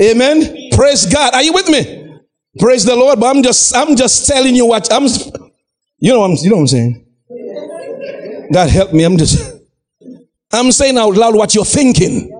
Amen. 0.00 0.70
Praise 0.72 1.06
God. 1.06 1.34
Are 1.34 1.42
you 1.42 1.52
with 1.52 1.68
me? 1.68 2.20
Praise 2.58 2.84
the 2.84 2.94
Lord. 2.94 3.18
But 3.18 3.36
I'm 3.36 3.42
just, 3.42 3.74
I'm 3.74 3.96
just 3.96 4.26
telling 4.26 4.54
you 4.54 4.66
what 4.66 4.90
I'm, 4.92 5.04
you 5.98 6.12
know, 6.12 6.22
I'm, 6.22 6.32
you 6.36 6.50
know 6.50 6.56
what 6.56 6.60
I'm 6.62 6.66
saying? 6.68 7.06
God 8.52 8.70
help 8.70 8.92
me. 8.92 9.02
I'm 9.02 9.16
just, 9.16 9.60
I'm 10.52 10.70
saying 10.70 10.96
out 10.96 11.14
loud 11.14 11.34
what 11.34 11.54
you're 11.54 11.64
thinking 11.64 12.32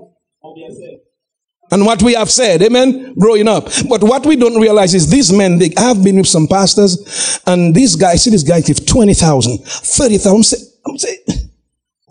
and 1.70 1.84
what 1.84 2.02
we 2.02 2.14
have 2.14 2.30
said, 2.30 2.62
amen, 2.62 3.14
growing 3.18 3.48
up. 3.48 3.68
But 3.88 4.02
what 4.02 4.24
we 4.24 4.36
don't 4.36 4.60
realize 4.60 4.94
is 4.94 5.10
these 5.10 5.32
men, 5.32 5.58
they 5.58 5.72
have 5.76 6.02
been 6.02 6.16
with 6.16 6.28
some 6.28 6.46
pastors, 6.46 7.40
and 7.46 7.74
these 7.74 7.96
guys, 7.96 8.24
see 8.24 8.30
this 8.30 8.42
guy 8.42 8.60
give 8.60 8.86
20,000, 8.86 9.58
30,000. 9.64 10.58
I'm 10.86 10.98
saying, 10.98 11.18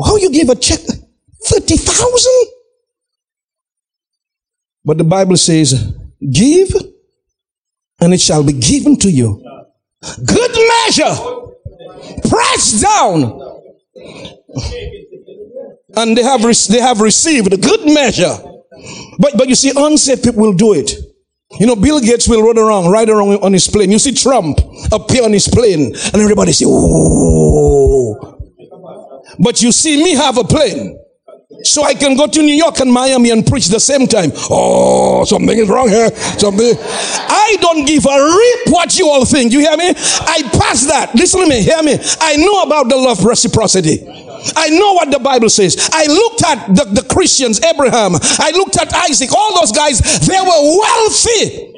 how 0.03 0.17
you 0.17 0.29
give 0.31 0.49
a 0.49 0.55
check 0.55 0.79
30,000? 1.45 2.31
But 4.83 4.97
the 4.97 5.03
Bible 5.03 5.37
says, 5.37 5.93
give 6.31 6.69
and 7.99 8.13
it 8.13 8.21
shall 8.21 8.43
be 8.43 8.53
given 8.53 8.97
to 8.97 9.09
you. 9.09 9.41
Good 10.25 10.51
measure, 10.85 11.15
pressed 12.29 12.83
down. 12.83 13.41
And 15.95 16.17
they 16.17 16.23
have, 16.23 16.43
re- 16.43 16.53
they 16.69 16.81
have 16.81 16.99
received 16.99 17.53
a 17.53 17.57
good 17.57 17.85
measure. 17.85 18.37
But, 19.19 19.33
but 19.38 19.47
you 19.47 19.55
see, 19.55 19.71
unsaved 19.75 20.23
people 20.23 20.41
will 20.41 20.53
do 20.53 20.73
it. 20.73 20.91
You 21.59 21.67
know, 21.67 21.75
Bill 21.75 21.99
Gates 21.99 22.27
will 22.27 22.41
run 22.41 22.57
around, 22.57 22.91
ride 22.91 23.09
around 23.09 23.43
on 23.43 23.53
his 23.53 23.67
plane. 23.67 23.91
You 23.91 23.99
see 23.99 24.13
Trump 24.13 24.59
appear 24.91 25.23
on 25.23 25.31
his 25.31 25.47
plane 25.47 25.95
and 25.95 26.15
everybody 26.15 26.51
say, 26.51 26.65
oh. 26.67 28.31
But 29.39 29.61
you 29.61 29.71
see 29.71 30.03
me 30.03 30.13
have 30.15 30.38
a 30.38 30.43
plane. 30.43 30.99
So 31.63 31.83
I 31.83 31.93
can 31.93 32.15
go 32.17 32.27
to 32.27 32.41
New 32.41 32.53
York 32.53 32.79
and 32.79 32.91
Miami 32.91 33.31
and 33.31 33.45
preach 33.45 33.67
the 33.67 33.79
same 33.79 34.07
time. 34.07 34.31
Oh, 34.49 35.23
something 35.25 35.57
is 35.57 35.69
wrong 35.69 35.89
here. 35.89 36.09
Something. 36.38 36.73
I 36.77 37.57
don't 37.61 37.85
give 37.85 38.05
a 38.05 38.09
rip 38.09 38.73
what 38.73 38.97
you 38.99 39.09
all 39.09 39.25
think. 39.25 39.51
You 39.51 39.59
hear 39.59 39.77
me? 39.77 39.89
I 39.89 40.41
pass 40.53 40.85
that. 40.88 41.11
Listen 41.15 41.41
to 41.41 41.47
me. 41.47 41.61
Hear 41.61 41.81
me. 41.81 41.97
I 42.19 42.35
know 42.38 42.63
about 42.63 42.89
the 42.89 42.97
love 42.97 43.23
reciprocity. 43.23 44.05
I 44.55 44.69
know 44.69 44.93
what 44.93 45.12
the 45.12 45.19
Bible 45.19 45.49
says. 45.49 45.89
I 45.91 46.05
looked 46.08 46.43
at 46.43 46.67
the, 46.75 47.01
the 47.01 47.08
Christians, 47.13 47.63
Abraham. 47.63 48.13
I 48.39 48.51
looked 48.51 48.77
at 48.77 48.93
Isaac. 48.93 49.29
All 49.36 49.60
those 49.60 49.71
guys, 49.71 49.99
they 50.27 50.39
were 50.39 50.79
wealthy. 50.79 51.73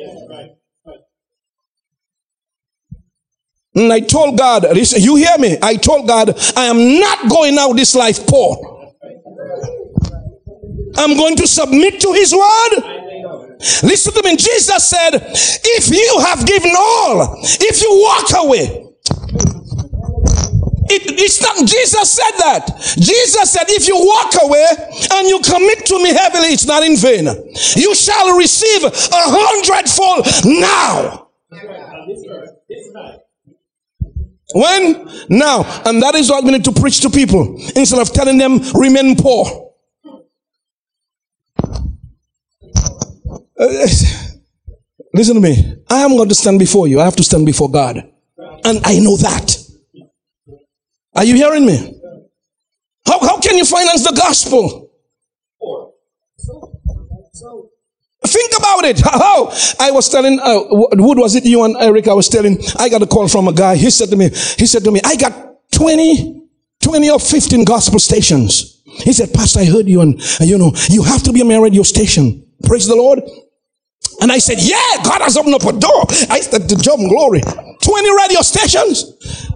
And 3.76 3.94
I 3.94 4.00
told 4.00 4.38
God, 4.38 4.66
you 4.76 5.16
hear 5.18 5.38
me? 5.38 5.58
I 5.62 5.76
told 5.76 6.08
God, 6.08 6.34
I 6.56 6.66
am 6.66 7.00
not 7.00 7.30
going 7.30 7.58
out 7.60 7.74
this 7.74 7.94
life 7.94 8.26
poor. 8.26 8.92
I'm 10.98 11.16
going 11.16 11.36
to 11.36 11.48
submit 11.48 12.02
to 12.02 12.12
his 12.14 12.34
word. 12.34 12.94
Listen 13.84 14.14
to 14.14 14.24
me. 14.24 14.36
Jesus 14.36 14.90
said, 14.90 15.12
if 15.14 15.90
you 15.90 16.20
have 16.26 16.46
given 16.48 16.72
all, 16.76 17.38
if 17.44 17.82
you 17.82 17.90
walk 18.02 18.46
away, 18.46 18.87
it, 20.90 21.20
it's 21.20 21.42
not, 21.42 21.58
Jesus 21.68 22.12
said 22.12 22.32
that. 22.40 22.96
Jesus 22.98 23.52
said, 23.52 23.66
if 23.70 23.88
you 23.88 23.96
walk 23.96 24.34
away 24.44 24.68
and 25.14 25.28
you 25.28 25.40
commit 25.40 25.86
to 25.88 26.02
me 26.02 26.10
heavily, 26.14 26.50
it's 26.50 26.66
not 26.66 26.84
in 26.84 26.96
vain. 26.96 27.26
You 27.76 27.96
shall 27.96 28.38
receive 28.38 28.84
a 28.84 28.92
hundredfold 28.94 30.26
now. 30.46 31.28
When? 34.54 35.10
Now. 35.30 35.64
And 35.86 36.02
that 36.02 36.16
is 36.16 36.30
what 36.30 36.44
we 36.44 36.52
need 36.52 36.64
to 36.66 36.72
preach 36.72 37.02
to 37.02 37.10
people 37.10 37.56
instead 37.76 38.00
of 38.00 38.12
telling 38.14 38.38
them 38.38 38.60
remain 38.74 39.16
poor. 39.16 39.74
Uh, 43.60 43.66
listen 45.14 45.36
to 45.36 45.42
me. 45.42 45.76
I 45.90 46.04
am 46.04 46.16
going 46.16 46.30
to 46.30 46.36
stand 46.36 46.60
before 46.60 46.88
you. 46.88 47.02
I 47.02 47.06
have 47.06 47.16
to 47.18 47.24
stand 47.24 47.46
before 47.46 47.70
God. 47.70 47.98
And 48.64 48.82
I 48.86 49.00
know 49.00 49.18
that. 49.18 49.57
Are 51.18 51.26
you 51.26 51.36
hearing 51.36 51.66
me? 51.66 52.00
How, 53.08 53.20
how 53.20 53.40
can 53.40 53.58
you 53.58 53.66
finance 53.66 54.04
the 54.08 54.14
gospel? 54.16 54.92
Think 58.26 58.52
about 58.58 58.86
it. 58.86 59.00
How? 59.00 59.52
I 59.80 59.92
was 59.92 60.10
telling, 60.10 60.40
uh, 60.40 60.62
was 60.70 61.36
it 61.36 61.46
you 61.46 61.64
and 61.64 61.76
Eric? 61.80 62.08
I 62.08 62.14
was 62.14 62.30
telling, 62.30 62.60
I 62.78 62.90
got 62.90 63.02
a 63.02 63.08
call 63.08 63.28
from 63.28 63.48
a 63.48 63.54
guy. 63.54 63.76
He 63.78 63.90
said 63.90 64.10
to 64.10 64.16
me, 64.16 64.30
he 64.30 64.66
said 64.68 64.84
to 64.84 64.92
me, 64.92 65.02
I 65.04 65.16
got 65.16 65.72
20, 65.72 66.44
20 66.84 67.10
or 67.10 67.20
15 67.20 67.64
gospel 67.66 68.00
stations. 68.00 68.82
He 68.86 69.14
said, 69.14 69.34
Pastor, 69.34 69.62
I 69.62 69.66
heard 69.66 69.88
you 69.88 70.02
and, 70.02 70.22
you 70.42 70.58
know, 70.58 70.72
you 70.90 71.04
have 71.04 71.24
to 71.24 71.34
be 71.34 71.42
on 71.42 71.48
my 71.48 71.58
radio 71.58 71.84
station. 71.84 72.46
Praise 72.64 72.88
the 72.88 72.96
Lord. 72.96 73.22
And 74.22 74.32
I 74.32 74.40
said, 74.40 74.58
yeah, 74.60 75.04
God 75.04 75.22
has 75.22 75.38
opened 75.38 75.56
up 75.56 75.64
a 75.64 75.74
door. 75.74 76.06
I 76.30 76.42
said, 76.42 76.68
to 76.70 76.76
jump 76.76 77.08
glory. 77.10 77.42
20 77.42 78.18
radio 78.18 78.42
stations. 78.42 79.52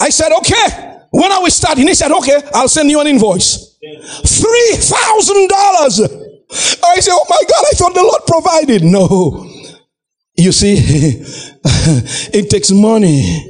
I 0.00 0.08
said, 0.08 0.32
okay. 0.38 0.96
When 1.10 1.30
are 1.30 1.42
we 1.42 1.50
starting? 1.50 1.86
He 1.86 1.94
said, 1.94 2.10
okay, 2.12 2.40
I'll 2.54 2.68
send 2.68 2.90
you 2.90 3.00
an 3.00 3.06
invoice. 3.06 3.78
$3,000. 3.82 6.30
I 6.82 7.00
said, 7.00 7.12
oh 7.12 7.26
my 7.28 7.42
God, 7.48 7.64
I 7.70 7.74
thought 7.76 7.94
the 7.94 8.02
Lord 8.02 8.22
provided. 8.26 8.82
No. 8.84 9.46
You 10.36 10.52
see, 10.52 10.76
it 12.32 12.48
takes 12.48 12.70
money. 12.70 13.46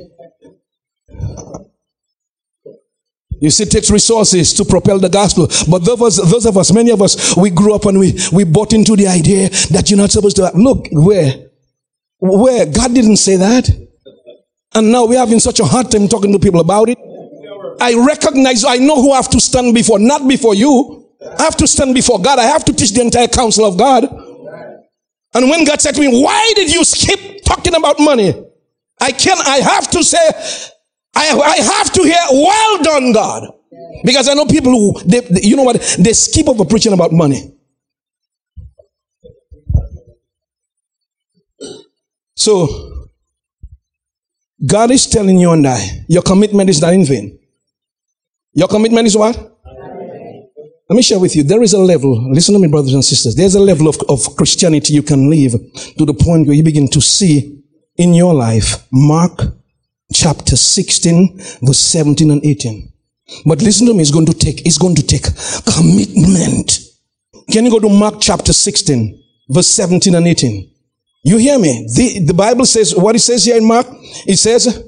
You 3.41 3.51
see, 3.51 3.63
it 3.63 3.71
takes 3.71 3.91
resources 3.91 4.53
to 4.55 4.65
propel 4.65 4.99
the 4.99 5.09
gospel. 5.09 5.47
But 5.71 5.85
those 5.85 5.95
of 5.95 6.03
us, 6.03 6.31
those 6.31 6.47
of 6.47 6.59
us, 6.59 6.73
many 6.73 6.91
of 6.91 7.01
us, 7.01 7.37
we 7.37 7.51
grew 7.51 7.75
up 7.75 7.87
and 7.87 7.99
we, 7.99 8.19
we 8.33 8.45
bought 8.45 8.73
into 8.73 8.97
the 8.97 9.07
idea 9.07 9.49
that 9.71 9.91
you're 9.91 9.99
not 9.99 10.11
supposed 10.11 10.37
to 10.37 10.51
look 10.55 10.87
where, 10.93 11.49
where 12.19 12.67
God 12.67 12.95
didn't 12.95 13.17
say 13.17 13.37
that. 13.37 13.90
And 14.75 14.93
now 14.93 15.05
we're 15.07 15.19
having 15.19 15.41
such 15.41 15.61
a 15.61 15.65
hard 15.65 15.91
time 15.91 16.09
talking 16.09 16.33
to 16.33 16.39
people 16.39 16.61
about 16.61 16.89
it. 16.89 16.99
I 17.81 17.95
recognize, 17.95 18.65
I 18.65 18.77
know 18.77 18.97
who 18.97 19.13
I 19.13 19.17
have 19.17 19.31
to 19.31 19.41
stand 19.41 19.75
before, 19.75 19.99
not 19.99 20.29
before 20.29 20.55
you. 20.55 21.09
I 21.39 21.43
have 21.43 21.57
to 21.57 21.67
stand 21.67 21.95
before 21.95 22.21
God. 22.21 22.39
I 22.39 22.45
have 22.45 22.65
to 22.67 22.73
teach 22.73 22.93
the 22.93 23.01
entire 23.01 23.27
counsel 23.27 23.65
of 23.65 23.77
God. 23.77 24.05
And 25.35 25.49
when 25.49 25.65
God 25.65 25.81
said 25.81 25.95
to 25.95 26.01
me, 26.01 26.23
why 26.23 26.53
did 26.57 26.73
you 26.73 26.85
skip 26.85 27.43
talking 27.45 27.75
about 27.75 27.99
money? 27.99 28.35
I 29.01 29.13
can, 29.13 29.39
I 29.39 29.59
have 29.59 29.91
to 29.91 30.05
say, 30.05 30.19
I, 31.15 31.31
I 31.31 31.57
have 31.57 31.93
to 31.93 32.03
hear, 32.03 32.23
well 32.31 32.83
done, 32.83 33.13
God. 33.13 33.55
Because 34.05 34.29
I 34.29 34.35
know 34.35 34.47
people 34.47 34.73
who, 34.73 35.01
they, 35.05 35.21
they, 35.21 35.43
you 35.43 35.57
know 35.57 35.63
what, 35.63 35.97
they 35.99 36.13
skip 36.13 36.49
over 36.49 36.65
preaching 36.65 36.93
about 36.93 37.13
money. 37.13 37.55
So, 42.35 43.00
God 44.65 44.91
is 44.91 45.07
telling 45.07 45.39
you 45.39 45.53
and 45.53 45.67
I, 45.67 46.05
your 46.09 46.23
commitment 46.23 46.69
is 46.69 46.81
not 46.81 46.93
in 46.93 47.05
vain. 47.05 47.39
Your 48.53 48.69
commitment 48.69 49.07
is 49.07 49.17
what? 49.17 49.37
Let 50.89 50.97
me 50.97 51.03
share 51.03 51.21
with 51.21 51.37
you. 51.37 51.45
There 51.45 51.63
is 51.63 51.73
a 51.73 51.79
level, 51.79 52.31
listen 52.33 52.53
to 52.55 52.59
me, 52.59 52.67
brothers 52.69 52.95
and 52.95 53.05
sisters. 53.05 53.37
There's 53.37 53.55
a 53.55 53.61
level 53.61 53.89
of, 53.89 53.97
of 54.09 54.37
Christianity 54.37 54.93
you 54.93 55.03
can 55.03 55.31
live 55.31 55.53
to 55.53 56.05
the 56.05 56.13
point 56.13 56.47
where 56.47 56.57
you 56.57 56.65
begin 56.65 56.89
to 56.89 57.01
see 57.01 57.63
in 57.97 58.13
your 58.13 58.35
life 58.35 58.87
Mark 58.93 59.41
chapter 60.13 60.57
16, 60.57 61.39
verse 61.63 61.79
17 61.79 62.31
and 62.31 62.45
18. 62.45 62.93
But 63.47 63.63
listen 63.63 63.87
to 63.87 63.95
me, 63.95 64.03
it's 64.03 64.11
going 64.11 64.27
to 64.27 64.35
take, 64.35 64.67
it's 64.67 64.79
going 64.79 64.97
to 64.97 65.07
take 65.07 65.23
commitment. 65.65 66.81
Can 67.51 67.65
you 67.65 67.71
go 67.71 67.79
to 67.79 67.89
Mark 67.89 68.17
chapter 68.21 68.53
16, 68.53 69.23
verse 69.49 69.69
17 69.69 70.15
and 70.15 70.27
18? 70.27 70.71
You 71.23 71.37
hear 71.37 71.59
me? 71.59 71.87
The, 71.95 72.25
the 72.27 72.35
Bible 72.35 72.65
says, 72.65 72.95
what 72.95 73.15
it 73.15 73.21
says 73.21 73.45
here 73.45 73.57
in 73.57 73.67
Mark, 73.67 73.87
it 74.27 74.39
says, 74.39 74.83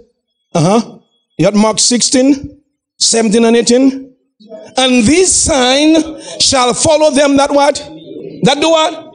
uh-huh, 0.54 0.98
you 1.36 1.44
got 1.44 1.54
Mark 1.54 1.78
16, 1.78 2.60
17 2.98 3.44
and 3.44 3.56
18. 3.56 4.14
And 4.76 5.04
this 5.04 5.34
sign 5.44 6.20
shall 6.40 6.74
follow 6.74 7.10
them 7.10 7.36
that 7.36 7.50
what? 7.50 7.76
That 8.42 8.58
do 8.60 8.70
what? 8.70 9.12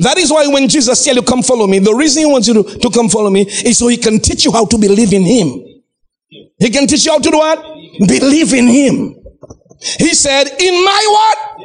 That 0.00 0.18
is 0.18 0.30
why 0.30 0.46
when 0.48 0.68
Jesus 0.68 1.04
tell 1.04 1.14
you 1.14 1.22
come 1.22 1.42
follow 1.42 1.66
me, 1.66 1.78
the 1.78 1.94
reason 1.94 2.24
he 2.24 2.26
wants 2.26 2.48
you 2.48 2.62
to, 2.62 2.78
to 2.78 2.90
come 2.90 3.08
follow 3.08 3.30
me 3.30 3.42
is 3.42 3.78
so 3.78 3.88
he 3.88 3.96
can 3.96 4.18
teach 4.20 4.44
you 4.44 4.52
how 4.52 4.64
to 4.66 4.78
believe 4.78 5.12
in 5.12 5.22
him. 5.22 5.64
He 6.58 6.70
can 6.70 6.86
teach 6.86 7.04
you 7.06 7.12
how 7.12 7.18
to 7.18 7.30
do 7.30 7.36
what? 7.38 7.62
Believe 8.06 8.52
in 8.52 8.68
him. 8.68 9.16
He 9.98 10.14
said, 10.14 10.44
in 10.60 10.84
my 10.84 11.06
what? 11.08 11.60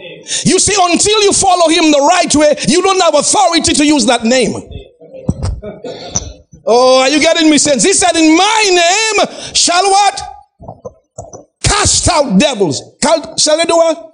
You 0.46 0.58
see, 0.60 0.76
until 0.80 1.24
you 1.24 1.34
follow 1.34 1.70
him 1.70 1.91
the 1.91 2.08
right 2.10 2.34
way, 2.36 2.56
you 2.68 2.82
don't 2.82 3.02
have 3.02 3.13
authority 3.13 3.74
to 3.74 3.86
use 3.86 4.06
that 4.06 4.24
name. 4.24 4.54
Oh, 6.67 7.01
are 7.01 7.10
you 7.10 7.19
getting 7.19 7.49
me 7.51 7.60
sense? 7.60 7.84
He 7.84 7.93
said, 7.93 8.15
in 8.15 8.36
my 8.36 8.63
name 8.71 9.54
shall 9.54 9.84
what? 9.84 10.21
Cast 11.63 12.10
out 12.10 12.39
devils. 12.39 12.82
Shall 13.38 13.58
they 13.58 13.65
do 13.65 13.75
what? 13.75 14.13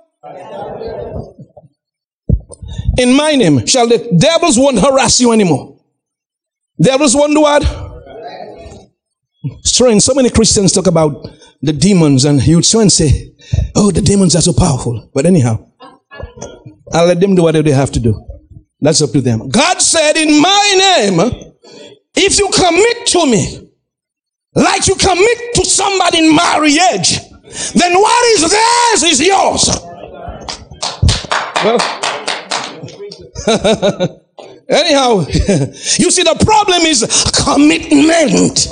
In 2.98 3.16
my 3.16 3.36
name 3.36 3.66
shall 3.66 3.88
the 3.88 4.16
devils 4.18 4.58
won't 4.60 4.80
harass 4.80 5.22
you 5.22 5.32
anymore. 5.32 5.80
Devils 6.82 7.16
won't 7.16 7.34
do 7.34 7.42
what? 7.42 7.64
Strange. 9.64 10.02
So 10.02 10.14
many 10.14 10.30
Christians 10.30 10.74
talk 10.74 10.88
about 10.88 11.26
the 11.62 11.72
demons 11.72 12.26
and 12.26 12.46
you'd 12.46 12.66
try 12.66 12.82
and 12.82 12.92
say, 12.92 13.34
oh, 13.76 13.92
the 13.92 14.02
demons 14.02 14.36
are 14.36 14.42
so 14.42 14.52
powerful. 14.52 15.10
But 15.14 15.26
anyhow, 15.26 15.70
I'll 16.92 17.06
let 17.06 17.22
them 17.22 17.36
do 17.36 17.44
whatever 17.44 17.64
they 17.64 17.76
have 17.76 17.92
to 17.92 18.00
do. 18.02 18.31
That's 18.82 19.02
up 19.02 19.12
to 19.12 19.22
them. 19.22 19.48
God 19.50 19.80
said, 19.80 20.18
in 20.18 20.42
my 20.42 20.76
name, 20.78 21.20
if 22.16 22.40
you 22.40 22.50
commit 22.50 23.06
to 23.08 23.26
me, 23.28 23.70
like 24.56 24.88
you 24.88 24.96
commit 24.96 25.56
to 25.56 25.66
somebody 25.66 26.28
in 26.28 26.36
marriage, 26.36 27.20
then 27.74 27.94
what 27.94 28.26
is 28.36 28.50
theirs 28.50 29.04
is 29.04 29.22
yours. 29.26 29.70
Well, 31.64 31.78
anyhow, 34.70 35.20
you 35.30 36.12
see, 36.12 36.24
the 36.24 36.36
problem 36.44 36.82
is 36.82 37.04
commitment. 37.46 38.68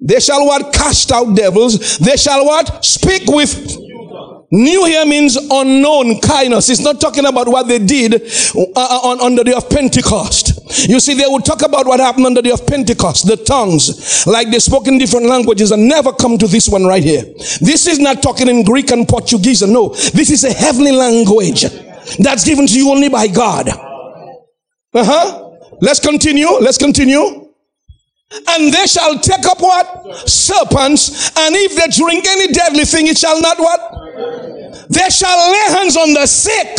They 0.00 0.20
shall 0.20 0.46
what? 0.46 0.72
Cast 0.72 1.10
out 1.10 1.34
devils. 1.34 1.98
They 1.98 2.16
shall 2.16 2.44
what? 2.44 2.84
Speak 2.84 3.26
with 3.26 3.83
New 4.54 4.84
here 4.84 5.04
means 5.04 5.34
unknown 5.36 6.20
kindness. 6.20 6.68
It's 6.70 6.80
not 6.80 7.00
talking 7.00 7.26
about 7.26 7.48
what 7.48 7.66
they 7.66 7.80
did 7.80 8.14
uh, 8.14 8.62
uh, 8.76 9.00
on, 9.02 9.20
on 9.20 9.34
the 9.34 9.42
day 9.42 9.52
of 9.52 9.68
Pentecost. 9.68 10.88
You 10.88 11.00
see, 11.00 11.14
they 11.14 11.24
would 11.26 11.44
talk 11.44 11.62
about 11.62 11.86
what 11.86 11.98
happened 11.98 12.26
on 12.26 12.34
the 12.34 12.42
day 12.42 12.52
of 12.52 12.64
Pentecost, 12.64 13.26
the 13.26 13.36
tongues, 13.36 14.24
like 14.28 14.52
they 14.52 14.60
spoke 14.60 14.86
in 14.86 14.96
different 14.96 15.26
languages 15.26 15.72
and 15.72 15.88
never 15.88 16.12
come 16.12 16.38
to 16.38 16.46
this 16.46 16.68
one 16.68 16.84
right 16.84 17.02
here. 17.02 17.22
This 17.60 17.88
is 17.88 17.98
not 17.98 18.22
talking 18.22 18.46
in 18.46 18.62
Greek 18.62 18.92
and 18.92 19.08
Portuguese. 19.08 19.62
No, 19.62 19.88
this 19.88 20.30
is 20.30 20.44
a 20.44 20.52
heavenly 20.52 20.92
language 20.92 21.62
that's 22.20 22.44
given 22.44 22.68
to 22.68 22.78
you 22.78 22.90
only 22.90 23.08
by 23.08 23.26
God. 23.26 23.68
Uh 23.70 25.04
huh. 25.04 25.50
Let's 25.80 25.98
continue. 25.98 26.48
Let's 26.60 26.78
continue. 26.78 27.50
And 28.50 28.72
they 28.72 28.86
shall 28.86 29.18
take 29.18 29.46
up 29.46 29.60
what? 29.60 30.28
Serpents. 30.28 31.30
And 31.36 31.56
if 31.56 31.74
they 31.74 31.88
drink 31.88 32.24
any 32.24 32.52
deadly 32.52 32.84
thing, 32.84 33.08
it 33.08 33.18
shall 33.18 33.40
not 33.40 33.58
what? 33.58 34.03
They 34.90 35.08
shall 35.10 35.52
lay 35.52 35.74
hands 35.74 35.96
on 35.96 36.14
the 36.14 36.26
sick. 36.26 36.78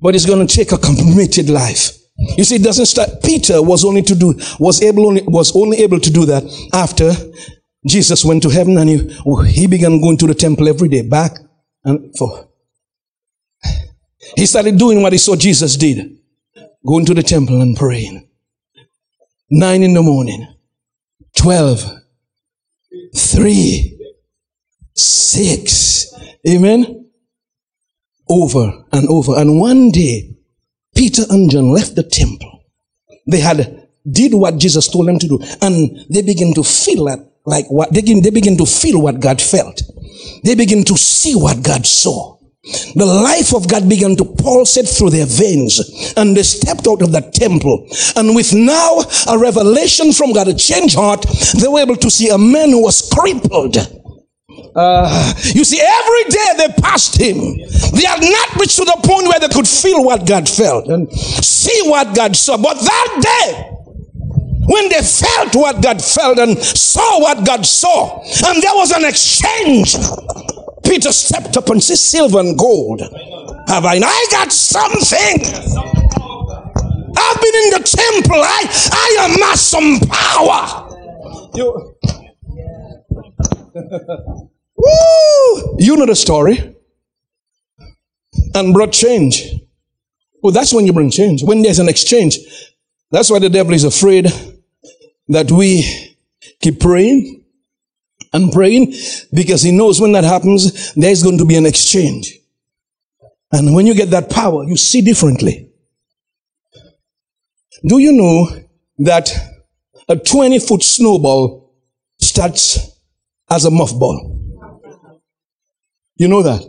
But 0.00 0.14
it's 0.14 0.24
going 0.26 0.46
to 0.46 0.54
take 0.54 0.72
a 0.72 0.78
committed 0.78 1.50
life. 1.50 1.92
You 2.36 2.44
see, 2.44 2.56
it 2.56 2.62
doesn't 2.62 2.86
start. 2.86 3.22
Peter 3.22 3.62
was 3.62 3.84
only 3.84 4.02
to 4.02 4.14
do, 4.14 4.34
was 4.58 4.82
able 4.82 5.06
only, 5.06 5.22
was 5.22 5.54
only 5.54 5.78
able 5.78 6.00
to 6.00 6.10
do 6.10 6.26
that 6.26 6.44
after 6.72 7.12
Jesus 7.86 8.24
went 8.24 8.42
to 8.42 8.50
heaven 8.50 8.76
and 8.78 8.90
he, 8.90 9.16
he 9.46 9.66
began 9.66 10.00
going 10.00 10.18
to 10.18 10.26
the 10.26 10.34
temple 10.34 10.68
every 10.68 10.88
day, 10.88 11.02
back 11.02 11.32
and 11.84 12.14
forth. 12.16 12.46
He 14.36 14.46
started 14.46 14.78
doing 14.78 15.02
what 15.02 15.12
he 15.12 15.18
saw 15.18 15.34
Jesus 15.34 15.76
did 15.76 16.18
going 16.86 17.04
to 17.04 17.14
the 17.14 17.22
temple 17.22 17.60
and 17.60 17.76
praying. 17.76 18.28
Nine 19.50 19.82
in 19.82 19.94
the 19.94 20.02
morning, 20.02 20.46
12, 21.36 21.99
three, 23.14 23.98
six. 24.94 26.12
Amen. 26.48 27.10
Over 28.28 28.84
and 28.92 29.08
over. 29.08 29.36
And 29.36 29.60
one 29.60 29.90
day, 29.90 30.36
Peter 30.94 31.22
and 31.30 31.50
John 31.50 31.72
left 31.72 31.94
the 31.94 32.02
temple. 32.02 32.64
They 33.26 33.40
had 33.40 33.88
did 34.10 34.34
what 34.34 34.58
Jesus 34.58 34.88
told 34.88 35.08
them 35.08 35.18
to 35.18 35.28
do. 35.28 35.38
And 35.60 35.98
they 36.08 36.22
begin 36.22 36.54
to 36.54 36.62
feel 36.62 37.06
that 37.06 37.18
like 37.44 37.66
what 37.70 37.92
they 37.92 38.00
begin, 38.00 38.22
they 38.22 38.30
begin 38.30 38.56
to 38.58 38.66
feel 38.66 39.00
what 39.00 39.20
God 39.20 39.40
felt. 39.40 39.82
They 40.44 40.54
begin 40.54 40.84
to 40.84 40.96
see 40.96 41.34
what 41.34 41.62
God 41.62 41.86
saw. 41.86 42.36
The 42.62 43.06
life 43.06 43.54
of 43.54 43.68
God 43.68 43.88
began 43.88 44.16
to 44.16 44.24
pulsate 44.24 44.86
through 44.86 45.10
their 45.10 45.24
veins 45.24 46.12
and 46.16 46.36
they 46.36 46.42
stepped 46.42 46.86
out 46.86 47.00
of 47.00 47.12
that 47.12 47.32
temple. 47.32 47.88
And 48.16 48.34
with 48.36 48.52
now 48.52 49.00
a 49.28 49.38
revelation 49.38 50.12
from 50.12 50.34
God, 50.34 50.46
a 50.48 50.54
change 50.54 50.94
heart, 50.94 51.24
they 51.58 51.68
were 51.68 51.80
able 51.80 51.96
to 51.96 52.10
see 52.10 52.28
a 52.28 52.36
man 52.36 52.68
who 52.70 52.82
was 52.82 53.08
crippled. 53.08 53.78
Uh, 54.76 55.32
you 55.54 55.64
see, 55.64 55.80
every 55.80 56.24
day 56.28 56.48
they 56.58 56.68
passed 56.82 57.18
him. 57.18 57.56
They 57.96 58.04
had 58.04 58.20
not 58.20 58.54
reached 58.60 58.76
to 58.76 58.84
the 58.84 59.00
point 59.04 59.26
where 59.26 59.40
they 59.40 59.48
could 59.48 59.66
feel 59.66 60.04
what 60.04 60.26
God 60.26 60.46
felt 60.46 60.88
and 60.88 61.10
see 61.12 61.80
what 61.88 62.14
God 62.14 62.36
saw. 62.36 62.58
But 62.58 62.74
that 62.74 63.10
day, 63.24 63.70
when 64.68 64.88
they 64.90 65.00
felt 65.00 65.56
what 65.56 65.82
God 65.82 66.04
felt 66.04 66.38
and 66.38 66.58
saw 66.58 67.20
what 67.20 67.46
God 67.46 67.64
saw, 67.64 68.20
and 68.20 68.62
there 68.62 68.74
was 68.74 68.92
an 68.92 69.06
exchange 69.06 69.96
Peter 70.90 71.12
stepped 71.12 71.56
up 71.56 71.68
and 71.68 71.80
said, 71.80 71.98
Silver 71.98 72.40
and 72.40 72.58
gold 72.58 73.00
have 73.68 73.84
I. 73.84 74.00
I 74.02 74.26
got 74.32 74.50
something. 74.50 75.38
I've 77.16 77.40
been 77.40 77.54
in 77.54 77.70
the 77.70 77.82
temple. 77.84 78.40
I, 78.42 78.66
I 78.90 79.28
amassed 79.32 79.70
some 79.70 80.00
power. 80.10 80.88
You, 81.54 81.94
Woo! 84.76 85.76
you 85.78 85.96
know 85.96 86.06
the 86.06 86.16
story. 86.16 86.74
And 88.56 88.74
brought 88.74 88.90
change. 88.90 89.48
Well, 90.42 90.52
that's 90.52 90.74
when 90.74 90.86
you 90.86 90.92
bring 90.92 91.12
change. 91.12 91.44
When 91.44 91.62
there's 91.62 91.78
an 91.78 91.88
exchange. 91.88 92.40
That's 93.12 93.30
why 93.30 93.38
the 93.38 93.48
devil 93.48 93.74
is 93.74 93.84
afraid 93.84 94.26
that 95.28 95.52
we 95.52 96.16
keep 96.60 96.80
praying 96.80 97.39
and 98.32 98.52
praying 98.52 98.94
because 99.32 99.62
he 99.62 99.70
knows 99.72 100.00
when 100.00 100.12
that 100.12 100.24
happens, 100.24 100.94
there's 100.94 101.22
going 101.22 101.38
to 101.38 101.44
be 101.44 101.56
an 101.56 101.66
exchange. 101.66 102.38
And 103.52 103.74
when 103.74 103.86
you 103.86 103.94
get 103.94 104.10
that 104.10 104.30
power, 104.30 104.64
you 104.64 104.76
see 104.76 105.02
differently. 105.02 105.70
Do 107.84 107.98
you 107.98 108.12
know 108.12 108.48
that 108.98 109.32
a 110.08 110.16
20 110.16 110.58
foot 110.60 110.82
snowball 110.82 111.74
starts 112.18 112.98
as 113.50 113.64
a 113.64 113.70
muff 113.70 113.98
ball? 113.98 114.36
You 116.16 116.28
know 116.28 116.42
that? 116.42 116.62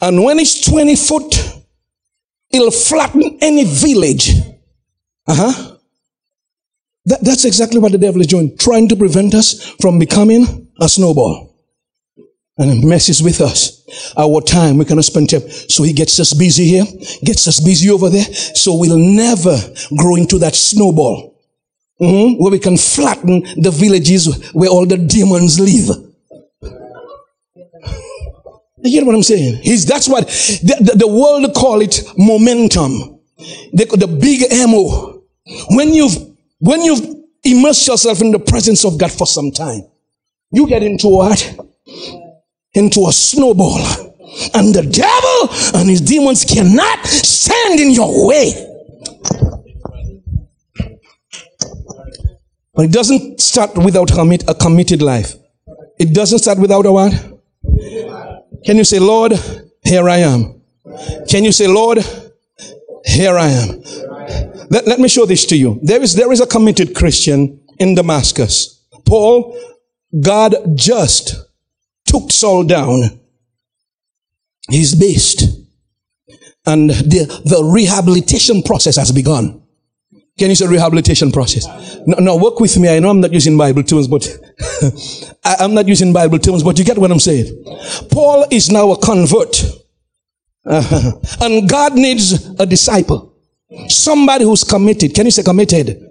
And 0.00 0.22
when 0.22 0.38
it's 0.38 0.60
20 0.60 0.94
foot, 0.94 1.34
it'll 2.50 2.70
flatten 2.70 3.38
any 3.40 3.64
village. 3.64 4.30
Uh 5.26 5.34
huh. 5.34 5.76
That, 7.06 7.22
that's 7.22 7.44
exactly 7.46 7.80
what 7.80 7.92
the 7.92 7.98
devil 7.98 8.20
is 8.20 8.26
doing, 8.26 8.56
trying 8.58 8.88
to 8.88 8.96
prevent 8.96 9.34
us 9.34 9.74
from 9.80 9.98
becoming 9.98 10.67
a 10.78 10.88
snowball. 10.88 11.54
And 12.56 12.70
it 12.72 12.86
messes 12.86 13.22
with 13.22 13.40
us. 13.40 14.12
Our 14.16 14.40
time, 14.40 14.78
we 14.78 14.84
cannot 14.84 15.04
spend 15.04 15.30
time. 15.30 15.48
So 15.48 15.84
he 15.84 15.92
gets 15.92 16.18
us 16.18 16.34
busy 16.34 16.64
here, 16.64 16.84
gets 17.22 17.46
us 17.46 17.60
busy 17.60 17.88
over 17.90 18.08
there. 18.10 18.24
So 18.24 18.76
we'll 18.76 18.98
never 18.98 19.56
grow 19.96 20.16
into 20.16 20.38
that 20.40 20.56
snowball. 20.56 21.36
Mm-hmm, 22.00 22.40
where 22.40 22.52
we 22.52 22.60
can 22.60 22.76
flatten 22.76 23.42
the 23.60 23.72
villages 23.72 24.52
where 24.52 24.70
all 24.70 24.86
the 24.86 24.96
demons 24.96 25.58
live. 25.58 26.08
You 28.80 28.92
get 28.92 29.04
what 29.04 29.16
I'm 29.16 29.24
saying? 29.24 29.56
He's, 29.62 29.84
that's 29.84 30.08
what 30.08 30.28
the, 30.28 30.76
the, 30.80 30.98
the 30.98 31.08
world 31.08 31.52
call 31.54 31.80
it 31.80 32.00
momentum. 32.16 33.18
The, 33.72 33.86
the 33.86 34.06
big 34.06 34.42
MO. 34.68 35.24
When 35.70 35.92
you've, 35.92 36.16
when 36.58 36.82
you've 36.82 37.04
immersed 37.42 37.88
yourself 37.88 38.20
in 38.20 38.30
the 38.30 38.38
presence 38.38 38.84
of 38.84 38.96
God 38.98 39.10
for 39.10 39.26
some 39.26 39.50
time, 39.50 39.82
you 40.50 40.66
get 40.66 40.82
into 40.82 41.08
what? 41.08 41.58
Into 42.74 43.06
a 43.06 43.12
snowball. 43.12 43.78
And 44.54 44.74
the 44.74 44.82
devil 44.82 45.80
and 45.80 45.88
his 45.88 46.00
demons 46.00 46.44
cannot 46.44 47.04
stand 47.06 47.80
in 47.80 47.90
your 47.90 48.26
way. 48.26 48.64
But 52.74 52.84
it 52.84 52.92
doesn't 52.92 53.40
start 53.40 53.76
without 53.76 54.12
commit, 54.12 54.48
a 54.48 54.54
committed 54.54 55.02
life. 55.02 55.34
It 55.98 56.14
doesn't 56.14 56.38
start 56.38 56.58
without 56.58 56.86
a 56.86 56.92
what? 56.92 57.12
Can 58.64 58.76
you 58.76 58.84
say, 58.84 59.00
Lord, 59.00 59.32
here 59.82 60.08
I 60.08 60.18
am? 60.18 60.62
Can 61.28 61.44
you 61.44 61.52
say, 61.52 61.66
Lord, 61.66 61.98
here 63.04 63.36
I 63.36 63.48
am? 63.48 63.82
Let, 64.70 64.86
let 64.86 65.00
me 65.00 65.08
show 65.08 65.26
this 65.26 65.46
to 65.46 65.56
you. 65.56 65.80
There 65.82 66.00
is, 66.00 66.14
there 66.14 66.30
is 66.30 66.40
a 66.40 66.46
committed 66.46 66.94
Christian 66.94 67.60
in 67.78 67.94
Damascus. 67.94 68.84
Paul 69.06 69.58
God 70.20 70.54
just 70.74 71.34
took 72.06 72.30
Saul 72.30 72.64
down. 72.64 73.20
He's 74.68 74.94
based. 74.94 75.42
And 76.66 76.90
the, 76.90 77.24
the 77.44 77.64
rehabilitation 77.64 78.62
process 78.62 78.96
has 78.96 79.12
begun. 79.12 79.62
Can 80.38 80.50
you 80.50 80.54
say 80.54 80.66
rehabilitation 80.66 81.32
process? 81.32 81.66
Now, 82.06 82.18
now, 82.18 82.36
work 82.36 82.60
with 82.60 82.76
me. 82.78 82.88
I 82.88 83.00
know 83.00 83.10
I'm 83.10 83.20
not 83.20 83.32
using 83.32 83.58
Bible 83.58 83.82
terms, 83.82 84.06
but 84.06 84.28
I, 85.44 85.64
am 85.64 85.74
not 85.74 85.88
using 85.88 86.12
Bible 86.12 86.38
terms, 86.38 86.62
but 86.62 86.78
you 86.78 86.84
get 86.84 86.96
what 86.96 87.10
I'm 87.10 87.18
saying. 87.18 87.64
Paul 88.10 88.46
is 88.50 88.70
now 88.70 88.92
a 88.92 88.98
convert. 88.98 89.64
And 91.40 91.68
God 91.68 91.94
needs 91.94 92.46
a 92.60 92.66
disciple. 92.66 93.34
Somebody 93.88 94.44
who's 94.44 94.64
committed. 94.64 95.14
Can 95.14 95.24
you 95.24 95.30
say 95.30 95.42
committed? 95.42 96.08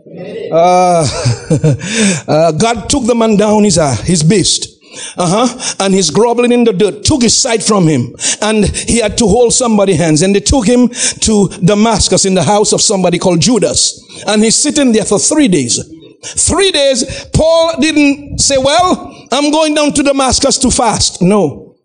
Uh, 0.51 1.07
uh, 2.27 2.51
God 2.53 2.89
took 2.89 3.05
the 3.05 3.15
man 3.15 3.37
down 3.37 3.63
his, 3.63 3.77
uh, 3.77 3.95
his 4.03 4.23
beast. 4.23 4.77
Uh-huh. 5.17 5.75
And 5.79 5.93
he's 5.93 6.09
groveling 6.09 6.51
in 6.51 6.63
the 6.63 6.73
dirt, 6.73 7.03
took 7.03 7.21
his 7.21 7.35
sight 7.35 7.61
from 7.61 7.87
him. 7.87 8.15
And 8.41 8.65
he 8.65 8.99
had 8.99 9.17
to 9.19 9.27
hold 9.27 9.53
somebody's 9.53 9.97
hands. 9.97 10.21
And 10.21 10.35
they 10.35 10.39
took 10.39 10.65
him 10.65 10.89
to 10.89 11.49
Damascus 11.63 12.25
in 12.25 12.33
the 12.33 12.43
house 12.43 12.73
of 12.73 12.81
somebody 12.81 13.19
called 13.19 13.41
Judas. 13.41 14.03
And 14.27 14.43
he's 14.43 14.55
sitting 14.55 14.91
there 14.91 15.05
for 15.05 15.19
three 15.19 15.47
days. 15.47 15.79
Three 16.23 16.71
days, 16.71 17.25
Paul 17.33 17.79
didn't 17.79 18.39
say, 18.39 18.57
well, 18.57 19.27
I'm 19.31 19.51
going 19.51 19.75
down 19.75 19.93
to 19.93 20.03
Damascus 20.03 20.57
to 20.59 20.71
fast. 20.71 21.21
No. 21.21 21.75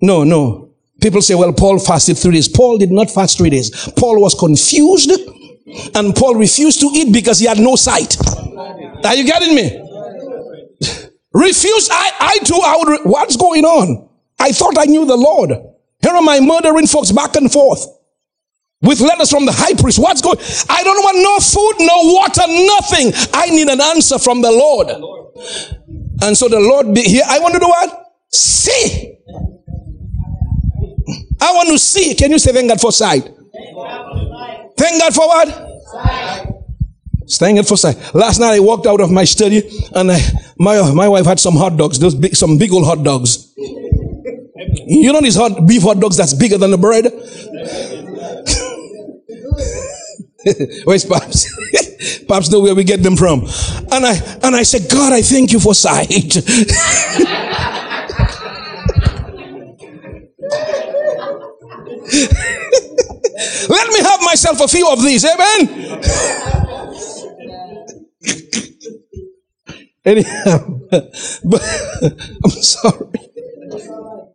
No, 0.00 0.24
no. 0.24 0.70
People 1.00 1.20
say, 1.20 1.34
well, 1.34 1.52
Paul 1.52 1.78
fasted 1.78 2.16
three 2.16 2.32
days. 2.32 2.48
Paul 2.48 2.78
did 2.78 2.90
not 2.90 3.10
fast 3.10 3.36
three 3.36 3.50
days. 3.50 3.70
Paul 3.96 4.20
was 4.20 4.34
confused 4.34 5.12
and 5.94 6.14
Paul 6.14 6.36
refused 6.36 6.80
to 6.80 6.86
eat 6.86 7.12
because 7.12 7.38
he 7.38 7.46
had 7.46 7.58
no 7.58 7.76
sight. 7.76 8.16
Are 9.04 9.14
you 9.14 9.24
getting 9.24 9.54
me? 9.54 9.82
Refused. 11.32 11.90
I, 11.92 12.12
I 12.20 12.38
too, 12.44 12.60
I 12.62 12.76
would, 12.78 13.00
what's 13.04 13.36
going 13.36 13.64
on? 13.64 14.08
I 14.38 14.52
thought 14.52 14.78
I 14.78 14.84
knew 14.84 15.04
the 15.04 15.16
Lord. 15.16 15.50
Here 15.50 16.12
am 16.12 16.28
I 16.28 16.40
murdering 16.40 16.86
folks 16.86 17.12
back 17.12 17.36
and 17.36 17.50
forth 17.50 17.86
with 18.82 19.00
letters 19.00 19.30
from 19.30 19.46
the 19.46 19.52
high 19.52 19.74
priest. 19.74 19.98
What's 19.98 20.22
going? 20.22 20.38
I 20.68 20.82
don't 20.84 21.02
want 21.02 21.18
no 21.18 21.38
food, 21.40 21.86
no 21.86 22.14
water, 22.14 22.46
nothing. 22.46 23.30
I 23.34 23.50
need 23.50 23.68
an 23.68 23.80
answer 23.80 24.18
from 24.18 24.42
the 24.42 24.50
Lord. 24.50 24.88
And 26.22 26.36
so 26.36 26.48
the 26.48 26.60
Lord 26.60 26.94
be 26.94 27.02
here. 27.02 27.22
I 27.26 27.38
want 27.40 27.54
to 27.54 27.60
do 27.60 27.66
what? 27.66 28.12
See. 28.30 29.18
I 31.40 31.52
want 31.52 31.68
to 31.68 31.78
see. 31.78 32.14
Can 32.14 32.30
you 32.30 32.38
say 32.38 32.52
thank 32.52 32.68
God 32.68 32.80
for 32.80 32.92
sight? 32.92 33.28
Thank 34.76 35.00
God 35.00 35.14
for 35.14 35.26
what? 35.26 35.48
Sight. 37.28 37.30
Thank 37.38 37.58
God 37.58 37.68
for 37.68 37.76
sight. 37.76 38.14
Last 38.14 38.38
night 38.38 38.54
I 38.54 38.60
walked 38.60 38.86
out 38.86 39.00
of 39.00 39.10
my 39.10 39.24
study 39.24 39.62
and 39.94 40.12
I, 40.12 40.20
my, 40.58 40.92
my 40.92 41.08
wife 41.08 41.26
had 41.26 41.40
some 41.40 41.56
hot 41.56 41.76
dogs, 41.76 41.98
those 41.98 42.14
big, 42.14 42.36
some 42.36 42.58
big 42.58 42.72
old 42.72 42.84
hot 42.84 43.02
dogs. 43.02 43.52
You 44.88 45.12
know 45.12 45.20
these 45.20 45.36
hot 45.36 45.66
beef 45.66 45.82
hot 45.82 45.98
dogs 45.98 46.16
that's 46.16 46.34
bigger 46.34 46.58
than 46.58 46.70
the 46.70 46.78
bread? 46.78 47.06
Where's 50.84 51.04
Pops? 51.04 52.24
Pops 52.28 52.50
know 52.50 52.60
where 52.60 52.74
we 52.74 52.84
get 52.84 53.02
them 53.02 53.16
from. 53.16 53.40
And 53.90 54.06
I 54.06 54.14
and 54.44 54.54
I 54.54 54.62
said, 54.62 54.88
God, 54.90 55.12
I 55.12 55.22
thank 55.22 55.52
you 55.52 55.58
for 55.58 55.74
sight. 55.74 56.36
Let 63.68 63.88
me 63.88 64.00
have 64.00 64.20
myself 64.22 64.60
a 64.60 64.68
few 64.68 64.88
of 64.90 65.02
these, 65.02 65.24
amen. 65.24 66.00
Anyhow, 70.04 70.80
but 71.44 71.62
I'm 72.44 72.50
sorry. 72.50 73.08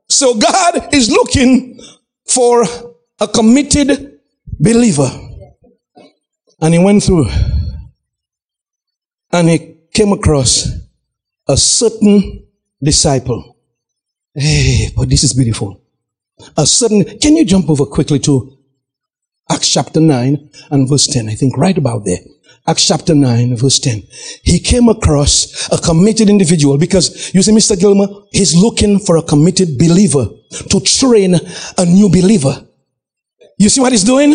So 0.08 0.36
God 0.36 0.94
is 0.94 1.10
looking 1.10 1.80
for 2.28 2.64
a 3.20 3.28
committed 3.28 4.20
believer. 4.60 5.10
And 6.60 6.74
he 6.74 6.80
went 6.80 7.04
through 7.04 7.28
and 9.32 9.50
he 9.50 9.78
came 9.94 10.12
across 10.12 10.68
a 11.48 11.58
certain 11.58 12.46
disciple. 12.84 13.58
Hey, 14.36 14.90
but 14.96 15.10
this 15.10 15.24
is 15.24 15.34
beautiful. 15.34 15.82
A 16.58 16.66
certain, 16.66 17.04
can 17.20 17.36
you 17.36 17.46
jump 17.46 17.70
over 17.70 17.86
quickly 17.86 18.20
to 18.20 18.58
Acts 19.52 19.74
chapter 19.74 20.00
9 20.00 20.50
and 20.72 20.90
verse 20.90 21.08
10? 21.08 21.28
I 21.28 21.36
think 21.36 21.58
right 21.58 21.78
about 21.78 22.06
there. 22.06 22.20
Acts 22.68 22.88
chapter 22.88 23.14
9, 23.14 23.58
verse 23.58 23.80
10. 23.80 24.04
He 24.44 24.60
came 24.60 24.88
across 24.88 25.68
a 25.72 25.78
committed 25.78 26.30
individual 26.30 26.78
because 26.78 27.34
you 27.34 27.42
see, 27.42 27.52
Mr. 27.52 27.78
Gilmer, 27.78 28.08
he's 28.32 28.56
looking 28.56 29.00
for 29.00 29.18
a 29.18 29.24
committed 29.24 29.78
believer 29.78 30.28
to 30.70 30.80
train 30.80 31.36
a 31.78 31.86
new 31.86 32.08
believer. 32.08 32.66
You 33.58 33.70
see 33.70 33.82
what 33.82 33.92
he's 33.92 34.04
doing? 34.06 34.32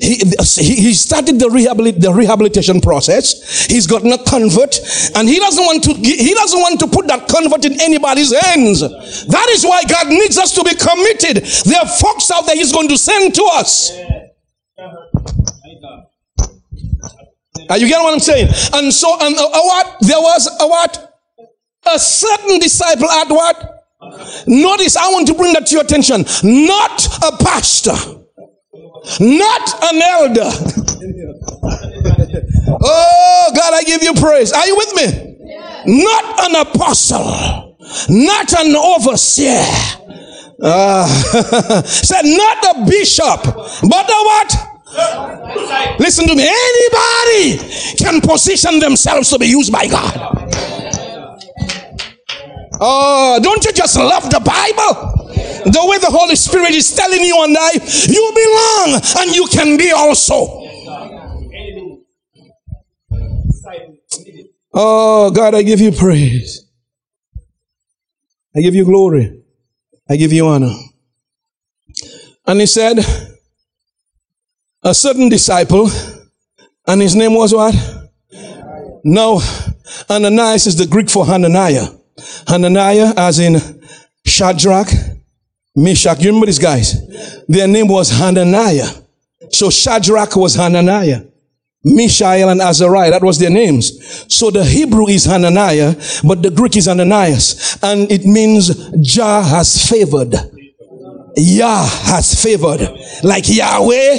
He, 0.00 0.16
he 0.16 0.94
started 0.94 1.38
the, 1.38 1.48
rehabilit, 1.48 2.00
the 2.00 2.12
rehabilitation 2.12 2.80
process. 2.80 3.66
He's 3.66 3.86
gotten 3.86 4.12
a 4.12 4.22
convert 4.24 4.78
and 5.16 5.28
he 5.28 5.38
doesn't 5.38 5.64
want 5.64 5.84
to, 5.84 5.94
he 5.94 6.32
doesn't 6.32 6.60
want 6.60 6.80
to 6.80 6.86
put 6.86 7.08
that 7.08 7.28
convert 7.28 7.64
in 7.64 7.78
anybody's 7.80 8.32
hands. 8.32 8.80
That 8.80 9.48
is 9.50 9.64
why 9.64 9.82
God 9.84 10.08
needs 10.08 10.38
us 10.38 10.54
to 10.54 10.62
be 10.64 10.74
committed. 10.76 11.44
There 11.64 11.80
are 11.80 11.88
folks 11.88 12.30
out 12.30 12.46
there 12.46 12.54
he's 12.56 12.72
going 12.72 12.88
to 12.88 12.96
send 12.96 13.34
to 13.34 13.44
us. 13.52 13.90
Are 17.70 17.78
you 17.78 17.88
getting 17.88 18.02
what 18.02 18.12
I'm 18.14 18.20
saying? 18.20 18.48
And 18.74 18.92
so, 18.92 19.16
and 19.20 19.36
uh, 19.36 19.48
what? 19.50 19.96
There 20.00 20.20
was 20.20 20.46
a 20.60 20.66
what? 20.66 21.20
A 21.86 21.98
certain 21.98 22.58
disciple 22.58 23.08
at 23.10 23.28
what? 23.28 23.86
Notice, 24.46 24.96
I 24.96 25.08
want 25.10 25.26
to 25.28 25.34
bring 25.34 25.52
that 25.54 25.66
to 25.66 25.74
your 25.74 25.84
attention. 25.84 26.24
Not 26.42 27.06
a 27.22 27.36
pastor 27.42 28.24
not 29.20 29.84
an 29.84 30.02
elder. 30.02 30.50
oh, 32.80 33.52
God, 33.54 33.74
I 33.74 33.82
give 33.84 34.02
you 34.02 34.14
praise. 34.14 34.52
Are 34.52 34.66
you 34.66 34.76
with 34.76 34.94
me? 34.94 35.36
Not 35.86 36.50
an 36.50 36.56
apostle, 36.66 37.76
not 38.08 38.52
an 38.58 38.74
overseer. 38.74 39.62
Uh, 40.64 41.06
said 41.84 42.22
not 42.24 42.76
a 42.76 42.86
bishop, 42.88 43.42
but 43.44 44.08
a 44.08 44.20
what? 44.24 45.98
Listen 46.00 46.26
to 46.26 46.34
me. 46.34 46.48
Anybody 46.48 47.96
can 47.96 48.20
position 48.22 48.78
themselves 48.78 49.28
to 49.30 49.38
be 49.38 49.46
used 49.46 49.70
by 49.70 49.86
God. 49.86 50.50
Oh, 52.80 53.38
don't 53.42 53.62
you 53.64 53.72
just 53.72 53.96
love 53.96 54.30
the 54.30 54.40
Bible? 54.40 55.26
The 55.70 55.86
way 55.86 55.98
the 55.98 56.10
Holy 56.10 56.36
Spirit 56.36 56.70
is 56.70 56.94
telling 56.96 57.22
you 57.22 57.44
and 57.44 57.56
I, 57.58 57.72
you 58.08 58.32
belong 58.34 59.00
and 59.18 59.36
you 59.36 59.46
can 59.52 59.76
be 59.76 59.92
also. 59.92 60.62
Oh, 64.72 65.30
God, 65.30 65.54
I 65.54 65.62
give 65.62 65.80
you 65.80 65.92
praise. 65.92 66.66
I 68.56 68.60
give 68.60 68.74
you 68.74 68.84
glory. 68.84 69.43
I 70.08 70.16
give 70.16 70.32
you 70.32 70.46
honor. 70.46 70.74
And 72.46 72.60
he 72.60 72.66
said, 72.66 72.98
a 74.82 74.94
certain 74.94 75.28
disciple, 75.30 75.88
and 76.86 77.00
his 77.00 77.16
name 77.16 77.34
was 77.34 77.54
what? 77.54 77.74
No, 79.02 79.40
Ananias 80.10 80.66
is 80.66 80.76
the 80.76 80.86
Greek 80.86 81.08
for 81.08 81.24
Hananiah. 81.24 81.86
Hananiah, 82.46 83.14
as 83.16 83.38
in 83.38 83.80
Shadrach, 84.26 84.88
Meshach. 85.74 86.20
You 86.20 86.28
remember 86.28 86.46
these 86.46 86.58
guys? 86.58 87.44
Their 87.46 87.66
name 87.66 87.88
was 87.88 88.10
Hananiah. 88.10 88.88
So 89.50 89.70
Shadrach 89.70 90.36
was 90.36 90.54
Hananiah. 90.54 91.22
Mishael 91.84 92.48
and 92.48 92.62
Azariah, 92.62 93.10
that 93.10 93.22
was 93.22 93.38
their 93.38 93.50
names. 93.50 93.92
So 94.34 94.50
the 94.50 94.64
Hebrew 94.64 95.08
is 95.08 95.26
Hananiah, 95.26 95.94
but 96.24 96.42
the 96.42 96.50
Greek 96.50 96.76
is 96.76 96.88
Ananias. 96.88 97.78
And 97.82 98.10
it 98.10 98.24
means 98.24 98.74
Jah 99.00 99.42
has 99.42 99.88
favored. 99.88 100.34
Yah 101.36 101.84
has 101.84 102.42
favored. 102.42 102.80
Like 103.22 103.44
Yahweh 103.48 104.18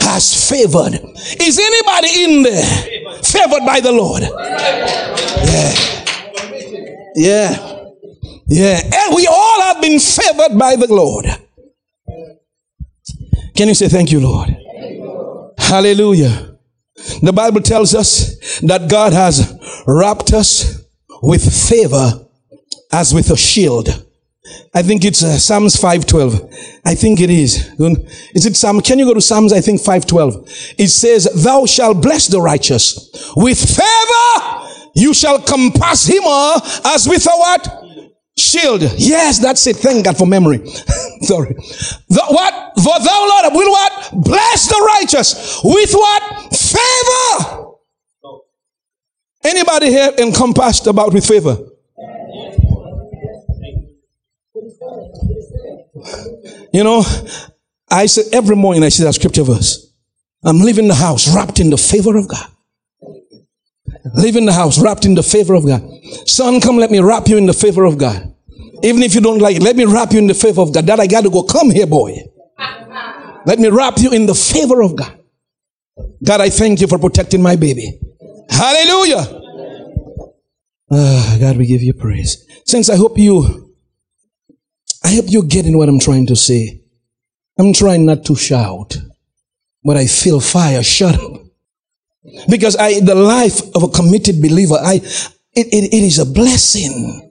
has 0.00 0.48
favored. 0.48 0.94
Is 1.40 1.58
anybody 1.58 2.24
in 2.24 2.42
there 2.42 2.64
favored 3.22 3.64
by 3.66 3.80
the 3.80 3.92
Lord? 3.92 4.22
Yeah. 5.42 5.74
Yeah. 7.14 7.78
Yeah. 8.46 8.80
And 8.84 9.16
we 9.16 9.26
all 9.26 9.62
have 9.62 9.80
been 9.80 9.98
favored 9.98 10.58
by 10.58 10.76
the 10.76 10.86
Lord. 10.88 11.26
Can 13.54 13.68
you 13.68 13.74
say 13.74 13.88
thank 13.88 14.12
you, 14.12 14.20
Lord? 14.20 14.48
Thank 14.48 14.92
you, 14.94 15.04
Lord. 15.04 15.54
Hallelujah. 15.58 16.51
The 17.20 17.32
Bible 17.32 17.60
tells 17.60 17.94
us 17.94 18.60
that 18.60 18.88
God 18.90 19.12
has 19.12 19.58
wrapped 19.86 20.32
us 20.32 20.82
with 21.22 21.42
favor 21.68 22.26
as 22.92 23.14
with 23.14 23.30
a 23.30 23.36
shield. 23.36 24.04
I 24.74 24.82
think 24.82 25.04
it's 25.04 25.22
uh, 25.22 25.38
Psalms 25.38 25.76
512. 25.76 26.80
I 26.84 26.94
think 26.94 27.20
it 27.20 27.30
is. 27.30 27.70
Is 28.34 28.46
it 28.46 28.56
Psalm? 28.56 28.80
Can 28.80 28.98
you 28.98 29.04
go 29.04 29.14
to 29.14 29.20
Psalms? 29.20 29.52
I 29.52 29.60
think 29.60 29.80
512. 29.80 30.74
It 30.78 30.88
says, 30.88 31.28
thou 31.44 31.66
shalt 31.66 32.02
bless 32.02 32.26
the 32.26 32.40
righteous 32.40 33.32
with 33.36 33.58
favor. 33.58 34.68
You 34.94 35.14
shall 35.14 35.40
compass 35.40 36.06
him 36.06 36.22
as 36.24 37.08
with 37.08 37.24
a 37.26 37.30
what? 37.30 37.81
Shield. 38.36 38.82
Yes, 38.96 39.38
that's 39.38 39.66
it. 39.66 39.76
Thank 39.76 40.04
God 40.04 40.16
for 40.18 40.26
memory. 40.26 40.66
Sorry. 41.22 41.54
The, 42.08 42.24
what? 42.28 42.72
For 42.76 42.98
thou, 43.04 43.28
Lord, 43.28 43.54
will 43.54 43.70
what? 43.70 44.10
Bless 44.24 44.68
the 44.68 44.92
righteous. 44.98 45.60
With 45.64 45.92
what? 45.92 46.54
Favor. 46.54 47.72
Anybody 49.44 49.86
here 49.88 50.12
encompassed 50.18 50.86
about 50.86 51.12
with 51.12 51.26
favor? 51.26 51.58
You 56.72 56.84
know, 56.84 57.04
I 57.90 58.06
say 58.06 58.22
every 58.32 58.56
morning 58.56 58.82
I 58.82 58.88
see 58.88 59.04
that 59.04 59.14
scripture 59.14 59.42
verse. 59.44 59.92
I'm 60.44 60.60
leaving 60.60 60.88
the 60.88 60.94
house 60.94 61.34
wrapped 61.34 61.60
in 61.60 61.70
the 61.70 61.76
favor 61.76 62.16
of 62.16 62.28
God. 62.28 62.46
Leaving 64.14 64.46
the 64.46 64.52
house 64.52 64.82
wrapped 64.82 65.04
in 65.04 65.14
the 65.14 65.22
favor 65.22 65.54
of 65.54 65.66
God. 65.66 65.82
Son, 66.26 66.60
come 66.60 66.76
let 66.76 66.90
me 66.90 67.00
wrap 67.00 67.28
you 67.28 67.36
in 67.36 67.46
the 67.46 67.52
favor 67.52 67.84
of 67.84 67.98
God. 67.98 68.34
Even 68.82 69.02
if 69.02 69.14
you 69.14 69.20
don't 69.20 69.38
like 69.38 69.56
it, 69.56 69.62
let 69.62 69.76
me 69.76 69.84
wrap 69.84 70.12
you 70.12 70.18
in 70.18 70.26
the 70.26 70.34
favor 70.34 70.60
of 70.60 70.74
God. 70.74 70.86
That 70.86 70.98
I 70.98 71.06
got 71.06 71.22
to 71.22 71.30
go. 71.30 71.44
Come 71.44 71.70
here, 71.70 71.86
boy. 71.86 72.16
Let 73.46 73.58
me 73.58 73.68
wrap 73.68 73.98
you 73.98 74.10
in 74.12 74.26
the 74.26 74.34
favor 74.34 74.82
of 74.82 74.96
God. 74.96 75.18
God, 76.24 76.40
I 76.40 76.50
thank 76.50 76.80
you 76.80 76.86
for 76.86 76.98
protecting 76.98 77.42
my 77.42 77.56
baby. 77.56 77.98
Hallelujah. 78.50 79.40
Ah, 80.90 81.36
God, 81.40 81.56
we 81.56 81.66
give 81.66 81.82
you 81.82 81.92
praise. 81.94 82.46
Since 82.66 82.90
I 82.90 82.96
hope 82.96 83.18
you, 83.18 83.74
I 85.04 85.14
hope 85.14 85.24
you're 85.28 85.42
getting 85.44 85.76
what 85.78 85.88
I'm 85.88 85.98
trying 86.00 86.26
to 86.26 86.36
say. 86.36 86.82
I'm 87.58 87.72
trying 87.72 88.06
not 88.06 88.24
to 88.26 88.36
shout, 88.36 88.96
but 89.84 89.96
I 89.96 90.06
feel 90.06 90.40
fire. 90.40 90.82
Shut 90.82 91.14
up. 91.14 91.41
Because 92.48 92.76
I, 92.76 93.00
the 93.00 93.14
life 93.14 93.60
of 93.74 93.82
a 93.82 93.88
committed 93.88 94.40
believer, 94.40 94.76
I, 94.80 94.94
it, 94.94 95.66
it, 95.66 95.92
it 95.92 96.02
is 96.02 96.18
a 96.18 96.26
blessing 96.26 97.30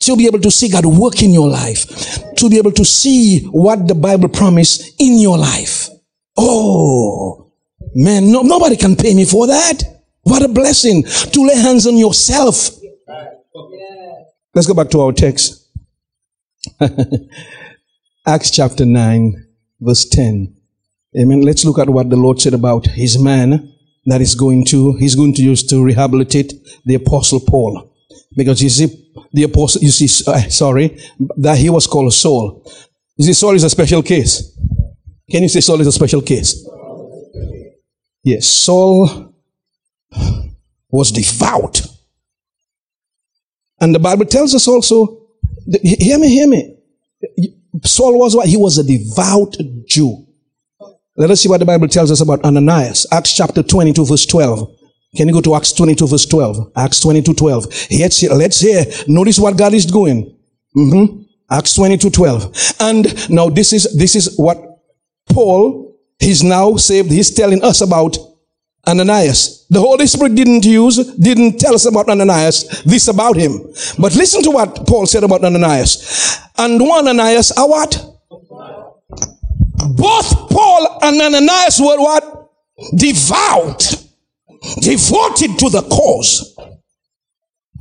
to 0.00 0.16
be 0.16 0.26
able 0.26 0.40
to 0.40 0.50
see 0.50 0.68
God 0.68 0.84
work 0.84 1.22
in 1.22 1.32
your 1.32 1.48
life, 1.48 1.86
to 2.36 2.50
be 2.50 2.58
able 2.58 2.72
to 2.72 2.84
see 2.84 3.44
what 3.46 3.88
the 3.88 3.94
Bible 3.94 4.28
promised 4.28 5.00
in 5.00 5.18
your 5.18 5.38
life. 5.38 5.88
Oh, 6.36 7.52
man, 7.94 8.30
no, 8.30 8.42
nobody 8.42 8.76
can 8.76 8.96
pay 8.96 9.14
me 9.14 9.24
for 9.24 9.46
that. 9.46 9.82
What 10.22 10.42
a 10.42 10.48
blessing 10.48 11.04
to 11.04 11.46
lay 11.46 11.56
hands 11.56 11.86
on 11.86 11.96
yourself. 11.96 12.70
Let's 14.54 14.66
go 14.66 14.74
back 14.74 14.90
to 14.90 15.00
our 15.00 15.12
text. 15.12 15.70
Acts 18.26 18.50
chapter 18.50 18.84
9, 18.84 19.46
verse 19.80 20.04
10. 20.04 20.61
Amen. 21.18 21.42
Let's 21.42 21.64
look 21.64 21.78
at 21.78 21.90
what 21.90 22.08
the 22.08 22.16
Lord 22.16 22.40
said 22.40 22.54
about 22.54 22.86
his 22.86 23.18
man 23.18 23.74
that 24.06 24.20
is 24.20 24.34
going 24.34 24.64
to, 24.66 24.94
he's 24.94 25.14
going 25.14 25.34
to 25.34 25.42
use 25.42 25.62
to 25.64 25.84
rehabilitate 25.84 26.54
the 26.84 26.94
apostle 26.94 27.40
Paul. 27.40 27.94
Because 28.34 28.62
you 28.62 28.70
see, 28.70 29.10
the 29.32 29.42
apostle, 29.42 29.82
you 29.82 29.90
see, 29.90 30.24
uh, 30.26 30.40
sorry, 30.48 30.98
that 31.36 31.58
he 31.58 31.68
was 31.68 31.86
called 31.86 32.12
Saul. 32.14 32.66
You 33.16 33.26
see, 33.26 33.34
Saul 33.34 33.54
is 33.54 33.64
a 33.64 33.70
special 33.70 34.02
case. 34.02 34.58
Can 35.30 35.42
you 35.42 35.48
say 35.48 35.60
Saul 35.60 35.80
is 35.80 35.86
a 35.86 35.92
special 35.92 36.22
case? 36.22 36.66
Yes, 38.24 38.46
Saul 38.46 39.34
was 40.90 41.12
devout. 41.12 41.82
And 43.80 43.94
the 43.94 43.98
Bible 43.98 44.26
tells 44.26 44.54
us 44.54 44.66
also, 44.66 45.26
hear 45.82 46.18
me, 46.18 46.28
hear 46.28 46.46
me. 46.46 46.76
Saul 47.84 48.18
was 48.18 48.34
what? 48.34 48.46
He 48.46 48.56
was 48.56 48.78
a 48.78 48.84
devout 48.84 49.56
Jew. 49.86 50.26
Let 51.16 51.30
us 51.30 51.42
see 51.42 51.48
what 51.48 51.58
the 51.58 51.66
Bible 51.66 51.88
tells 51.88 52.10
us 52.10 52.20
about 52.22 52.42
Ananias. 52.44 53.06
Acts 53.12 53.36
chapter 53.36 53.62
22 53.62 54.06
verse 54.06 54.24
12. 54.24 54.78
Can 55.14 55.28
you 55.28 55.34
go 55.34 55.42
to 55.42 55.54
Acts 55.54 55.72
22 55.72 56.06
verse 56.06 56.24
12? 56.24 56.72
Acts 56.74 57.00
22 57.00 57.34
12. 57.34 57.64
Let's, 57.90 58.22
let's 58.22 58.60
hear. 58.60 58.84
Notice 59.08 59.38
what 59.38 59.58
God 59.58 59.74
is 59.74 59.84
doing. 59.84 60.34
Mm-hmm. 60.74 61.22
Acts 61.50 61.74
22 61.74 62.08
12. 62.10 62.74
And 62.80 63.30
now 63.30 63.50
this 63.50 63.74
is, 63.74 63.94
this 63.96 64.16
is 64.16 64.38
what 64.38 64.56
Paul, 65.28 65.98
he's 66.18 66.42
now 66.42 66.76
saved. 66.76 67.10
He's 67.10 67.30
telling 67.30 67.62
us 67.62 67.82
about 67.82 68.16
Ananias. 68.88 69.66
The 69.68 69.80
Holy 69.80 70.06
Spirit 70.06 70.34
didn't 70.34 70.64
use, 70.64 70.96
didn't 71.16 71.58
tell 71.58 71.74
us 71.74 71.84
about 71.84 72.08
Ananias, 72.08 72.82
this 72.84 73.08
about 73.08 73.36
him. 73.36 73.60
But 73.98 74.16
listen 74.16 74.42
to 74.44 74.50
what 74.50 74.86
Paul 74.86 75.04
said 75.04 75.24
about 75.24 75.44
Ananias. 75.44 76.38
And 76.56 76.80
one 76.80 77.06
Ananias 77.06 77.52
are 77.52 77.68
what? 77.68 78.12
Both 79.96 80.50
Paul 80.50 80.98
and 81.02 81.20
Ananias 81.20 81.80
were 81.80 81.98
what? 81.98 82.50
Devout. 82.96 83.80
Devoted 84.80 85.58
to 85.58 85.70
the 85.70 85.82
cause. 85.90 86.56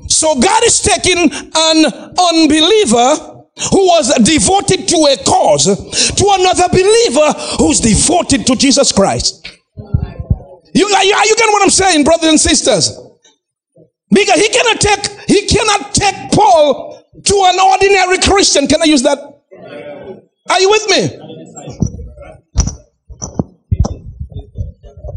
So 0.07 0.35
God 0.39 0.63
is 0.63 0.81
taking 0.81 1.31
an 1.31 1.85
unbeliever 2.17 3.41
who 3.69 3.85
was 3.87 4.13
devoted 4.23 4.87
to 4.87 4.95
a 4.95 5.17
cause 5.23 5.65
to 5.65 6.25
another 6.39 6.67
believer 6.69 7.33
who's 7.59 7.79
devoted 7.79 8.47
to 8.47 8.55
Jesus 8.55 8.91
Christ. 8.91 9.47
You, 10.73 10.87
are 10.87 11.03
you, 11.03 11.15
you 11.15 11.35
getting 11.35 11.53
what 11.53 11.63
I'm 11.63 11.69
saying, 11.69 12.03
brothers 12.03 12.29
and 12.29 12.39
sisters? 12.39 12.97
Because 14.09 14.39
he 14.39 14.49
cannot 14.49 14.81
take, 14.81 15.07
he 15.27 15.47
cannot 15.47 15.93
take 15.93 16.31
Paul 16.31 17.03
to 17.23 17.35
an 17.45 17.59
ordinary 17.59 18.17
Christian. 18.19 18.67
Can 18.67 18.81
I 18.81 18.85
use 18.85 19.03
that? 19.03 19.30
Are 20.51 20.59
you 20.59 20.69
with 20.69 20.89
me? 20.89 21.01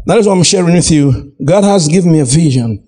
That 0.05 0.17
is 0.17 0.27
what 0.27 0.37
I'm 0.37 0.43
sharing 0.43 0.75
with 0.75 0.89
you. 0.89 1.33
God 1.43 1.65
has 1.65 1.89
given 1.89 2.13
me 2.13 2.21
a 2.21 2.25
vision. 2.25 2.87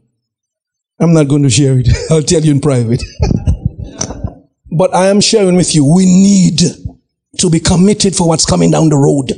I'm 0.98 1.14
not 1.14 1.28
going 1.28 1.44
to 1.44 1.50
share 1.50 1.78
it. 1.78 1.90
I'll 2.10 2.24
tell 2.24 2.42
you 2.42 2.52
in 2.54 2.62
private. 2.62 3.04
but 4.72 4.96
I 4.96 5.08
am 5.08 5.20
sharing 5.20 5.58
with 5.58 5.76
you. 5.76 5.84
We 5.94 6.06
need 6.06 6.62
to 7.40 7.50
be 7.50 7.60
committed 7.60 8.16
for 8.16 8.30
what's 8.30 8.46
coming 8.46 8.72
down 8.72 8.88
the 8.88 8.96
road. 8.96 9.34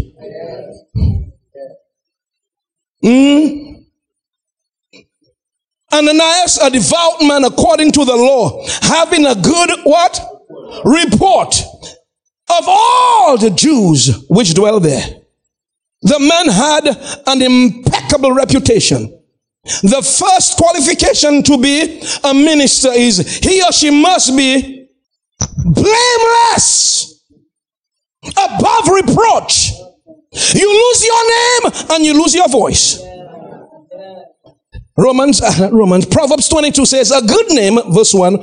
Mm. 3.03 3.85
Ananias, 5.91 6.59
a 6.61 6.69
devout 6.69 7.23
man 7.23 7.43
according 7.43 7.91
to 7.93 8.05
the 8.05 8.15
law, 8.15 8.63
having 8.83 9.25
a 9.25 9.33
good 9.33 9.71
what? 9.83 10.21
Report 10.85 11.55
of 12.49 12.65
all 12.67 13.37
the 13.37 13.49
Jews 13.51 14.25
which 14.27 14.53
dwell 14.53 14.79
there. 14.79 15.05
The 16.01 16.19
man 16.19 16.47
had 16.47 16.87
an 17.27 17.41
impeccable 17.41 18.31
reputation. 18.31 19.15
The 19.83 20.01
first 20.01 20.57
qualification 20.57 21.43
to 21.43 21.57
be 21.57 22.01
a 22.23 22.33
minister 22.33 22.89
is 22.91 23.19
he 23.39 23.61
or 23.61 23.71
she 23.71 23.91
must 23.91 24.35
be 24.35 24.87
blameless, 25.65 27.23
above 28.23 28.87
reproach. 28.87 29.71
You 30.53 30.69
lose 30.69 31.05
your 31.05 31.29
name 31.29 31.71
and 31.91 32.05
you 32.05 32.13
lose 32.13 32.33
your 32.33 32.47
voice. 32.47 33.01
Romans, 34.97 35.41
uh, 35.41 35.69
Romans, 35.71 36.05
Proverbs 36.05 36.49
22 36.49 36.85
says, 36.85 37.11
a 37.11 37.21
good 37.21 37.49
name, 37.51 37.79
verse 37.93 38.13
1, 38.13 38.35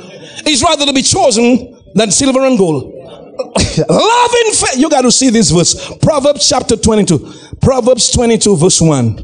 is 0.47 0.63
rather 0.63 0.87
to 0.87 0.93
be 0.93 1.03
chosen 1.03 1.79
than 1.95 2.11
silver 2.11 2.47
and 2.47 2.57
gold. 2.59 2.96
Love 3.39 4.31
in 4.47 4.53
faith. 4.53 4.77
You 4.77 4.89
got 4.89 5.03
to 5.03 5.13
see 5.13 5.31
this 5.31 5.51
verse. 5.51 5.97
Proverbs 5.99 6.49
chapter 6.49 6.77
22. 6.77 7.33
Proverbs 7.61 8.11
22 8.11 8.57
verse 8.57 8.81
1. 8.81 9.19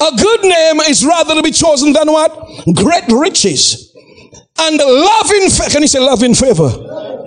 A 0.00 0.16
good 0.16 0.42
name 0.42 0.80
is 0.88 1.04
rather 1.04 1.34
to 1.34 1.42
be 1.42 1.50
chosen 1.50 1.92
than 1.92 2.10
what? 2.12 2.30
Great 2.74 3.04
riches. 3.08 3.94
And 4.58 4.76
loving, 4.76 5.42
in 5.42 5.50
favor. 5.50 5.70
Can 5.70 5.82
you 5.82 5.88
say 5.88 6.00
love 6.00 6.22
in 6.22 6.34
favor? 6.34 6.68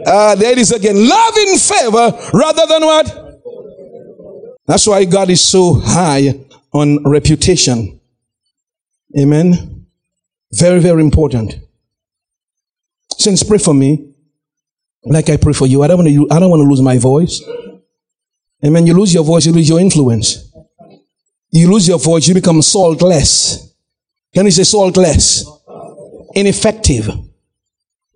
Uh, 0.06 0.36
there 0.36 0.52
it 0.52 0.60
is 0.60 0.72
again. 0.72 1.08
Love 1.08 1.38
in 1.38 1.58
favor 1.58 2.30
rather 2.34 2.66
than 2.68 2.82
what? 2.84 3.42
That's 4.68 4.86
why 4.86 5.06
God 5.06 5.30
is 5.30 5.42
so 5.42 5.74
high 5.74 6.40
on 6.72 7.04
reputation. 7.04 8.00
Amen. 9.18 9.88
Very, 10.52 10.80
very 10.80 11.02
important. 11.02 11.56
Since 13.18 13.44
pray 13.44 13.58
for 13.58 13.74
me, 13.74 14.13
like 15.06 15.30
I 15.30 15.38
pray 15.38 15.54
for 15.54 15.68
you. 15.68 15.84
I 15.84 15.88
don't 15.88 15.98
want 15.98 16.10
to. 16.10 16.28
I 16.32 16.40
don't 16.40 16.50
want 16.50 16.62
to 16.62 16.68
lose 16.68 16.82
my 16.82 16.98
voice. 16.98 17.42
Amen. 18.66 18.88
You 18.88 18.94
lose 18.94 19.14
your 19.14 19.24
voice, 19.24 19.46
you 19.46 19.52
lose 19.52 19.68
your 19.68 19.80
influence. 19.80 20.52
You 21.52 21.70
lose 21.72 21.88
your 21.88 22.00
voice, 22.00 22.28
you 22.28 22.34
become 22.34 22.62
saltless. 22.62 23.74
Can 24.34 24.46
you 24.46 24.52
say 24.52 24.64
saltless? 24.64 25.46
Ineffective. 26.34 27.10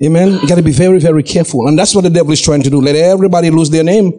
Amen. 0.03 0.39
You 0.41 0.47
got 0.47 0.55
to 0.55 0.63
be 0.63 0.71
very, 0.71 0.99
very 0.99 1.23
careful, 1.23 1.67
and 1.67 1.77
that's 1.77 1.93
what 1.93 2.03
the 2.03 2.09
devil 2.09 2.31
is 2.31 2.41
trying 2.41 2.63
to 2.63 2.69
do. 2.69 2.79
Let 2.79 2.95
everybody 2.95 3.49
lose 3.49 3.69
their 3.69 3.83
name. 3.83 4.11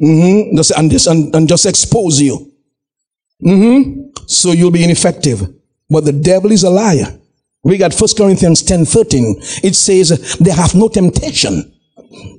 Mm-hmm. 0.00 0.56
Just, 0.56 0.70
and, 0.70 0.90
just, 0.90 1.06
and, 1.06 1.34
and 1.34 1.48
just 1.48 1.66
expose 1.66 2.20
you. 2.20 2.52
Mm-hmm. 3.44 4.22
So 4.26 4.52
you'll 4.52 4.70
be 4.70 4.82
ineffective. 4.82 5.42
But 5.88 6.04
the 6.04 6.12
devil 6.12 6.52
is 6.52 6.64
a 6.64 6.70
liar. 6.70 7.19
We 7.62 7.76
got 7.76 7.94
1 7.94 8.08
Corinthians 8.16 8.62
10 8.62 8.84
13. 8.86 9.36
It 9.64 9.74
says, 9.74 10.36
They 10.38 10.50
have 10.50 10.74
no 10.74 10.88
temptation 10.88 11.72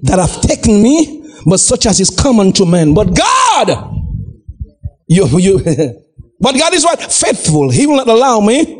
that 0.03 0.19
have 0.19 0.41
taken 0.41 0.81
me, 0.81 1.23
but 1.45 1.59
such 1.59 1.85
as 1.85 1.99
is 1.99 2.09
common 2.09 2.53
to 2.53 2.65
men. 2.65 2.93
But 2.93 3.15
God, 3.15 3.69
you, 5.07 5.27
you, 5.39 5.59
but 6.39 6.57
God 6.57 6.73
is 6.73 6.83
what? 6.83 7.01
Faithful. 7.11 7.69
He 7.69 7.85
will 7.85 7.97
not 7.97 8.07
allow 8.07 8.39
me. 8.39 8.77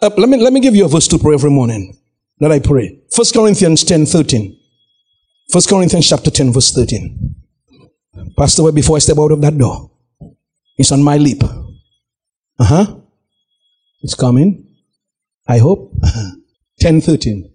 Uh, 0.00 0.10
let 0.16 0.28
me, 0.28 0.38
let 0.38 0.52
me 0.52 0.60
give 0.60 0.74
you 0.74 0.84
a 0.84 0.88
verse 0.88 1.06
to 1.08 1.18
pray 1.18 1.34
every 1.34 1.50
morning 1.50 1.96
that 2.40 2.50
I 2.50 2.58
pray. 2.58 2.98
1 3.14 3.26
Corinthians 3.34 3.84
10 3.84 4.06
13. 4.06 4.58
1 5.52 5.62
Corinthians 5.68 6.08
chapter 6.08 6.30
10 6.30 6.52
verse 6.52 6.72
13. 6.72 7.34
Pastor, 8.36 8.72
before 8.72 8.96
I 8.96 9.00
step 9.00 9.18
out 9.18 9.32
of 9.32 9.40
that 9.42 9.56
door. 9.56 9.90
It's 10.78 10.90
on 10.90 11.02
my 11.02 11.18
lip. 11.18 11.42
Uh 12.58 12.64
huh. 12.64 12.96
It's 14.00 14.14
coming. 14.14 14.71
I 15.52 15.58
hope. 15.58 15.92
10 16.80 17.00
13. 17.00 17.52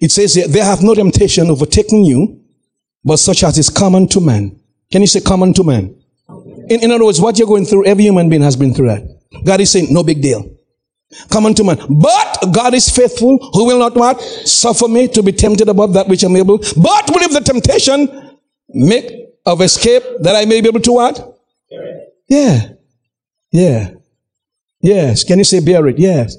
It 0.00 0.10
says, 0.12 0.34
There 0.34 0.64
have 0.64 0.82
no 0.82 0.94
temptation 0.94 1.50
overtaken 1.50 2.04
you, 2.04 2.40
but 3.04 3.16
such 3.18 3.42
as 3.42 3.58
is 3.58 3.70
common 3.70 4.06
to 4.08 4.20
man. 4.20 4.60
Can 4.92 5.00
you 5.02 5.06
say 5.08 5.20
common 5.20 5.54
to 5.54 5.64
man? 5.64 5.94
In, 6.68 6.82
in 6.84 6.90
other 6.90 7.04
words, 7.04 7.20
what 7.20 7.38
you're 7.38 7.48
going 7.48 7.64
through, 7.64 7.86
every 7.86 8.04
human 8.04 8.28
being 8.28 8.42
has 8.42 8.56
been 8.56 8.74
through 8.74 8.88
that. 8.88 9.02
God 9.44 9.60
is 9.60 9.70
saying, 9.70 9.86
no 9.90 10.02
big 10.02 10.20
deal. 10.20 10.50
Common 11.30 11.54
to 11.54 11.64
man. 11.64 11.78
But 11.88 12.52
God 12.52 12.74
is 12.74 12.90
faithful, 12.90 13.38
who 13.54 13.64
will 13.64 13.78
not 13.78 13.94
what? 13.94 14.20
Suffer 14.20 14.88
me 14.88 15.08
to 15.08 15.22
be 15.22 15.32
tempted 15.32 15.68
above 15.68 15.94
that 15.94 16.06
which 16.08 16.22
I'm 16.22 16.36
able. 16.36 16.58
But 16.58 17.10
will 17.10 17.22
if 17.22 17.32
the 17.32 17.40
temptation 17.40 18.36
make 18.68 19.10
of 19.46 19.62
escape 19.62 20.02
that 20.20 20.36
I 20.36 20.44
may 20.44 20.60
be 20.60 20.68
able 20.68 20.80
to 20.80 20.92
what? 20.92 21.40
Yeah. 22.28 22.72
Yeah. 23.50 23.90
Yes. 24.82 25.24
Can 25.24 25.38
you 25.38 25.44
say 25.44 25.60
bear 25.60 25.86
it? 25.86 25.98
Yes. 25.98 26.36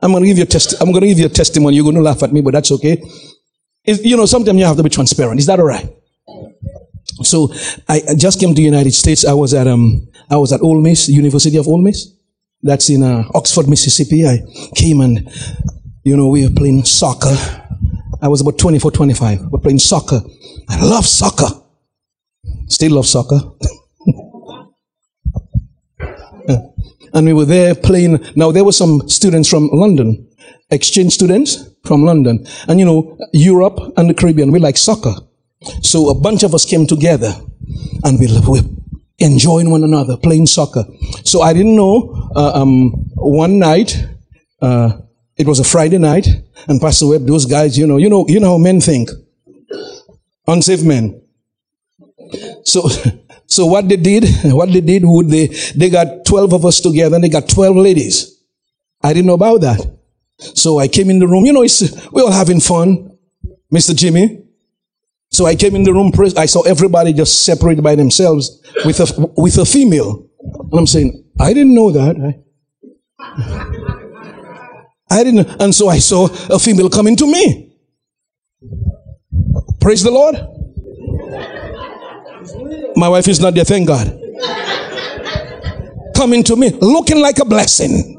I'm 0.00 0.12
going 0.12 0.22
to 0.22 0.28
give 0.28 0.38
you 0.38 0.44
a 0.44 0.46
test. 0.46 0.74
I'm 0.80 0.92
going 0.92 1.02
to 1.02 1.08
give 1.08 1.18
you 1.18 1.26
a 1.26 1.30
testimony. 1.30 1.76
You're 1.76 1.84
going 1.84 1.96
to 1.96 2.02
laugh 2.02 2.22
at 2.22 2.32
me, 2.32 2.40
but 2.40 2.52
that's 2.52 2.70
okay. 2.72 3.02
It's, 3.84 4.04
you 4.04 4.16
know, 4.16 4.26
sometimes 4.26 4.58
you 4.58 4.64
have 4.64 4.76
to 4.76 4.82
be 4.82 4.90
transparent. 4.90 5.40
Is 5.40 5.46
that 5.46 5.58
all 5.58 5.66
right? 5.66 5.88
So 7.22 7.52
I, 7.88 8.02
I 8.10 8.14
just 8.14 8.38
came 8.38 8.50
to 8.50 8.54
the 8.54 8.62
United 8.62 8.92
States. 8.92 9.24
I 9.24 9.32
was 9.32 9.54
at 9.54 9.66
um 9.66 10.06
I 10.30 10.36
was 10.36 10.52
at 10.52 10.60
Ole 10.62 10.80
Miss, 10.80 11.08
University 11.08 11.56
of 11.56 11.66
Ole 11.66 11.82
Miss. 11.82 12.12
That's 12.62 12.90
in 12.90 13.02
uh, 13.02 13.24
Oxford, 13.34 13.68
Mississippi. 13.68 14.26
I 14.26 14.40
came 14.74 15.00
and 15.00 15.28
you 16.04 16.16
know 16.16 16.28
we 16.28 16.46
were 16.46 16.54
playing 16.54 16.84
soccer. 16.84 17.34
I 18.20 18.28
was 18.28 18.40
about 18.40 18.58
24, 18.58 18.90
25. 18.90 19.46
We're 19.50 19.60
playing 19.60 19.78
soccer. 19.78 20.20
I 20.68 20.84
love 20.84 21.06
soccer. 21.06 21.48
Still 22.66 22.92
love 22.92 23.06
soccer. 23.06 23.38
and 27.14 27.26
we 27.26 27.32
were 27.32 27.44
there 27.44 27.74
playing. 27.74 28.24
Now 28.36 28.52
there 28.52 28.64
were 28.64 28.72
some 28.72 29.08
students 29.08 29.48
from 29.48 29.68
London, 29.72 30.28
exchange 30.70 31.12
students 31.14 31.68
from 31.84 32.04
London, 32.04 32.46
and 32.68 32.78
you 32.78 32.86
know 32.86 33.18
Europe 33.32 33.78
and 33.96 34.08
the 34.08 34.14
Caribbean. 34.14 34.52
We 34.52 34.58
like 34.58 34.76
soccer. 34.76 35.14
So 35.82 36.08
a 36.10 36.14
bunch 36.14 36.42
of 36.42 36.54
us 36.54 36.64
came 36.64 36.86
together 36.86 37.34
and 38.04 38.18
we 38.18 38.26
were 38.46 38.62
enjoying 39.18 39.70
one 39.70 39.84
another, 39.84 40.16
playing 40.16 40.46
soccer. 40.46 40.84
So 41.24 41.42
I 41.42 41.52
didn't 41.52 41.74
know, 41.74 42.30
uh, 42.36 42.52
um, 42.54 42.90
one 43.16 43.58
night, 43.58 43.96
uh, 44.62 44.92
it 45.36 45.46
was 45.46 45.60
a 45.60 45.64
Friday 45.64 45.98
night, 45.98 46.28
and 46.68 46.80
Pastor 46.80 47.08
Webb, 47.08 47.26
those 47.26 47.46
guys, 47.46 47.76
you 47.78 47.86
know, 47.86 47.96
you 47.96 48.08
know, 48.08 48.24
you 48.28 48.40
know 48.40 48.52
how 48.52 48.58
men 48.58 48.80
think. 48.80 49.10
unsafe 50.46 50.82
men. 50.82 51.20
So, 52.64 52.88
so 53.48 53.64
what 53.64 53.88
they 53.88 53.96
did, 53.96 54.24
what 54.44 54.70
they 54.70 54.82
did, 54.82 55.02
would 55.04 55.28
they, 55.28 55.46
they 55.74 55.90
got 55.90 56.24
12 56.26 56.52
of 56.52 56.64
us 56.66 56.80
together 56.80 57.16
and 57.16 57.24
they 57.24 57.30
got 57.30 57.48
12 57.48 57.76
ladies. 57.76 58.44
I 59.02 59.12
didn't 59.12 59.26
know 59.26 59.34
about 59.34 59.62
that. 59.62 59.98
So 60.38 60.78
I 60.78 60.86
came 60.86 61.10
in 61.10 61.18
the 61.18 61.26
room, 61.26 61.46
you 61.46 61.52
know, 61.52 61.62
it's, 61.62 61.80
we 62.12 62.22
all 62.22 62.30
having 62.30 62.60
fun. 62.60 63.16
Mr. 63.74 63.94
Jimmy, 63.94 64.44
so 65.30 65.44
I 65.44 65.54
came 65.54 65.76
in 65.76 65.82
the 65.82 65.92
room, 65.92 66.10
I 66.36 66.46
saw 66.46 66.62
everybody 66.62 67.12
just 67.12 67.44
separated 67.44 67.82
by 67.82 67.94
themselves 67.94 68.62
with 68.84 69.00
a, 69.00 69.32
with 69.36 69.58
a 69.58 69.66
female. 69.66 70.26
And 70.40 70.78
I'm 70.78 70.86
saying, 70.86 71.24
I 71.38 71.52
didn't 71.52 71.74
know 71.74 71.90
that. 71.90 72.42
I 75.10 75.24
didn't. 75.24 75.60
And 75.60 75.74
so 75.74 75.88
I 75.88 75.98
saw 75.98 76.28
a 76.48 76.58
female 76.58 76.88
coming 76.88 77.16
to 77.16 77.26
me. 77.26 77.76
Praise 79.80 80.02
the 80.02 80.10
Lord. 80.10 80.36
My 82.96 83.08
wife 83.08 83.28
is 83.28 83.40
not 83.40 83.54
there, 83.54 83.64
thank 83.64 83.86
God. 83.86 84.06
Coming 86.16 86.42
to 86.44 86.56
me, 86.56 86.70
looking 86.70 87.20
like 87.20 87.38
a 87.38 87.44
blessing. 87.44 88.18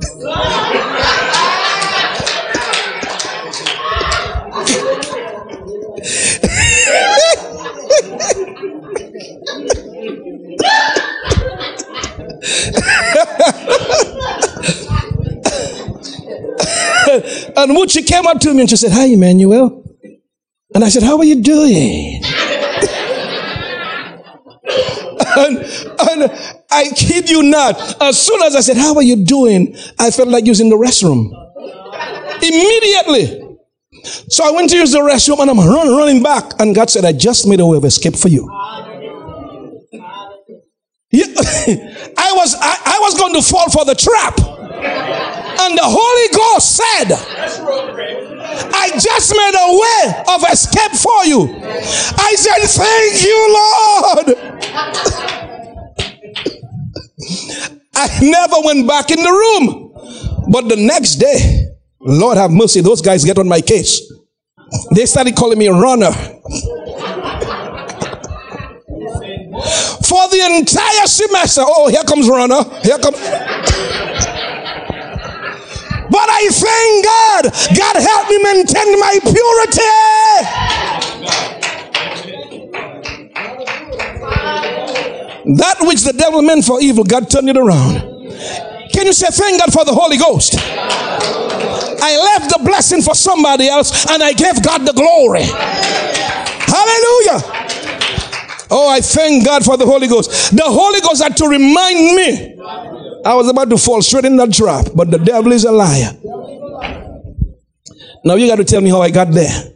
and 17.09 17.71
Muchi 17.71 18.05
came 18.05 18.27
up 18.27 18.39
to 18.39 18.53
me 18.53 18.61
and 18.61 18.69
she 18.69 18.75
said, 18.75 18.91
Hi, 18.91 19.05
Emmanuel. 19.05 19.83
And 20.73 20.83
I 20.83 20.89
said, 20.89 21.03
How 21.03 21.17
are 21.17 21.23
you 21.23 21.41
doing? 21.41 22.21
And, 25.39 25.57
and 26.09 26.31
I 26.69 26.89
kid 26.95 27.29
you 27.29 27.43
not, 27.43 28.01
as 28.01 28.19
soon 28.19 28.41
as 28.43 28.55
I 28.55 28.61
said, 28.61 28.77
How 28.77 28.95
are 28.95 29.03
you 29.03 29.15
doing? 29.15 29.75
I 29.97 30.11
felt 30.11 30.29
like 30.29 30.45
using 30.45 30.69
the 30.69 30.75
restroom. 30.75 31.31
Immediately. 32.41 33.57
So 34.03 34.47
I 34.47 34.51
went 34.51 34.69
to 34.69 34.77
use 34.77 34.91
the 34.91 34.99
restroom 34.99 35.39
and 35.39 35.49
I'm 35.49 35.57
running, 35.59 35.95
running 35.95 36.23
back. 36.23 36.53
And 36.59 36.73
God 36.75 36.89
said, 36.89 37.05
I 37.05 37.11
just 37.11 37.47
made 37.47 37.59
a 37.59 37.65
way 37.65 37.77
of 37.77 37.85
escape 37.85 38.15
for 38.15 38.29
you. 38.29 38.49
Yeah, 41.11 41.25
I 42.17 42.33
was 42.35 42.55
I, 42.59 42.77
I 42.85 42.99
was 43.01 43.17
going 43.17 43.33
to 43.33 43.41
fall 43.41 43.69
for 43.71 43.83
the 43.83 43.95
trap. 43.95 44.37
And 45.61 45.77
the 45.77 45.83
Holy 45.83 46.27
Ghost 46.37 46.77
said, 46.77 48.28
I 48.73 48.91
just 48.99 49.31
made 49.35 49.55
a 49.55 49.69
way 49.79 50.23
of 50.35 50.43
escape 50.51 50.91
for 50.91 51.25
you. 51.25 51.41
I 52.17 52.35
said, 52.35 52.67
Thank 52.67 53.23
you, 53.23 53.39
Lord. 53.59 54.27
I 57.95 58.07
never 58.21 58.55
went 58.63 58.87
back 58.87 59.11
in 59.11 59.21
the 59.21 59.31
room. 59.31 59.93
But 60.51 60.67
the 60.69 60.75
next 60.77 61.15
day, 61.15 61.67
Lord 61.99 62.37
have 62.37 62.51
mercy, 62.51 62.81
those 62.81 63.01
guys 63.01 63.23
get 63.25 63.37
on 63.37 63.47
my 63.47 63.61
case. 63.61 64.01
They 64.95 65.05
started 65.05 65.35
calling 65.35 65.59
me 65.59 65.67
runner. 65.67 66.11
For 70.09 70.27
the 70.29 70.55
entire 70.57 71.07
semester, 71.07 71.61
oh, 71.65 71.87
here 71.89 72.03
comes 72.03 72.27
runner. 72.27 72.63
Here 72.81 72.97
comes. 72.97 73.17
But 76.19 76.27
I 76.29 76.49
thank 76.51 77.05
God. 77.05 77.43
God 77.79 77.95
help 77.95 78.27
me 78.27 78.43
maintain 78.43 78.99
my 78.99 79.19
purity. 79.23 79.95
That 85.55 85.77
which 85.79 86.03
the 86.03 86.11
devil 86.11 86.41
meant 86.41 86.65
for 86.65 86.81
evil, 86.81 87.05
God 87.05 87.29
turned 87.29 87.47
it 87.49 87.55
around. 87.55 88.01
Can 88.91 89.05
you 89.05 89.13
say 89.13 89.27
thank 89.31 89.61
God 89.61 89.71
for 89.71 89.85
the 89.85 89.93
Holy 89.93 90.17
Ghost? 90.17 90.55
I 90.59 92.17
left 92.35 92.51
the 92.51 92.59
blessing 92.65 93.01
for 93.01 93.15
somebody 93.15 93.69
else 93.69 94.05
and 94.11 94.21
I 94.21 94.33
gave 94.33 94.61
God 94.61 94.85
the 94.85 94.91
glory. 94.91 95.43
Hallelujah. 96.67 97.39
Oh, 98.69 98.89
I 98.89 98.99
thank 98.99 99.45
God 99.45 99.63
for 99.63 99.77
the 99.77 99.85
Holy 99.85 100.07
Ghost. 100.09 100.53
The 100.53 100.65
Holy 100.65 100.99
Ghost 100.99 101.23
had 101.23 101.37
to 101.37 101.47
remind 101.47 102.15
me 102.15 102.59
I 103.25 103.35
was 103.35 103.49
about 103.49 103.69
to 103.69 103.77
fall 103.77 104.01
straight 104.01 104.25
in 104.25 104.37
that 104.37 104.53
trap, 104.53 104.87
but 104.95 105.11
the 105.11 105.17
devil 105.19 105.51
is 105.51 105.65
a 105.65 105.71
liar. 105.71 106.11
Now 108.23 108.35
you 108.35 108.47
got 108.47 108.57
to 108.57 108.63
tell 108.63 108.81
me 108.81 108.89
how 108.89 109.01
I 109.01 109.11
got 109.11 109.31
there. 109.31 109.73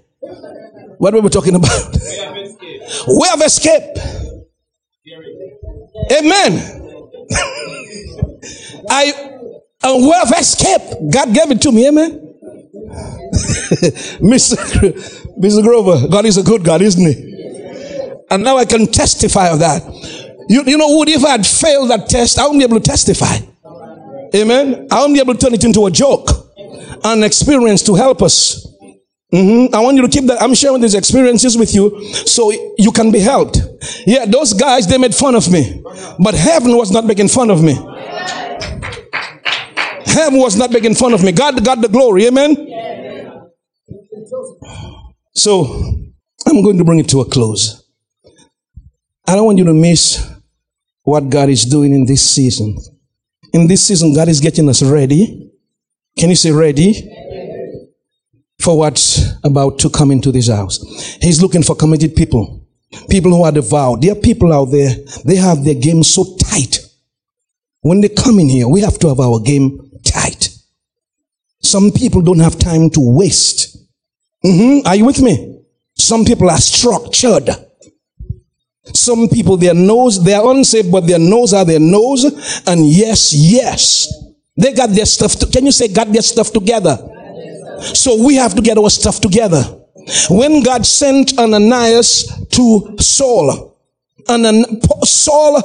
What 0.97 1.13
were 1.13 1.21
we 1.21 1.29
talking 1.29 1.55
about? 1.55 1.71
Way 3.07 3.29
of 3.33 3.41
escape. 3.41 3.97
Amen. 6.11 6.81
I 8.89 9.33
a 9.83 9.97
way 9.97 10.17
of 10.21 10.31
escape. 10.37 10.81
God 11.11 11.33
gave 11.33 11.51
it 11.51 11.61
to 11.61 11.71
me. 11.71 11.87
Amen. 11.87 12.11
Mr. 14.21 14.57
Mr. 15.39 15.63
Grover, 15.63 16.07
God 16.07 16.25
is 16.25 16.37
a 16.37 16.43
good 16.43 16.63
God, 16.63 16.81
isn't 16.81 17.05
he? 17.05 17.33
And 18.29 18.43
now 18.43 18.57
I 18.57 18.65
can 18.65 18.87
testify 18.87 19.49
of 19.49 19.59
that. 19.59 19.83
You, 20.49 20.63
you 20.65 20.77
know, 20.77 20.97
would 20.97 21.09
if 21.09 21.23
I 21.23 21.31
had 21.31 21.45
failed 21.45 21.89
that 21.89 22.09
test, 22.09 22.37
I 22.39 22.43
wouldn't 22.43 22.59
be 22.59 22.65
able 22.65 22.79
to 22.79 22.89
testify. 22.89 23.37
Amen. 24.35 24.87
I 24.91 25.01
wouldn't 25.01 25.13
be 25.13 25.21
able 25.21 25.33
to 25.35 25.39
turn 25.39 25.53
it 25.53 25.63
into 25.63 25.85
a 25.85 25.91
joke, 25.91 26.29
an 27.03 27.23
experience 27.23 27.83
to 27.83 27.95
help 27.95 28.21
us. 28.21 28.67
Mm-hmm. 29.31 29.73
I 29.73 29.79
want 29.79 29.95
you 29.95 30.03
to 30.03 30.09
keep 30.09 30.25
that. 30.27 30.41
I'm 30.41 30.53
sharing 30.53 30.81
these 30.81 30.93
experiences 30.93 31.57
with 31.57 31.73
you 31.73 32.03
so 32.13 32.51
you 32.77 32.91
can 32.91 33.11
be 33.11 33.19
helped. 33.19 33.59
Yeah, 34.05 34.25
those 34.25 34.53
guys, 34.53 34.85
they 34.87 34.97
made 34.97 35.15
fun 35.15 35.33
of 35.35 35.51
me, 35.51 35.83
but 36.19 36.35
heaven 36.35 36.77
was 36.77 36.91
not 36.91 37.05
making 37.05 37.29
fun 37.29 37.49
of 37.49 37.63
me. 37.63 37.73
Heaven 40.05 40.39
was 40.39 40.55
not 40.55 40.71
making 40.71 40.93
fun 40.93 41.13
of 41.13 41.23
me. 41.23 41.31
God 41.31 41.63
got 41.65 41.81
the 41.81 41.87
glory. 41.87 42.27
Amen. 42.27 42.69
So 45.33 45.65
I'm 46.45 46.61
going 46.61 46.77
to 46.77 46.83
bring 46.83 46.99
it 46.99 47.09
to 47.09 47.21
a 47.21 47.25
close. 47.25 47.83
I 49.27 49.35
don't 49.35 49.45
want 49.45 49.57
you 49.57 49.65
to 49.65 49.73
miss 49.73 50.32
what 51.03 51.29
God 51.29 51.49
is 51.49 51.65
doing 51.65 51.93
in 51.93 52.05
this 52.05 52.29
season. 52.29 52.77
In 53.53 53.67
this 53.67 53.85
season, 53.85 54.13
God 54.13 54.29
is 54.29 54.39
getting 54.39 54.67
us 54.69 54.81
ready. 54.81 55.51
Can 56.17 56.29
you 56.29 56.35
say 56.35 56.51
ready? 56.51 57.09
For 58.59 58.77
what's 58.77 59.21
about 59.43 59.79
to 59.79 59.89
come 59.89 60.11
into 60.11 60.31
this 60.31 60.47
house. 60.47 60.81
He's 61.21 61.41
looking 61.41 61.63
for 61.63 61.75
committed 61.75 62.15
people. 62.15 62.65
People 63.09 63.31
who 63.31 63.43
are 63.43 63.51
devout. 63.51 64.01
There 64.01 64.13
are 64.13 64.15
people 64.15 64.53
out 64.53 64.65
there, 64.65 64.95
they 65.25 65.35
have 65.35 65.63
their 65.63 65.73
game 65.73 66.03
so 66.03 66.37
tight. 66.37 66.79
When 67.81 67.99
they 67.99 68.09
come 68.09 68.39
in 68.39 68.47
here, 68.47 68.67
we 68.67 68.81
have 68.81 68.97
to 68.99 69.09
have 69.09 69.19
our 69.19 69.39
game 69.39 69.91
tight. 70.05 70.49
Some 71.59 71.91
people 71.91 72.21
don't 72.21 72.39
have 72.39 72.57
time 72.57 72.89
to 72.91 72.99
waste. 72.99 73.77
Mm-hmm. 74.43 74.87
Are 74.87 74.95
you 74.95 75.05
with 75.05 75.21
me? 75.21 75.61
Some 75.95 76.23
people 76.23 76.49
are 76.49 76.57
structured. 76.57 77.49
Some 78.85 79.29
people, 79.29 79.55
their 79.57 79.73
nose, 79.73 80.23
they 80.23 80.33
are 80.33 80.51
unsaved, 80.51 80.91
but 80.91 81.07
their 81.07 81.19
nose 81.19 81.53
are 81.53 81.63
their 81.63 81.79
nose. 81.79 82.25
And 82.67 82.85
yes, 82.85 83.33
yes, 83.33 84.11
they 84.57 84.73
got 84.73 84.89
their 84.89 85.05
stuff. 85.05 85.35
To, 85.37 85.45
can 85.45 85.65
you 85.65 85.71
say 85.71 85.87
got 85.87 86.11
their 86.11 86.21
stuff 86.21 86.51
together? 86.51 86.97
So 87.79 88.23
we 88.25 88.35
have 88.35 88.55
to 88.55 88.61
get 88.61 88.77
our 88.77 88.89
stuff 88.89 89.21
together. 89.21 89.63
When 90.29 90.63
God 90.63 90.85
sent 90.85 91.37
Ananias 91.39 92.27
to 92.49 92.95
Saul, 92.99 93.77
and 94.27 94.65
Saul 95.03 95.61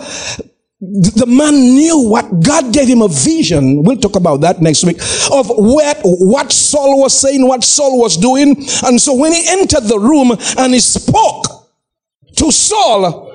the 0.80 1.26
man 1.26 1.54
knew 1.54 2.08
what 2.08 2.40
God 2.40 2.72
gave 2.72 2.86
him 2.86 3.02
a 3.02 3.08
vision. 3.08 3.82
We'll 3.82 3.96
talk 3.96 4.14
about 4.14 4.42
that 4.42 4.60
next 4.60 4.84
week 4.84 4.98
of 5.32 5.48
what, 5.48 5.98
what 6.04 6.52
Saul 6.52 7.00
was 7.00 7.20
saying, 7.20 7.46
what 7.48 7.64
Saul 7.64 7.98
was 7.98 8.16
doing. 8.16 8.54
And 8.84 9.00
so 9.00 9.16
when 9.16 9.32
he 9.32 9.42
entered 9.48 9.84
the 9.84 9.98
room 9.98 10.30
and 10.56 10.72
he 10.72 10.78
spoke 10.78 11.57
to 12.38 12.52
Saul, 12.52 13.28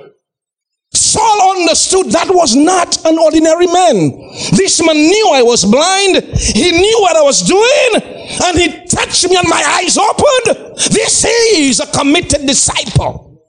Saul 0.94 1.58
understood 1.58 2.12
that 2.12 2.28
was 2.30 2.56
not 2.56 3.04
an 3.06 3.18
ordinary 3.18 3.68
man. 3.68 4.12
This 4.52 4.80
man 4.86 4.96
knew 4.96 5.32
I 5.34 5.42
was 5.42 5.66
blind. 5.66 6.24
He 6.38 6.72
knew 6.72 6.98
what 7.02 7.18
I 7.18 7.22
was 7.24 7.42
doing 7.42 8.24
and 8.44 8.58
he 8.58 8.86
touched 8.88 9.28
me 9.28 9.36
and 9.36 9.50
my 9.50 9.64
eyes 9.82 9.98
opened. 9.98 10.78
This 10.92 11.26
is 11.26 11.80
a 11.80 11.88
committed 11.88 12.46
disciple. 12.46 13.42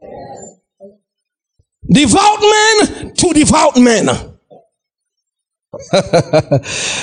Devout 1.86 2.40
man 2.40 3.14
to 3.14 3.32
devout 3.34 3.76
man. 3.76 4.08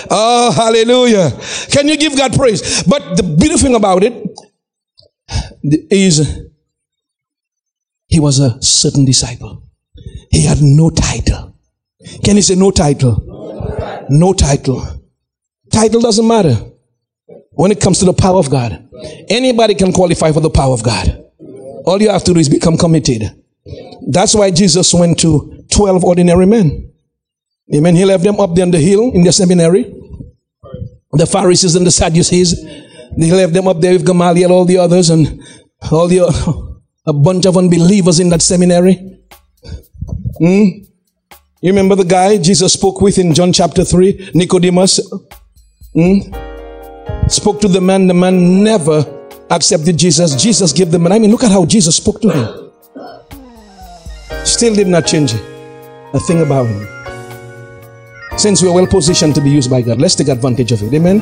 oh, 0.09 0.51
hallelujah. 0.55 1.31
Can 1.69 1.87
you 1.87 1.97
give 1.97 2.17
God 2.17 2.33
praise? 2.33 2.81
But 2.83 3.15
the 3.15 3.23
beautiful 3.23 3.67
thing 3.67 3.75
about 3.75 4.01
it 4.01 4.13
is 5.91 6.50
he 8.11 8.19
was 8.19 8.39
a 8.39 8.61
certain 8.61 9.05
disciple. 9.05 9.63
He 10.29 10.45
had 10.45 10.61
no 10.61 10.89
title. 10.89 11.55
Can 12.23 12.35
you 12.35 12.41
say 12.41 12.55
no 12.55 12.69
title? 12.71 14.05
No 14.09 14.33
title. 14.33 14.85
Title 15.71 16.01
doesn't 16.01 16.27
matter 16.27 16.57
when 17.51 17.71
it 17.71 17.79
comes 17.79 17.99
to 17.99 18.05
the 18.05 18.13
power 18.13 18.37
of 18.37 18.49
God. 18.49 18.89
Anybody 19.29 19.75
can 19.75 19.93
qualify 19.93 20.31
for 20.33 20.41
the 20.41 20.49
power 20.49 20.73
of 20.73 20.83
God. 20.83 21.23
All 21.85 22.01
you 22.01 22.09
have 22.09 22.23
to 22.25 22.33
do 22.33 22.39
is 22.39 22.49
become 22.49 22.77
committed. 22.77 23.23
That's 24.07 24.35
why 24.35 24.51
Jesus 24.51 24.93
went 24.93 25.17
to 25.19 25.63
12 25.71 26.03
ordinary 26.03 26.45
men. 26.45 26.91
Amen. 27.73 27.95
He 27.95 28.03
left 28.03 28.23
them 28.23 28.39
up 28.41 28.53
there 28.55 28.65
on 28.65 28.71
the 28.71 28.79
hill 28.79 29.11
in 29.13 29.23
the 29.23 29.31
seminary. 29.31 29.83
The 31.13 31.25
Pharisees 31.25 31.75
and 31.75 31.85
the 31.85 31.91
Sadducees. 31.91 32.59
He 33.17 33.31
left 33.31 33.53
them 33.53 33.67
up 33.69 33.79
there 33.79 33.93
with 33.93 34.05
Gamaliel, 34.05 34.51
all 34.51 34.65
the 34.65 34.77
others, 34.77 35.09
and 35.09 35.41
all 35.91 36.07
the 36.07 36.19
a 37.05 37.13
bunch 37.13 37.45
of 37.45 37.57
unbelievers 37.57 38.19
in 38.19 38.29
that 38.29 38.41
seminary. 38.41 38.95
Hmm? 40.37 40.65
You 41.61 41.69
remember 41.69 41.95
the 41.95 42.05
guy 42.05 42.37
Jesus 42.37 42.73
spoke 42.73 43.01
with 43.01 43.17
in 43.17 43.33
John 43.33 43.53
chapter 43.53 43.83
3, 43.83 44.31
Nicodemus? 44.33 44.99
Hmm? 45.93 46.33
Spoke 47.27 47.61
to 47.61 47.67
the 47.67 47.81
man, 47.81 48.07
the 48.07 48.13
man 48.13 48.63
never 48.63 49.05
accepted 49.49 49.97
Jesus. 49.97 50.35
Jesus 50.35 50.73
gave 50.73 50.91
the 50.91 50.99
man. 50.99 51.11
I 51.11 51.19
mean, 51.19 51.31
look 51.31 51.43
at 51.43 51.51
how 51.51 51.65
Jesus 51.65 51.95
spoke 51.95 52.21
to 52.21 52.29
him. 52.29 52.71
Still 54.45 54.73
did 54.73 54.87
not 54.87 55.05
change 55.05 55.33
a 55.33 56.19
thing 56.19 56.41
about 56.41 56.65
him. 56.65 56.87
Since 58.37 58.61
we 58.61 58.69
are 58.69 58.73
well 58.73 58.87
positioned 58.87 59.35
to 59.35 59.41
be 59.41 59.49
used 59.49 59.69
by 59.69 59.81
God, 59.81 60.01
let's 60.01 60.15
take 60.15 60.29
advantage 60.29 60.71
of 60.71 60.81
it. 60.81 60.93
Amen. 60.93 61.21